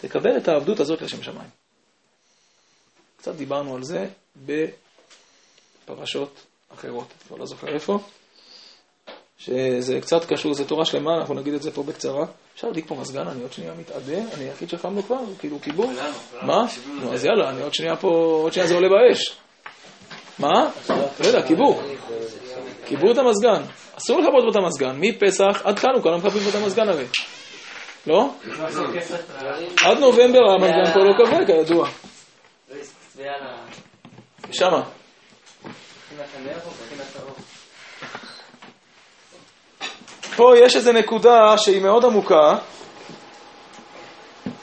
תקבל 0.01 0.37
את 0.37 0.47
העבדות 0.47 0.79
הזאת 0.79 1.01
לשם 1.01 1.23
שמיים. 1.23 1.49
קצת 3.17 3.35
דיברנו 3.35 3.75
על 3.75 3.83
זה 3.83 4.07
בפרשות 5.85 6.45
אחרות, 6.73 7.07
כבר 7.27 7.37
לא 7.37 7.45
זוכר 7.45 7.67
איפה, 7.73 7.99
שזה 9.37 10.01
קצת 10.01 10.25
קשור, 10.25 10.53
זה 10.53 10.65
תורה 10.65 10.85
שלמה, 10.85 11.17
אנחנו 11.17 11.33
נגיד 11.35 11.53
את 11.53 11.61
זה 11.61 11.71
פה 11.71 11.83
בקצרה. 11.83 12.25
אפשר 12.55 12.67
להדליק 12.67 12.87
פה 12.87 12.95
מזגן, 12.95 13.27
אני 13.27 13.41
עוד 13.41 13.53
שנייה 13.53 13.73
מתאדה, 13.79 14.17
אני 14.33 14.43
היחיד 14.43 14.69
שחם 14.69 14.95
לו 14.95 15.03
כבר, 15.03 15.17
כאילו 15.39 15.61
כיבור. 15.61 15.91
מה? 16.41 16.65
נו, 17.01 17.13
אז 17.13 17.25
יאללה, 17.25 17.49
אני 17.49 17.61
עוד 17.61 17.73
שנייה 17.73 17.95
פה, 17.95 18.07
עוד 18.43 18.53
שנייה 18.53 18.67
זה 18.67 18.75
עולה 18.75 18.87
באש. 18.89 19.37
מה? 20.39 20.69
לא 21.19 21.25
יודע, 21.25 21.47
כיבור. 21.47 21.81
כיבור 22.85 23.11
את 23.11 23.17
המזגן. 23.17 23.61
אסור 23.97 24.19
לכבות 24.19 24.43
פה 24.43 24.49
את 24.51 24.55
המזגן. 24.55 24.95
מפסח 24.99 25.61
עד 25.63 25.79
חנוכה 25.79 26.09
לא 26.09 26.17
מכבים 26.17 26.43
פה 26.43 26.49
את 26.49 26.55
המזגן 26.55 26.89
הרי. 26.89 27.05
לא? 28.07 28.29
עד 29.83 29.97
נובמבר 29.97 30.39
המזגן 30.53 30.93
פה 30.93 30.99
לא 30.99 31.25
כבה, 31.25 31.45
כידוע. 31.45 31.89
שמה. 34.51 34.83
פה 40.35 40.53
יש 40.57 40.75
איזו 40.75 40.91
נקודה 40.91 41.57
שהיא 41.57 41.81
מאוד 41.81 42.05
עמוקה. 42.05 42.55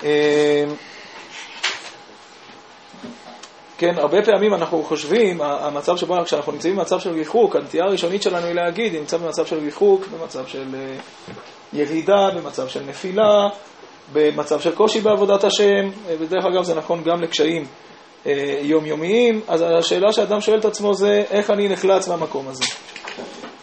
אה, 0.04 0.64
כן, 3.78 3.98
הרבה 3.98 4.22
פעמים 4.24 4.54
אנחנו 4.54 4.82
חושבים, 4.82 5.40
המצב 5.40 5.96
שבו, 5.96 6.14
כשאנחנו 6.24 6.52
נמצאים 6.52 6.76
במצב 6.76 7.00
של 7.00 7.10
ריחוק, 7.10 7.56
הנטייה 7.56 7.84
הראשונית 7.84 8.22
שלנו 8.22 8.46
היא 8.46 8.54
להגיד, 8.54 8.94
נמצא 8.94 9.16
במצב 9.16 9.46
של 9.46 9.58
ריחוק, 9.58 10.06
במצב 10.06 10.46
של 10.46 10.74
אה, 10.74 10.96
ירידה, 11.72 12.30
במצב 12.34 12.68
של 12.68 12.82
נפילה, 12.82 13.48
במצב 14.12 14.60
של 14.60 14.74
קושי 14.74 15.00
בעבודת 15.00 15.44
השם, 15.44 15.88
אה, 16.08 16.14
ודרך 16.18 16.44
אגב 16.44 16.64
זה 16.64 16.74
נכון 16.74 17.02
גם 17.02 17.22
לקשיים 17.22 17.66
יומיומיים, 18.62 19.40
אז 19.48 19.64
השאלה 19.78 20.12
שאדם 20.12 20.40
שואל 20.40 20.58
את 20.58 20.64
עצמו 20.64 20.94
זה, 20.94 21.24
איך 21.30 21.50
אני 21.50 21.68
נחלץ 21.68 22.08
מהמקום 22.08 22.48
הזה? 22.48 22.64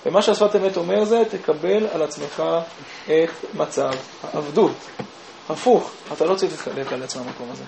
ומה 0.06 0.22
שהשפת 0.22 0.56
אמת 0.56 0.78
אומר 0.78 1.06
זה, 1.06 1.24
תקבל 1.30 1.88
על 1.94 2.02
עצמך 2.02 2.44
את 3.06 3.54
מצב 3.54 3.92
העבדות. 4.24 4.72
הפוך, 5.50 5.92
אתה 6.14 6.26
לא 6.26 6.36
צריך 6.36 6.68
להיכנס 6.76 7.16
מהמקום 7.16 7.48
הזה. 7.52 7.64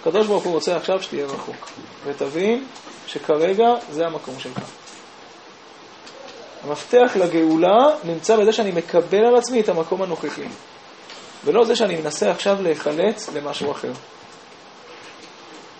הקדוש 0.00 0.26
ברוך 0.26 0.44
הוא 0.44 0.52
רוצה 0.52 0.76
עכשיו 0.76 1.02
שתהיה 1.02 1.26
רחוק, 1.26 1.68
ותבין 2.04 2.64
שכרגע 3.06 3.74
זה 3.90 4.06
המקום 4.06 4.34
שלך. 4.38 4.58
המפתח 6.64 7.12
לגאולה 7.16 7.90
נמצא 8.04 8.36
בזה 8.36 8.52
שאני 8.52 8.70
מקבל 8.70 9.24
על 9.24 9.36
עצמי 9.36 9.60
את 9.60 9.68
המקום 9.68 10.02
הנוכחי, 10.02 10.46
ולא 11.44 11.64
זה 11.64 11.76
שאני 11.76 11.96
מנסה 11.96 12.30
עכשיו 12.30 12.62
להיחלץ 12.62 13.28
למשהו 13.34 13.72
אחר. 13.72 13.92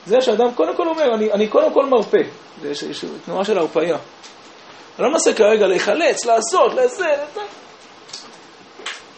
זה 0.06 0.20
שאדם 0.20 0.54
קודם 0.54 0.76
כל 0.76 0.88
אומר, 0.88 1.14
אני, 1.14 1.32
אני 1.32 1.48
קודם 1.48 1.72
כל 1.72 1.86
מרפא, 1.86 2.22
יש 2.64 3.04
תנועה 3.24 3.44
של 3.44 3.58
הרפאיה. 3.58 3.96
אני 4.98 5.04
לא 5.06 5.12
מנסה 5.12 5.34
כרגע 5.34 5.66
להיחלץ, 5.66 6.24
לעשות, 6.24 6.74
לזה, 6.74 7.06
לזה. 7.06 7.40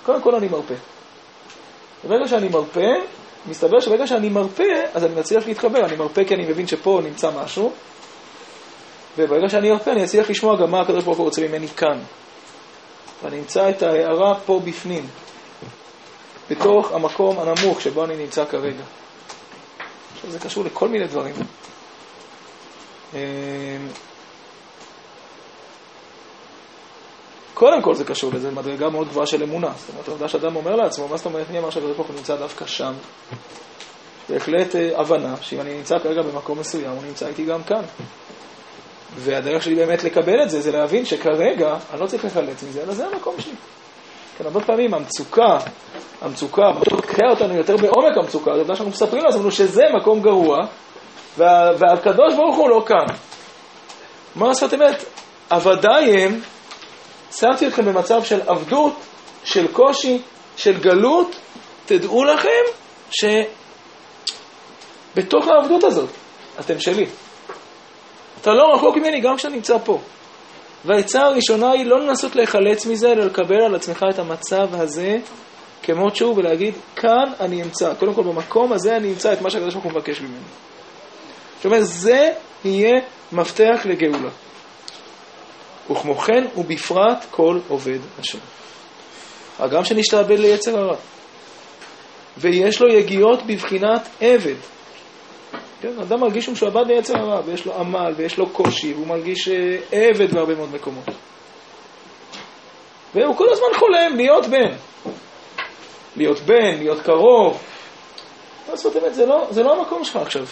קודם 0.05 0.23
כל 0.23 0.35
אני 0.35 0.49
מרפא. 0.49 0.75
ברגע 2.09 2.29
שאני 2.29 2.49
מרפא, 2.49 2.93
מסתבר 3.47 3.81
שברגע 3.81 4.07
שאני 4.07 4.29
מרפא, 4.29 4.83
אז 4.95 5.05
אני 5.05 5.15
מצליח 5.15 5.47
להתחבר. 5.47 5.85
אני 5.85 5.97
מרפא 5.97 6.25
כי 6.25 6.35
אני 6.35 6.47
מבין 6.47 6.67
שפה 6.67 7.01
נמצא 7.05 7.31
משהו, 7.31 7.73
וברגע 9.19 9.49
שאני 9.49 9.71
ארפא 9.71 9.91
אני 9.91 10.05
אצליח 10.05 10.31
לשמוע 10.31 10.57
גם 10.57 10.71
מה 10.71 10.81
הקדוש 10.81 11.05
ברוך 11.05 11.19
הוא 11.19 11.25
רוצה 11.25 11.43
ממני 11.49 11.69
כאן. 11.69 11.99
ואני 13.23 13.39
אמצא 13.39 13.71
את 13.71 13.83
ההערה 13.83 14.35
פה 14.47 14.61
בפנים, 14.65 15.07
בתוך 16.51 16.93
המקום 16.93 17.39
הנמוך 17.39 17.81
שבו 17.81 18.05
אני 18.05 18.17
נמצא 18.17 18.45
כרגע. 18.45 18.83
עכשיו 20.15 20.31
זה 20.31 20.39
קשור 20.39 20.65
לכל 20.65 20.89
מיני 20.89 21.07
דברים. 21.07 21.35
קודם 27.61 27.83
כל 27.83 27.95
זה 27.95 28.05
קשור 28.05 28.33
לזה, 28.35 28.51
מדרגה 28.51 28.89
מאוד 28.89 29.09
גבוהה 29.09 29.27
של 29.27 29.43
אמונה. 29.43 29.73
זאת 29.77 29.89
אומרת, 29.89 30.09
העובדה 30.09 30.29
שאדם 30.29 30.57
אומר 30.57 30.77
לעצמו, 30.77 31.09
מה 31.09 31.17
זאת 31.17 31.27
אומרת, 31.27 31.51
מי 31.51 31.59
אמר 31.59 31.71
שהקדוש 31.71 31.97
ברוך 31.97 32.09
הוא 32.09 32.17
נמצא 32.17 32.37
דווקא 32.37 32.67
שם? 32.67 32.93
בהחלט 34.29 34.77
אה, 34.77 35.01
הבנה 35.01 35.35
שאם 35.41 35.61
אני 35.61 35.75
נמצא 35.77 35.99
כרגע 35.99 36.23
במקום 36.23 36.59
מסוים, 36.59 36.91
הוא 36.91 37.03
נמצא 37.07 37.27
איתי 37.27 37.45
גם 37.45 37.63
כאן. 37.63 37.83
והדרך 39.17 39.63
שלי 39.63 39.75
באמת 39.75 40.05
לקבל 40.05 40.43
את 40.43 40.51
זה, 40.51 40.61
זה 40.61 40.73
להבין 40.73 41.05
שכרגע 41.05 41.77
אני 41.93 42.01
לא 42.01 42.07
צריך 42.07 42.25
לחלץ 42.25 42.63
מזה, 42.63 42.83
אלא 42.83 42.95
זה 42.95 43.07
המקום 43.07 43.35
שלי. 43.39 43.55
כן, 44.39 44.45
הרבה 44.45 44.61
פעמים 44.61 44.95
המצוקה, 44.95 45.59
המצוקה, 46.23 46.73
תוקע 46.91 47.31
אותנו 47.31 47.57
יותר 47.57 47.77
בעומק 47.77 48.17
המצוקה, 48.17 48.51
זה 48.55 48.59
עובדה 48.59 48.75
שאנחנו 48.75 48.91
מספרים 48.91 49.25
לעצמנו 49.25 49.51
שזה 49.51 49.83
מקום 50.01 50.21
גרוע, 50.21 50.59
וה, 51.39 51.71
והקדוש 51.79 52.35
ברוך 52.35 52.57
הוא 52.57 52.71
לא 52.71 52.85
כאן. 52.87 53.15
מה 54.37 54.49
לעשות 54.49 54.75
אמת? 54.75 55.05
עבדיי 55.51 56.25
הם 56.25 56.41
שמתי 57.31 57.67
אתכם 57.67 57.85
במצב 57.85 58.25
של 58.25 58.41
עבדות, 58.47 58.95
של 59.45 59.73
קושי, 59.73 60.23
של 60.57 60.79
גלות, 60.81 61.37
תדעו 61.87 62.25
לכם 62.25 62.63
שבתוך 65.11 65.49
העבדות 65.49 65.85
הזאת 65.85 66.09
אתם 66.61 66.81
שלי. 66.81 67.07
אתה 68.41 68.51
לא 68.51 68.75
רחוק 68.75 68.97
ממני 68.97 69.21
גם 69.21 69.37
כשאני 69.37 69.55
נמצא 69.55 69.79
פה. 69.85 69.99
והעצה 70.85 71.23
הראשונה 71.23 71.71
היא 71.71 71.87
לא 71.87 72.01
לנסות 72.01 72.37
להיחלץ 72.37 72.87
מזה, 72.87 73.13
אלא 73.13 73.25
לקבל 73.25 73.63
על 73.65 73.75
עצמך 73.75 74.05
את 74.15 74.19
המצב 74.19 74.67
הזה 74.73 75.17
כמות 75.83 76.17
שהוא 76.17 76.37
ולהגיד, 76.37 76.75
כאן 76.97 77.33
אני 77.41 77.63
אמצא. 77.63 77.95
קודם 77.95 78.15
כל, 78.15 78.23
במקום 78.23 78.73
הזה 78.73 78.97
אני 78.97 79.09
אמצא 79.09 79.33
את 79.33 79.43
מה 79.43 79.51
שהקדוש 79.51 79.75
ברוך 79.75 79.85
הוא 79.85 79.93
מבקש 79.93 80.21
ממני. 80.21 80.35
זאת 81.57 81.65
אומרת, 81.65 81.87
זה 81.87 82.31
יהיה 82.65 83.01
מפתח 83.33 83.81
לגאולה. 83.85 84.31
וכמו 85.91 86.15
כן 86.15 86.47
ובפרט 86.57 87.27
כל 87.31 87.59
עובד 87.69 87.99
השם. 88.19 88.39
הגם 89.59 89.85
שנשתעבד 89.85 90.39
ליצר 90.39 90.79
הרע. 90.79 90.97
ויש 92.39 92.81
לו 92.81 92.89
יגיעות 92.89 93.43
בבחינת 93.47 94.09
עבד. 94.21 94.55
כן, 95.81 96.01
אדם 96.03 96.21
מרגיש 96.21 96.45
שהוא 96.45 96.53
משועבד 96.53 96.87
ליצר 96.87 97.19
הרע, 97.19 97.41
ויש 97.47 97.67
לו 97.67 97.75
עמל, 97.75 98.13
ויש 98.17 98.39
לו 98.39 98.49
קושי, 98.51 98.93
והוא 98.95 99.07
מרגיש 99.07 99.49
אה, 99.49 99.77
עבד 99.93 100.35
בהרבה 100.35 100.55
מאוד 100.55 100.75
מקומות. 100.75 101.05
והוא 103.15 103.37
כל 103.37 103.47
הזמן 103.53 103.79
חולם 103.79 104.17
להיות 104.17 104.47
בן. 104.47 104.75
להיות 106.17 106.41
בן, 106.41 106.79
להיות 106.79 107.01
קרוב. 107.01 107.63
מה 108.67 108.73
לעשות 108.73 108.97
אמת, 108.97 109.15
זה 109.15 109.27
לא, 109.27 109.47
זה 109.51 109.63
לא 109.63 109.79
המקום 109.79 110.05
שלך 110.05 110.17
עכשיו. 110.17 110.47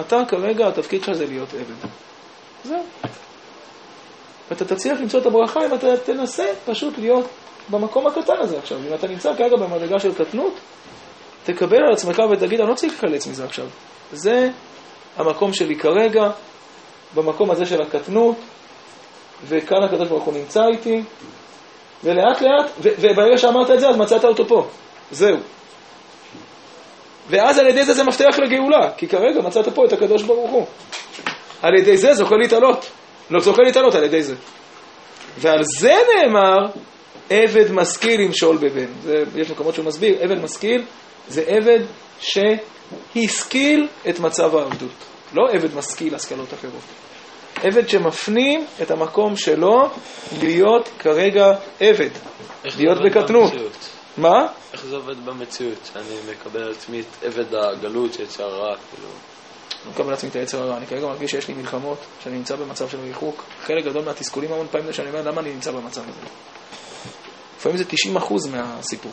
אתה 0.00 0.22
כרגע, 0.28 0.68
התפקיד 0.68 1.04
שלך 1.04 1.16
זה 1.16 1.26
להיות 1.26 1.48
עבד. 1.54 1.88
זהו. 2.64 2.82
ואתה 4.50 4.64
תצליח 4.64 5.00
למצוא 5.00 5.20
את 5.20 5.26
הברכה 5.26 5.66
אם 5.66 5.74
אתה 5.74 5.96
תנסה 5.96 6.44
פשוט 6.66 6.98
להיות 6.98 7.26
במקום 7.70 8.06
הקטן 8.06 8.36
הזה 8.38 8.58
עכשיו. 8.58 8.78
אם 8.88 8.94
אתה 8.94 9.08
נמצא 9.08 9.34
כרגע 9.34 9.56
במדרגה 9.56 9.98
של 9.98 10.14
קטנות, 10.14 10.54
תקבל 11.44 11.76
על 11.76 11.92
עצמך 11.92 12.22
ותגיד, 12.30 12.60
אני 12.60 12.70
לא 12.70 12.74
צריך 12.74 12.92
להיחלץ 12.92 13.26
מזה 13.26 13.44
עכשיו. 13.44 13.66
זה 14.12 14.50
המקום 15.16 15.52
שלי 15.52 15.76
כרגע, 15.76 16.30
במקום 17.14 17.50
הזה 17.50 17.66
של 17.66 17.82
הקטנות, 17.82 18.36
וכאן 19.48 19.82
הקדוש 19.82 20.08
ברוך 20.08 20.24
הוא 20.24 20.34
נמצא 20.34 20.66
איתי, 20.66 21.02
ולאט 22.04 22.42
לאט, 22.42 22.70
וברגע 22.80 23.38
שאמרת 23.38 23.70
את 23.70 23.80
זה, 23.80 23.88
אז 23.88 23.96
מצאת 23.96 24.24
אותו 24.24 24.48
פה. 24.48 24.66
זהו. 25.10 25.36
ואז 27.28 27.58
על 27.58 27.66
ידי 27.66 27.84
זה 27.84 27.94
זה 27.94 28.04
מפתח 28.04 28.38
לגאולה, 28.38 28.92
כי 28.96 29.08
כרגע 29.08 29.40
מצאת 29.40 29.68
פה 29.68 29.84
את 29.84 29.92
הקדוש 29.92 30.22
ברוך 30.22 30.50
הוא. 30.50 30.66
על 31.62 31.74
ידי 31.74 31.96
זה 31.96 32.14
זוכה 32.14 32.36
להתעלות. 32.36 32.90
לא 33.30 33.40
זוכה 33.40 33.62
להתעלות 33.62 33.94
על 33.94 34.04
ידי 34.04 34.22
זה. 34.22 34.34
ועל 35.38 35.60
זה 35.62 35.94
נאמר, 36.14 36.66
עבד 37.30 37.72
משכיל 37.72 38.20
ימשול 38.20 38.56
בבן. 38.56 38.86
זה, 39.02 39.14
יש 39.36 39.50
מקומות 39.50 39.74
שהוא 39.74 39.86
מסביר, 39.86 40.16
עבד 40.20 40.38
משכיל 40.42 40.84
זה 41.28 41.42
עבד 41.46 41.80
שהשכיל 42.20 43.88
את 44.08 44.20
מצב 44.20 44.56
העבדות. 44.56 44.90
לא 45.34 45.42
עבד 45.52 45.74
משכיל 45.74 46.14
השכלות 46.14 46.54
אחרות. 46.54 46.82
עבד 47.62 47.88
שמפנים 47.88 48.66
את 48.82 48.90
המקום 48.90 49.36
שלו 49.36 49.88
להיות 50.42 50.88
כרגע 50.98 51.54
עבד, 51.80 52.10
להיות 52.64 52.98
בקטנות. 53.04 53.52
במציאות? 53.52 53.88
מה? 54.16 54.46
איך 54.72 54.84
זה 54.84 54.96
עובד 54.96 55.24
במציאות? 55.24 55.90
שאני 55.92 56.16
מקבל 56.30 56.62
על 56.62 56.70
עצמי 56.70 57.00
את 57.00 57.24
עבד 57.24 57.54
הגלות 57.54 58.14
שיצר 58.14 58.48
רע, 58.48 58.76
כאילו... 58.76 59.08
אני 59.84 59.92
מקבל 59.92 60.10
לעצמי 60.10 60.30
את 60.30 60.36
היצר 60.36 60.62
הרע, 60.62 60.76
אני 60.76 60.86
כרגע 60.86 61.06
מרגיש 61.06 61.30
שיש 61.30 61.48
לי 61.48 61.54
מלחמות, 61.54 61.98
שאני 62.24 62.36
נמצא 62.36 62.56
במצב 62.56 62.88
של 62.88 63.00
ריחוק. 63.00 63.44
חלק 63.62 63.84
גדול 63.84 64.04
מהתסכולים 64.04 64.52
המון 64.52 64.66
פעמים 64.70 64.86
זה 64.86 64.92
שאני 64.92 65.08
אומר, 65.08 65.22
למה 65.22 65.40
אני 65.40 65.52
נמצא 65.52 65.70
במצב 65.70 66.00
הזה? 66.00 66.20
לפעמים 67.56 67.78
זה 67.78 67.84
90% 68.16 68.50
מהסיפור. 68.50 69.12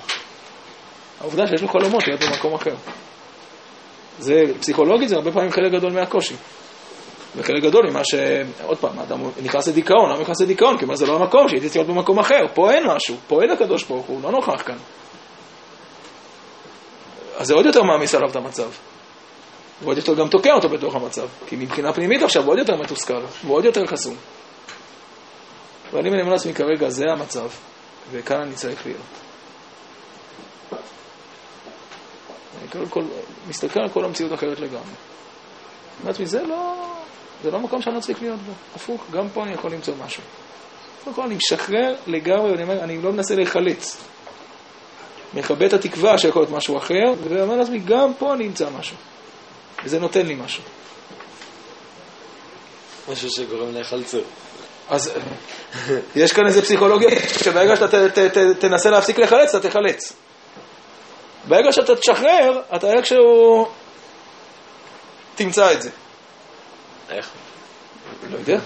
העובדה 1.21 1.47
שיש 1.47 1.61
לו 1.61 1.67
חלומות 1.67 2.07
להיות 2.07 2.21
במקום 2.21 2.53
אחר. 2.53 2.75
זה, 4.19 4.41
פסיכולוגית 4.59 5.09
זה 5.09 5.15
הרבה 5.15 5.31
פעמים 5.31 5.51
חלק 5.51 5.71
גדול 5.71 5.93
מהקושי. 5.93 6.35
וחלק 7.35 7.63
גדול 7.63 7.89
ממה 7.89 8.01
ש... 8.03 8.15
עוד 8.63 8.77
פעם, 8.77 8.99
האדם 8.99 9.19
נכנס 9.43 9.67
לדיכאון, 9.67 10.09
למה 10.09 10.21
נכנס 10.21 10.41
לדיכאון? 10.41 10.77
כי 10.77 10.85
זה 10.93 11.05
לא 11.05 11.15
המקום, 11.15 11.47
שהייתי 11.47 11.69
צריך 11.69 11.75
להיות 11.75 11.97
במקום 11.97 12.19
אחר. 12.19 12.41
פה 12.53 12.71
אין 12.71 12.83
משהו, 12.87 13.15
פה 13.27 13.41
אין 13.41 13.51
הקדוש 13.51 13.83
ברוך 13.83 14.05
הוא 14.05 14.23
לא 14.23 14.31
נוכח 14.31 14.61
כאן. 14.65 14.77
אז 17.37 17.47
זה 17.47 17.53
עוד 17.53 17.65
יותר 17.65 17.83
מעמיס 17.83 18.15
עליו 18.15 18.29
את 18.29 18.35
המצב. 18.35 18.69
ועוד 19.81 19.97
יותר 19.97 20.13
גם 20.13 20.27
תוקע 20.27 20.53
אותו 20.53 20.69
בתוך 20.69 20.95
המצב. 20.95 21.27
כי 21.47 21.55
מבחינה 21.55 21.93
פנימית 21.93 22.21
עכשיו 22.21 22.43
הוא 22.43 22.51
עוד 22.51 22.59
יותר 22.59 22.75
מתוסכל, 22.75 23.21
הוא 23.43 23.55
עוד 23.55 23.65
יותר 23.65 23.85
חסום. 23.85 24.15
ואני 25.93 26.21
אומר 26.21 26.31
לעצמי 26.31 26.53
כרגע, 26.53 26.89
זה 26.89 27.05
המצב, 27.11 27.49
וכאן 28.11 28.41
אני 28.41 28.53
צריך 28.53 28.85
להיות. 28.85 29.01
אני 32.61 32.67
קודם 32.71 32.87
כל 32.87 33.03
מסתכל 33.47 33.79
על 33.79 33.89
כל 33.89 34.05
המציאות 34.05 34.33
אחרת 34.33 34.59
לגמרי. 34.59 34.79
אומר 35.99 36.07
לעצמי, 36.07 36.25
זה 36.25 36.43
לא, 36.43 36.73
זה 37.43 37.51
לא 37.51 37.59
מקום 37.59 37.81
שאני 37.81 37.95
לא 37.95 37.99
צריך 37.99 38.21
להיות 38.21 38.39
בו. 38.39 38.51
הפוך, 38.75 39.05
גם 39.11 39.29
פה 39.29 39.43
אני 39.43 39.53
יכול 39.53 39.71
למצוא 39.71 39.93
משהו. 40.05 40.23
קודם 41.03 41.15
כל 41.15 41.21
אני 41.21 41.35
משחרר 41.35 41.95
לגמרי, 42.07 42.51
ואני 42.51 42.63
אומר, 42.63 42.83
אני 42.83 43.01
לא 43.01 43.11
מנסה 43.11 43.35
להיחלץ. 43.35 43.97
מכבה 45.33 45.65
את 45.65 45.73
התקווה 45.73 46.17
שיכול 46.17 46.41
להיות 46.41 46.51
משהו 46.51 46.77
אחר, 46.77 47.13
ואומר 47.23 47.55
לעצמי, 47.55 47.79
גם 47.79 48.13
פה 48.19 48.33
אני 48.33 48.47
אמצא 48.47 48.69
משהו. 48.79 48.97
וזה 49.83 49.99
נותן 49.99 50.25
לי 50.25 50.35
משהו. 50.35 50.63
משהו 53.11 53.29
שגורם 53.29 53.73
להיחלצות. 53.73 54.23
אז 54.89 55.13
יש 56.15 56.33
כאן 56.33 56.47
איזה 56.47 56.61
פסיכולוגיה, 56.61 57.09
שברגע 57.43 57.75
שאתה 57.75 58.09
ת, 58.09 58.19
ת, 58.19 58.37
ת, 58.37 58.59
תנסה 58.59 58.89
להפסיק 58.89 59.19
לחלץ, 59.19 59.55
אתה 59.55 59.69
תחלץ. 59.69 60.13
ברגע 61.47 61.71
שאתה 61.71 61.95
תשחרר, 61.95 62.61
אתה 62.75 62.93
איכשהו 62.93 63.67
תמצא 65.35 65.73
את 65.73 65.81
זה. 65.81 65.89
איך? 67.09 67.29
לא 68.31 68.37
יודע, 68.37 68.59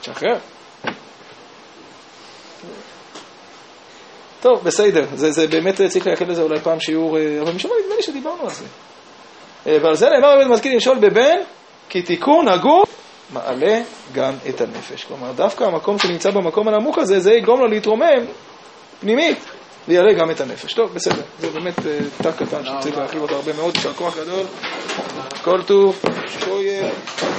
תשחרר. 0.00 0.38
טוב, 4.40 4.64
בסדר, 4.64 5.04
זה, 5.14 5.32
זה 5.32 5.46
באמת 5.46 5.74
צריך 5.88 6.06
לייחד 6.06 6.28
לזה 6.28 6.42
אולי 6.42 6.60
פעם 6.60 6.80
שיעור, 6.80 7.18
אה, 7.18 7.42
אבל 7.42 7.52
משום 7.52 7.70
מה 7.70 7.76
נדמה 7.82 7.96
לי 7.96 8.02
שדיברנו 8.02 8.42
על 8.42 8.50
זה. 8.50 8.64
אה, 9.66 9.76
ועל 9.82 9.94
זה 9.94 10.08
נאמר 10.10 10.34
עובד 10.34 10.46
משכיל 10.46 10.74
למשול 10.74 10.98
בבן, 10.98 11.36
כי 11.88 12.02
תיקון 12.02 12.48
הגוף 12.48 12.88
מעלה 13.32 13.82
גם 14.12 14.32
את 14.48 14.60
הנפש. 14.60 15.04
כלומר, 15.04 15.32
דווקא 15.32 15.64
המקום 15.64 15.98
שנמצא 15.98 16.30
במקום 16.30 16.68
הנמוך 16.68 16.98
הזה, 16.98 17.20
זה 17.20 17.32
יגרום 17.32 17.60
לו 17.60 17.66
להתרומם 17.66 18.24
פנימית, 19.00 19.38
ויעלה 19.88 20.12
גם 20.12 20.30
את 20.30 20.40
הנפש. 20.40 20.72
טוב, 20.72 20.94
בסדר, 20.94 21.22
זה 21.38 21.50
באמת 21.50 21.86
אה, 21.86 21.98
תא 22.22 22.30
קטן 22.30 22.64
שצריך 22.64 22.96
להרחיב 22.98 23.22
אותו 23.22 23.34
הרבה 23.34 23.52
מאוד, 23.52 23.76
יישר 23.76 23.92
כוח 23.92 24.18
גדול, 24.18 24.46
כל 25.44 25.62
טוב, 25.62 26.02
שויר. 26.26 26.84